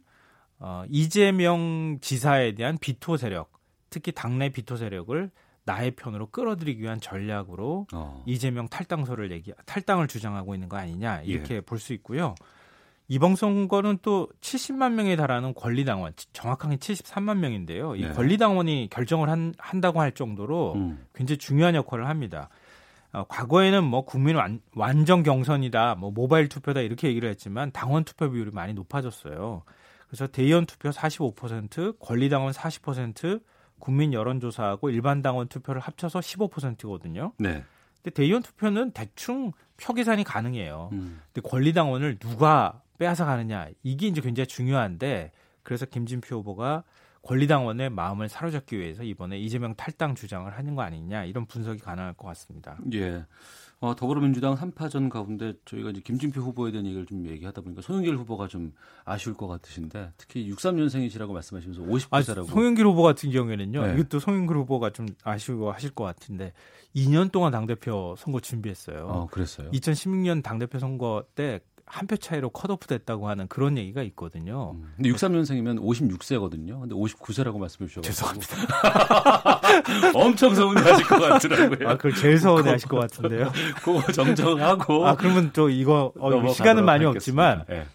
어, 0.61 0.85
이재명 0.89 1.99
지사에 2.01 2.55
대한 2.55 2.79
비토 2.79 3.19
세력, 3.19 3.53
특히 3.91 4.13
당내 4.13 4.49
비토 4.49 4.77
세력을 4.79 5.31
나의 5.65 5.91
편으로 5.91 6.31
끌어들이기 6.31 6.81
위한 6.81 7.03
전략으로 7.03 7.87
어. 7.93 8.23
이재명 8.25 8.67
탈당설을 8.69 9.31
얘기 9.31 9.53
탈당을 9.67 10.09
주장하고 10.09 10.55
있는 10.55 10.71
거 10.71 10.79
아니냐 10.79 11.21
이렇게 11.21 11.57
예. 11.57 11.61
볼수 11.61 11.93
있고요. 11.93 12.35
이번 13.09 13.37
선거는 13.37 13.99
또 14.03 14.29
70만 14.41 14.93
명에 14.93 15.17
달하는 15.17 15.53
권리당원, 15.55 16.15
정확하게 16.33 16.77
73만 16.77 17.39
명인데요. 17.39 17.97
이 17.97 18.03
네. 18.03 18.13
권리당원이 18.13 18.89
결정을 18.91 19.29
한, 19.29 19.55
한다고 19.59 20.01
할 20.01 20.13
정도로 20.13 20.75
음. 20.75 21.07
굉장히 21.15 21.39
중요한 21.39 21.75
역할을 21.75 22.09
합니다. 22.09 22.49
어, 23.13 23.25
과거에는 23.29 23.85
뭐 23.85 24.05
국민 24.05 24.37
완, 24.37 24.61
완전 24.75 25.23
경선이다, 25.23 25.97
뭐 25.97 26.11
모바일 26.11 26.49
투표다 26.49 26.81
이렇게 26.81 27.09
얘기를 27.09 27.29
했지만 27.29 27.71
당원 27.73 28.05
투표 28.05 28.31
비율이 28.31 28.51
많이 28.53 28.73
높아졌어요. 28.73 29.63
그래서 30.09 30.27
대의원 30.27 30.65
투표 30.65 30.91
45%, 30.91 31.99
권리당원 32.01 32.53
40%, 32.53 33.43
국민 33.79 34.13
여론조사하고 34.15 34.89
일반 34.91 35.21
당원 35.21 35.49
투표를 35.49 35.81
합쳐서 35.81 36.21
15%거든요. 36.21 37.33
네. 37.39 37.63
근데 38.03 38.15
대의원 38.15 38.43
투표는 38.43 38.93
대충 38.93 39.53
표 39.77 39.93
계산이 39.93 40.25
가능해요. 40.25 40.91
음. 40.93 41.21
근데 41.33 41.47
권리당원을 41.49 42.19
누가 42.19 42.81
빼앗아 42.99 43.25
가느냐 43.25 43.69
이게 43.83 44.07
이제 44.07 44.21
굉장히 44.21 44.47
중요한데 44.47 45.33
그래서 45.63 45.87
김진표 45.87 46.37
후보가 46.37 46.85
권리당원의 47.23 47.91
마음을 47.91 48.29
사로잡기 48.29 48.79
위해서 48.79 49.03
이번에 49.03 49.39
이재명 49.39 49.75
탈당 49.75 50.15
주장을 50.15 50.51
하는 50.51 50.75
거 50.75 50.83
아니냐 50.83 51.25
이런 51.25 51.47
분석이 51.47 51.81
가능할 51.81 52.15
것 52.15 52.27
같습니다. 52.29 52.79
예. 52.93 53.25
어, 53.81 53.95
더불어민주당 53.95 54.55
한파전 54.55 55.09
가운데 55.09 55.55
저희가 55.65 55.91
이제 55.91 56.01
김진표 56.01 56.41
후보에 56.41 56.71
대한 56.71 56.87
얘기를 56.87 57.05
좀 57.05 57.27
얘기하다 57.27 57.61
보니까 57.63 57.83
송영길 57.83 58.17
후보가 58.17 58.49
좀 58.49 58.73
아쉬울 59.05 59.37
것 59.37 59.47
같으신데 59.47 60.13
특히 60.17 60.51
63년생이시라고 60.51 61.33
말씀하시면서 61.33 61.83
50세라고. 61.83 62.49
아, 62.49 62.53
송영길 62.53 62.87
후보 62.87 63.03
같은 63.03 63.31
경우에는요. 63.31 63.87
네. 63.87 63.95
이것도 63.95 64.21
송영길 64.21 64.57
후보가 64.57 64.91
좀 64.91 65.07
아쉬워 65.23 65.73
하실 65.73 65.91
것 65.91 66.05
같은데 66.05 66.53
2년 66.95 67.31
동안 67.31 67.53
당대표 67.53 68.15
선거 68.17 68.41
준비했어요. 68.41 69.07
어, 69.07 69.27
그랬어요. 69.27 69.71
2016년 69.73 70.43
당대표 70.43 70.79
선거 70.79 71.25
때 71.35 71.61
한 71.87 72.07
표 72.07 72.17
차이로 72.17 72.51
컷오프 72.51 72.87
됐다고 72.87 73.29
하는 73.29 73.47
그런 73.47 73.77
얘기가 73.79 74.03
있거든요. 74.05 74.73
음. 74.75 74.93
근데 74.97 75.11
63년생이면 75.11 75.81
56세거든요. 75.81 76.81
근데 76.81 76.95
59세라고 76.95 77.59
말씀해 77.59 77.89
주셔서 77.89 78.03
죄송합니다. 78.03 78.57
엄청 80.15 80.55
서운해하실 80.55 81.07
것 81.07 81.19
같더라고요. 81.21 81.89
아, 81.89 81.97
그걸 81.97 82.15
제일 82.15 82.39
서운해하실 82.39 82.89
것 82.89 82.99
같은데요. 82.99 83.53
그거 83.83 84.03
정정하고. 84.13 85.07
아, 85.07 85.17
그러면 85.17 85.51
또 85.53 85.69
이거 85.71 86.13
어, 86.19 86.53
시간은 86.53 86.85
많이 86.85 87.05
하겠습니다. 87.05 87.51
없지만, 87.61 87.65
네. 87.69 87.87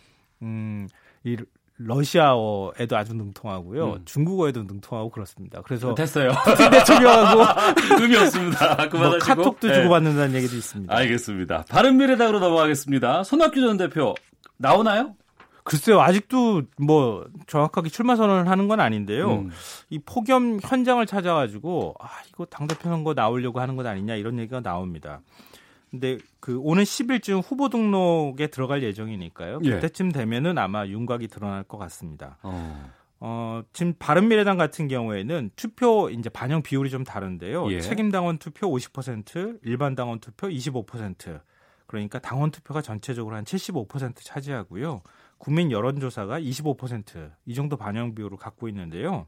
음, 0.44 0.88
이 1.24 1.38
러시아어에도 1.80 2.98
아주 2.98 3.14
능통하고요. 3.14 3.94
음. 3.94 4.02
중국어에도 4.04 4.64
능통하고 4.64 5.10
그렇습니다. 5.10 5.62
그래서 5.62 5.96
됐어요. 5.96 6.32
푸틴 6.44 6.70
대통령하고 6.70 7.42
의미 8.02 8.18
없습니다. 8.18 8.76
그만하시고 8.90 8.98
뭐 8.98 9.18
카톡도 9.18 9.68
네. 9.68 9.74
주고받는다는 9.76 10.36
얘기도 10.36 10.58
있습니다. 10.58 10.94
알겠습니다. 10.94 11.66
바른미래당으로 11.70 12.40
넘어가겠습니다. 12.40 13.24
손학규 13.24 13.62
전 13.62 13.78
대표 13.78 14.14
나오나요? 14.58 15.16
글쎄요, 15.64 16.02
아직도 16.02 16.64
뭐 16.78 17.26
정확하게 17.48 17.90
출마 17.90 18.16
선언을 18.16 18.50
하는 18.50 18.68
건 18.68 18.80
아닌데요. 18.82 19.32
음. 19.32 19.52
이 19.90 20.00
폭염 20.00 20.60
현장을 20.62 21.06
찾아가지고 21.06 21.96
아 22.00 22.08
이거 22.28 22.46
당 22.46 22.68
대표 22.68 22.90
선거 22.90 23.14
나오려고 23.14 23.60
하는 23.62 23.76
것 23.76 23.86
아니냐 23.86 24.16
이런 24.16 24.38
얘기가 24.40 24.62
나옵니다. 24.62 25.22
근데 25.90 26.18
그 26.40 26.60
오는 26.60 26.84
10일쯤 26.84 27.42
후보 27.44 27.70
등록에 27.70 28.48
들어갈 28.48 28.84
예정이니까요. 28.84 29.60
예. 29.64 29.72
그때쯤 29.72 30.12
되면은 30.12 30.58
아마 30.58 30.86
윤곽이 30.86 31.28
드러날 31.28 31.64
것 31.64 31.78
같습니다. 31.78 32.38
어. 32.44 32.92
어, 33.22 33.64
지금 33.74 33.94
바른미래당 34.00 34.58
같은 34.58 34.88
경우에는 34.88 35.52
투표 35.56 36.10
이제 36.10 36.30
반영 36.30 36.62
비율이 36.62 36.90
좀 36.90 37.04
다른데요. 37.04 37.72
예. 37.72 37.82
책임 37.82 38.12
당원 38.12 38.38
투표 38.38 38.70
50%, 38.70 39.60
일반 39.64 39.96
당원 39.96 40.20
투표 40.20 40.48
25%. 40.48 41.42
그러니까 41.86 42.20
당원 42.20 42.52
투표가 42.52 42.82
전체적으로 42.82 43.36
한 43.36 43.44
75% 43.44 44.18
차지하고요. 44.18 45.02
국민 45.40 45.72
여론조사가 45.72 46.40
25%이 46.40 47.54
정도 47.56 47.78
반영 47.78 48.14
비율을 48.14 48.38
갖고 48.38 48.68
있는데요. 48.68 49.26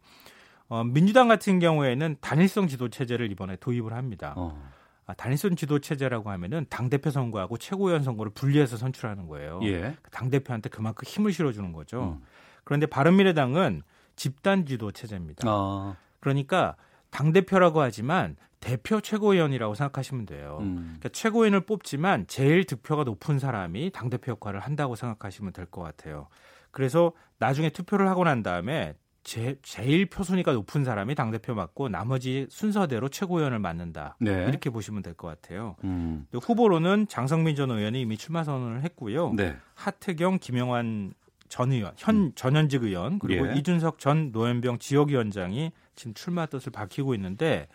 어, 0.69 0.83
민주당 0.83 1.27
같은 1.27 1.59
경우에는 1.59 2.17
단일성 2.21 2.67
지도 2.67 2.87
체제를 2.87 3.31
이번에 3.31 3.57
도입을 3.57 3.93
합니다. 3.93 4.33
어. 4.37 4.71
아, 5.11 5.13
단일선 5.15 5.55
지도 5.57 5.79
체제라고 5.79 6.29
하면은 6.31 6.65
당 6.69 6.89
대표 6.89 7.09
선거하고 7.11 7.57
최고위원 7.57 8.03
선거를 8.03 8.31
분리해서 8.33 8.77
선출하는 8.77 9.27
거예요. 9.27 9.59
예. 9.63 9.95
당 10.09 10.29
대표한테 10.29 10.69
그만큼 10.69 11.05
힘을 11.05 11.33
실어주는 11.33 11.71
거죠. 11.73 12.17
음. 12.19 12.25
그런데 12.63 12.85
바른미래당은 12.85 13.81
집단 14.15 14.65
지도 14.65 14.91
체제입니다. 14.91 15.43
아. 15.47 15.95
그러니까 16.21 16.75
당 17.09 17.33
대표라고 17.33 17.81
하지만 17.81 18.37
대표 18.61 19.01
최고위원이라고 19.01 19.73
생각하시면 19.75 20.25
돼요. 20.27 20.59
음. 20.61 20.75
그러니까 20.99 21.09
최고위원을 21.09 21.61
뽑지만 21.61 22.27
제일 22.27 22.63
득표가 22.65 23.03
높은 23.03 23.37
사람이 23.39 23.89
당 23.91 24.09
대표 24.09 24.31
역할을 24.31 24.59
한다고 24.61 24.95
생각하시면 24.95 25.51
될 25.51 25.65
것 25.65 25.81
같아요. 25.81 26.27
그래서 26.71 27.11
나중에 27.37 27.69
투표를 27.69 28.07
하고 28.07 28.23
난 28.23 28.43
다음에 28.43 28.93
제, 29.23 29.55
제일 29.61 30.07
표순위가 30.07 30.53
높은 30.53 30.83
사람이 30.83 31.13
당대표 31.15 31.53
맡고 31.53 31.89
나머지 31.89 32.47
순서대로 32.49 33.07
최고위원을 33.09 33.59
맡는다. 33.59 34.15
네. 34.19 34.45
이렇게 34.47 34.69
보시면 34.69 35.03
될 35.03 35.13
것 35.13 35.27
같아요. 35.27 35.75
음. 35.83 36.25
후보로는 36.33 37.07
장성민 37.07 37.55
전 37.55 37.69
의원이 37.69 38.01
이미 38.01 38.17
출마 38.17 38.43
선언을 38.43 38.81
했고요. 38.83 39.33
네. 39.35 39.55
하태경, 39.75 40.39
김영환 40.39 41.13
전 41.49 41.71
의원, 41.71 41.93
현 41.97 42.15
음. 42.15 42.31
전현직 42.33 42.83
의원 42.83 43.19
그리고 43.19 43.47
예. 43.49 43.55
이준석 43.55 43.99
전 43.99 44.31
노현병 44.31 44.79
지역위원장이 44.79 45.71
지금 45.95 46.13
출마 46.13 46.45
뜻을 46.45 46.71
밝히고 46.71 47.13
있는데 47.15 47.67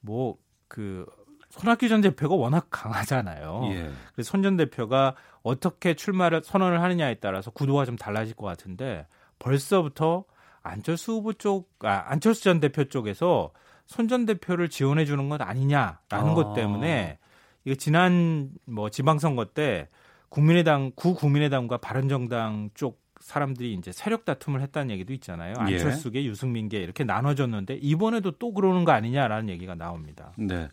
뭐 0.00 0.36
그 0.68 1.06
손학규 1.50 1.88
전 1.88 2.00
대표가 2.00 2.34
워낙 2.34 2.66
강하잖아요. 2.70 3.62
예. 3.70 3.90
그래서 4.12 4.30
손 4.30 4.42
전 4.42 4.56
대표가 4.56 5.14
어떻게 5.42 5.94
출마를 5.94 6.42
선언을 6.44 6.82
하느냐에 6.82 7.14
따라서 7.14 7.50
구도가 7.52 7.84
좀 7.84 7.96
달라질 7.96 8.34
것 8.34 8.44
같은데 8.46 9.06
벌써부터 9.38 10.24
안철수 10.68 11.12
후보 11.12 11.32
쪽, 11.32 11.70
아, 11.80 12.04
안철수 12.06 12.44
전 12.44 12.60
대표 12.60 12.84
쪽에서 12.84 13.52
손 13.86 14.08
전 14.08 14.26
대표를 14.26 14.68
지원해 14.68 15.04
주는 15.04 15.28
것 15.28 15.40
아니냐라는 15.40 15.98
아. 16.10 16.34
것 16.34 16.54
때문에 16.54 17.18
이거 17.64 17.74
지난 17.76 18.50
뭐 18.64 18.90
지방선거 18.90 19.46
때 19.46 19.88
국민의당 20.28 20.92
구 20.94 21.14
국민의당과 21.14 21.78
바른정당 21.78 22.70
쪽 22.74 23.04
사람들이 23.20 23.72
이제 23.74 23.92
세력 23.92 24.24
다툼을 24.24 24.60
했다는 24.60 24.90
얘기도 24.90 25.12
있잖아요. 25.14 25.54
예. 25.68 25.74
안철수계, 25.74 26.22
예. 26.22 26.26
유승민계 26.26 26.78
이렇게 26.78 27.04
나눠졌는데 27.04 27.78
이번에도 27.80 28.32
또 28.32 28.52
그러는 28.52 28.84
거 28.84 28.92
아니냐라는 28.92 29.48
얘기가 29.48 29.74
나옵니다. 29.74 30.32
네. 30.36 30.68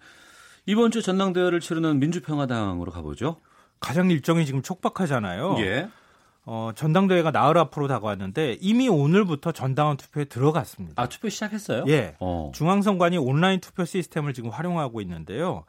이번 0.66 0.92
주 0.92 1.02
전당대회를 1.02 1.60
치르는 1.60 2.00
민주평화당으로 2.00 2.92
가보죠. 2.92 3.42
가장 3.80 4.10
일정이 4.12 4.46
지금 4.46 4.62
촉박하잖아요. 4.62 5.58
예. 5.60 5.90
어, 6.46 6.72
전당대회가 6.76 7.32
나흘 7.32 7.58
앞으로 7.58 7.88
다가왔는데 7.88 8.58
이미 8.60 8.90
오늘부터 8.90 9.52
전당원 9.54 9.98
투표에 9.98 10.26
들어갔습니다. 10.26 11.02
아, 11.02 11.08
투표 11.08 11.30
시작했어요? 11.30 11.86
예. 11.88 12.16
어. 12.20 12.52
중앙선관위 12.54 13.18
온라인 13.18 13.60
투표 13.62 13.86
시스템을 13.86 14.34
지금 14.34 14.50
활용하고 14.50 15.00
있는데요. 15.02 15.64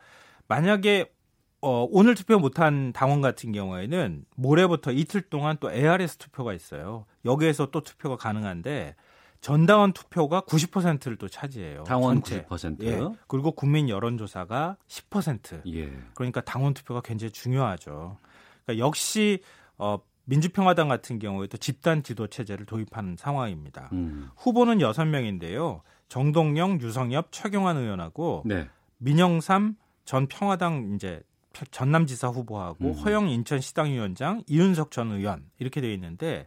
만약에 0.48 1.12
어, 1.60 1.86
오늘 1.90 2.14
투표 2.14 2.38
못한 2.38 2.92
당원 2.92 3.22
같은 3.22 3.52
경우에는 3.52 4.26
모레부터 4.36 4.92
이틀 4.92 5.22
동안 5.22 5.56
또 5.60 5.72
ARS 5.72 6.18
투표가 6.18 6.52
있어요. 6.52 7.06
여기에서 7.24 7.70
또 7.70 7.80
투표가 7.80 8.16
가능한데 8.16 8.96
전당원 9.40 9.92
투표가 9.92 10.42
90%를 10.42 11.16
또 11.16 11.28
차지해요. 11.28 11.84
당원 11.84 12.22
전체. 12.22 12.44
90%. 12.44 12.82
예. 12.82 13.00
그리고 13.28 13.52
국민 13.52 13.88
여론조사가 13.88 14.76
10%. 14.88 15.62
예. 15.74 15.92
그러니까 16.14 16.40
당원 16.40 16.74
투표가 16.74 17.00
굉장히 17.02 17.30
중요하죠. 17.30 18.18
그러니까 18.64 18.84
역시 18.84 19.40
어, 19.78 19.98
민주평화당 20.24 20.88
같은 20.88 21.18
경우에도 21.18 21.56
집단 21.58 22.02
지도 22.02 22.26
체제를 22.26 22.66
도입한 22.66 23.16
상황입니다. 23.18 23.90
음. 23.92 24.28
후보는 24.36 24.78
6명인데요. 24.78 25.82
정동영, 26.08 26.80
유성엽, 26.80 27.28
최경환 27.30 27.76
의원하고 27.76 28.42
네. 28.46 28.68
민영삼 28.98 29.76
전 30.04 30.26
평화당 30.26 30.92
이제 30.94 31.22
전남지사 31.70 32.28
후보하고 32.28 32.88
음. 32.88 32.92
허영 32.92 33.28
인천시당 33.28 33.92
위원장, 33.92 34.42
이윤석 34.46 34.90
전 34.90 35.12
의원 35.12 35.44
이렇게 35.58 35.80
되어 35.80 35.90
있는데 35.92 36.46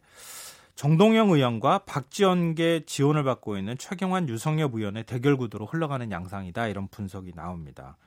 정동영 0.75 1.31
의원과 1.31 1.79
박지원계 1.85 2.85
지원을 2.85 3.23
받고 3.23 3.57
있는 3.57 3.77
최경환 3.77 4.29
유성엽 4.29 4.75
의원의 4.75 5.05
대결 5.05 5.37
구도로 5.37 5.65
흘러가는 5.65 6.11
양상이다 6.11 6.67
이런 6.67 6.87
분석이 6.87 7.31
나옵니다. 7.35 7.97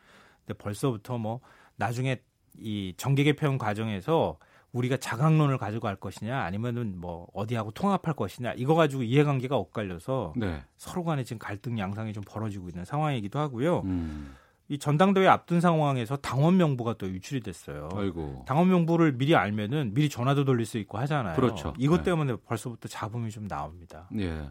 근데 0.46 0.56
벌써부터 0.56 1.18
뭐 1.18 1.40
나중에 1.76 2.20
이 2.58 2.94
정계 2.96 3.24
개편 3.24 3.58
과정에서 3.58 4.38
우리가 4.72 4.96
자강론을 4.96 5.58
가지고 5.58 5.82
갈 5.82 5.96
것이냐 5.96 6.40
아니면은 6.40 6.98
뭐 6.98 7.26
어디하고 7.34 7.72
통합할 7.72 8.14
것이냐 8.14 8.54
이거 8.56 8.74
가지고 8.74 9.02
이해관계가 9.02 9.56
엇갈려서 9.56 10.34
네. 10.36 10.62
서로 10.76 11.04
간에 11.04 11.24
지금 11.24 11.38
갈등 11.38 11.78
양상이 11.78 12.12
좀 12.12 12.22
벌어지고 12.26 12.68
있는 12.68 12.84
상황이기도 12.84 13.38
하고요. 13.38 13.80
음. 13.84 14.36
이 14.70 14.78
전당대회 14.78 15.26
앞둔 15.26 15.60
상황에서 15.60 16.16
당원 16.16 16.56
명부가 16.56 16.94
또 16.94 17.08
유출이 17.08 17.40
됐어요. 17.40 17.88
아이고. 17.92 18.44
당원 18.46 18.68
명부를 18.68 19.18
미리 19.18 19.34
알면은 19.34 19.94
미리 19.94 20.08
전화도 20.08 20.44
돌릴 20.44 20.64
수 20.64 20.78
있고 20.78 20.96
하잖아요. 20.98 21.34
그렇죠. 21.34 21.74
이것 21.76 21.98
네. 21.98 22.02
때문에 22.04 22.32
네. 22.34 22.38
벌써부터 22.46 22.88
잡음이 22.88 23.30
좀 23.30 23.48
나옵니다. 23.48 24.08
예. 24.16 24.48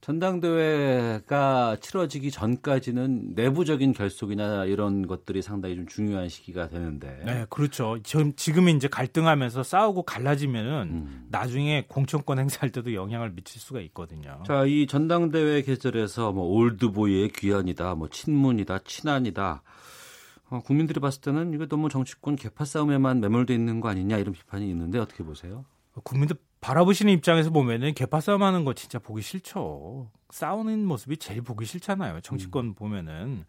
전당대회가 0.00 1.76
치러지기 1.80 2.30
전까지는 2.30 3.34
내부적인 3.34 3.92
결속이나 3.92 4.64
이런 4.64 5.06
것들이 5.06 5.42
상당히 5.42 5.76
좀 5.76 5.86
중요한 5.86 6.28
시기가 6.28 6.68
되는데. 6.68 7.22
네, 7.24 7.46
그렇죠. 7.50 7.98
지금 8.02 8.32
지금 8.34 8.68
이제 8.70 8.88
갈등하면서 8.88 9.62
싸우고 9.62 10.04
갈라지면은 10.04 10.88
음. 10.90 11.26
나중에 11.28 11.84
공천권 11.86 12.38
행사할 12.38 12.70
때도 12.70 12.94
영향을 12.94 13.32
미칠 13.32 13.60
수가 13.60 13.80
있거든요. 13.80 14.42
자, 14.46 14.64
이 14.64 14.86
전당대회 14.86 15.62
계절에서 15.62 16.32
뭐 16.32 16.46
올드보이의 16.46 17.32
귀환이다, 17.32 17.94
뭐 17.94 18.08
친문이다, 18.08 18.78
친한이다. 18.80 19.62
어, 20.48 20.60
국민들이 20.60 20.98
봤을 20.98 21.20
때는 21.20 21.52
이거 21.52 21.66
너무 21.66 21.90
정치권 21.90 22.36
개파 22.36 22.64
싸움에만 22.64 23.20
매몰돼 23.20 23.54
있는 23.54 23.80
거 23.80 23.88
아니냐 23.88 24.16
이런 24.16 24.32
비판이 24.32 24.68
있는데 24.70 24.98
어떻게 24.98 25.22
보세요? 25.22 25.64
국민들 26.02 26.36
바라보시는 26.60 27.12
입장에서 27.14 27.50
보면은 27.50 27.94
개파 27.94 28.20
싸움하는 28.20 28.64
거 28.64 28.74
진짜 28.74 28.98
보기 28.98 29.22
싫죠. 29.22 30.10
싸우는 30.30 30.84
모습이 30.84 31.16
제일 31.16 31.42
보기 31.42 31.64
싫잖아요. 31.64 32.20
정치권 32.20 32.66
음. 32.66 32.74
보면은 32.74 33.44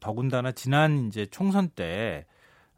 더군다나 0.00 0.52
지난 0.52 1.08
이제 1.08 1.26
총선 1.26 1.68
때 1.68 2.26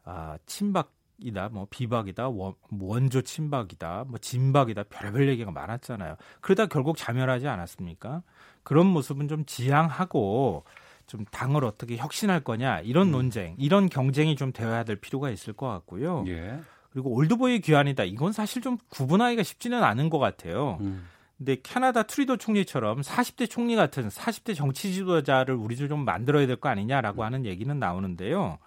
아, 0.03 0.37
친박이다, 0.45 1.49
뭐 1.51 1.67
비박이다, 1.69 2.29
원, 2.29 2.53
원조 2.79 3.21
친박이다, 3.21 4.05
뭐 4.07 4.17
진박이다, 4.17 4.83
별별 4.83 5.27
얘기가 5.27 5.51
많았잖아요. 5.51 6.15
그러다 6.39 6.67
결국 6.67 6.95
자멸하지 6.95 7.47
않았습니까? 7.47 8.23
그런 8.63 8.87
모습은 8.87 9.27
좀 9.27 9.45
지양하고 9.45 10.63
좀 11.07 11.25
당을 11.25 11.65
어떻게 11.65 11.97
혁신할 11.97 12.41
거냐 12.41 12.79
이런 12.81 13.07
음. 13.07 13.11
논쟁, 13.11 13.55
이런 13.57 13.89
경쟁이 13.89 14.37
좀 14.37 14.53
되어야 14.53 14.85
될 14.85 14.95
필요가 14.95 15.29
있을 15.29 15.53
것 15.53 15.67
같고요. 15.67 16.23
예. 16.27 16.59
그리고 16.97 17.11
old 17.13 17.36
boy 17.36 17.59
귀환이다. 17.61 18.05
이건 18.05 18.31
사실 18.31 18.59
좀 18.59 18.79
구분하기가 18.89 19.43
쉽지는 19.43 19.83
않은 19.83 20.09
것 20.09 20.17
같아요. 20.17 20.79
음. 20.81 21.05
근데 21.37 21.57
캐나다 21.61 22.01
트뤼도 22.01 22.37
총리처럼 22.37 23.01
40대 23.01 23.47
총리 23.47 23.75
같은 23.75 24.09
40대 24.09 24.55
정치 24.55 24.91
지도자를 24.91 25.53
우리도 25.53 25.87
좀 25.89 26.03
만들어야 26.05 26.47
될 26.47 26.55
거 26.55 26.69
아니냐라고 26.69 27.23
하는 27.23 27.45
얘기는 27.45 27.77
나오는데요. 27.77 28.57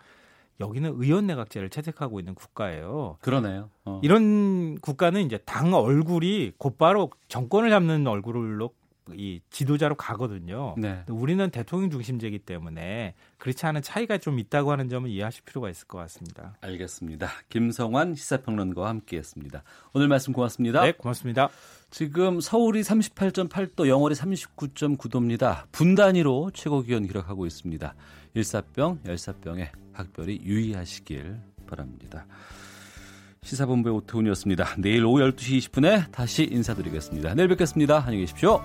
여기는 0.61 0.93
의원 0.95 1.27
내각제를 1.27 1.71
채택하고 1.71 2.21
있는 2.21 2.37
국가예요. 2.37 3.17
그러네요. 3.21 3.69
어. 3.85 3.99
이런 4.05 4.79
국가는 4.79 5.21
이제 5.27 5.39
당 5.39 5.75
얼굴이 5.75 6.53
곧바로 6.57 7.11
정권을 7.27 7.69
잡는 7.71 8.07
얼굴로 8.07 8.71
이 9.17 9.41
지도자로 9.51 9.95
가거든요. 9.95 10.75
네. 10.79 11.03
우리는 11.09 11.51
대통령 11.51 11.91
중심제이기 11.91 12.41
때문에 12.41 13.15
그렇지 13.39 13.67
않은 13.67 13.83
차이가 13.83 14.19
좀 14.19 14.39
있다고 14.39 14.73
하는 14.73 14.89
점을 14.89 15.09
이해하실 15.09 15.45
필요가 15.45 15.71
있을 15.71 15.87
것 15.87 15.99
같습니다. 15.99 16.57
알겠습니다. 16.61 17.29
김성환 17.49 18.15
시사평론가와 18.15 18.89
함께했습니다. 18.89 19.63
오늘 19.95 20.09
말씀 20.09 20.33
고맙습니다. 20.33 20.83
네, 20.83 20.93
고맙습니다. 20.93 21.49
지금 21.91 22.41
서울이 22.41 22.83
38.8도, 22.83 23.89
영월이 23.89 24.15
39.9도입니다. 24.15 25.65
분단위로 25.73 26.51
최고 26.55 26.83
기온 26.83 27.07
기록하고 27.07 27.47
있습니다. 27.47 27.95
일사병, 28.35 29.01
열사병에 29.07 29.73
각별히 29.93 30.41
유의하시길 30.43 31.41
바랍니다. 31.67 32.27
시사본부의 33.43 33.95
오태훈이었습니다. 33.97 34.77
내일 34.79 35.05
오후 35.05 35.21
12시 35.21 35.71
20분에 35.71 36.13
다시 36.13 36.45
인사드리겠습니다. 36.45 37.35
내일 37.35 37.49
뵙겠습니다. 37.49 37.99
안녕히 37.99 38.21
계십시오. 38.21 38.61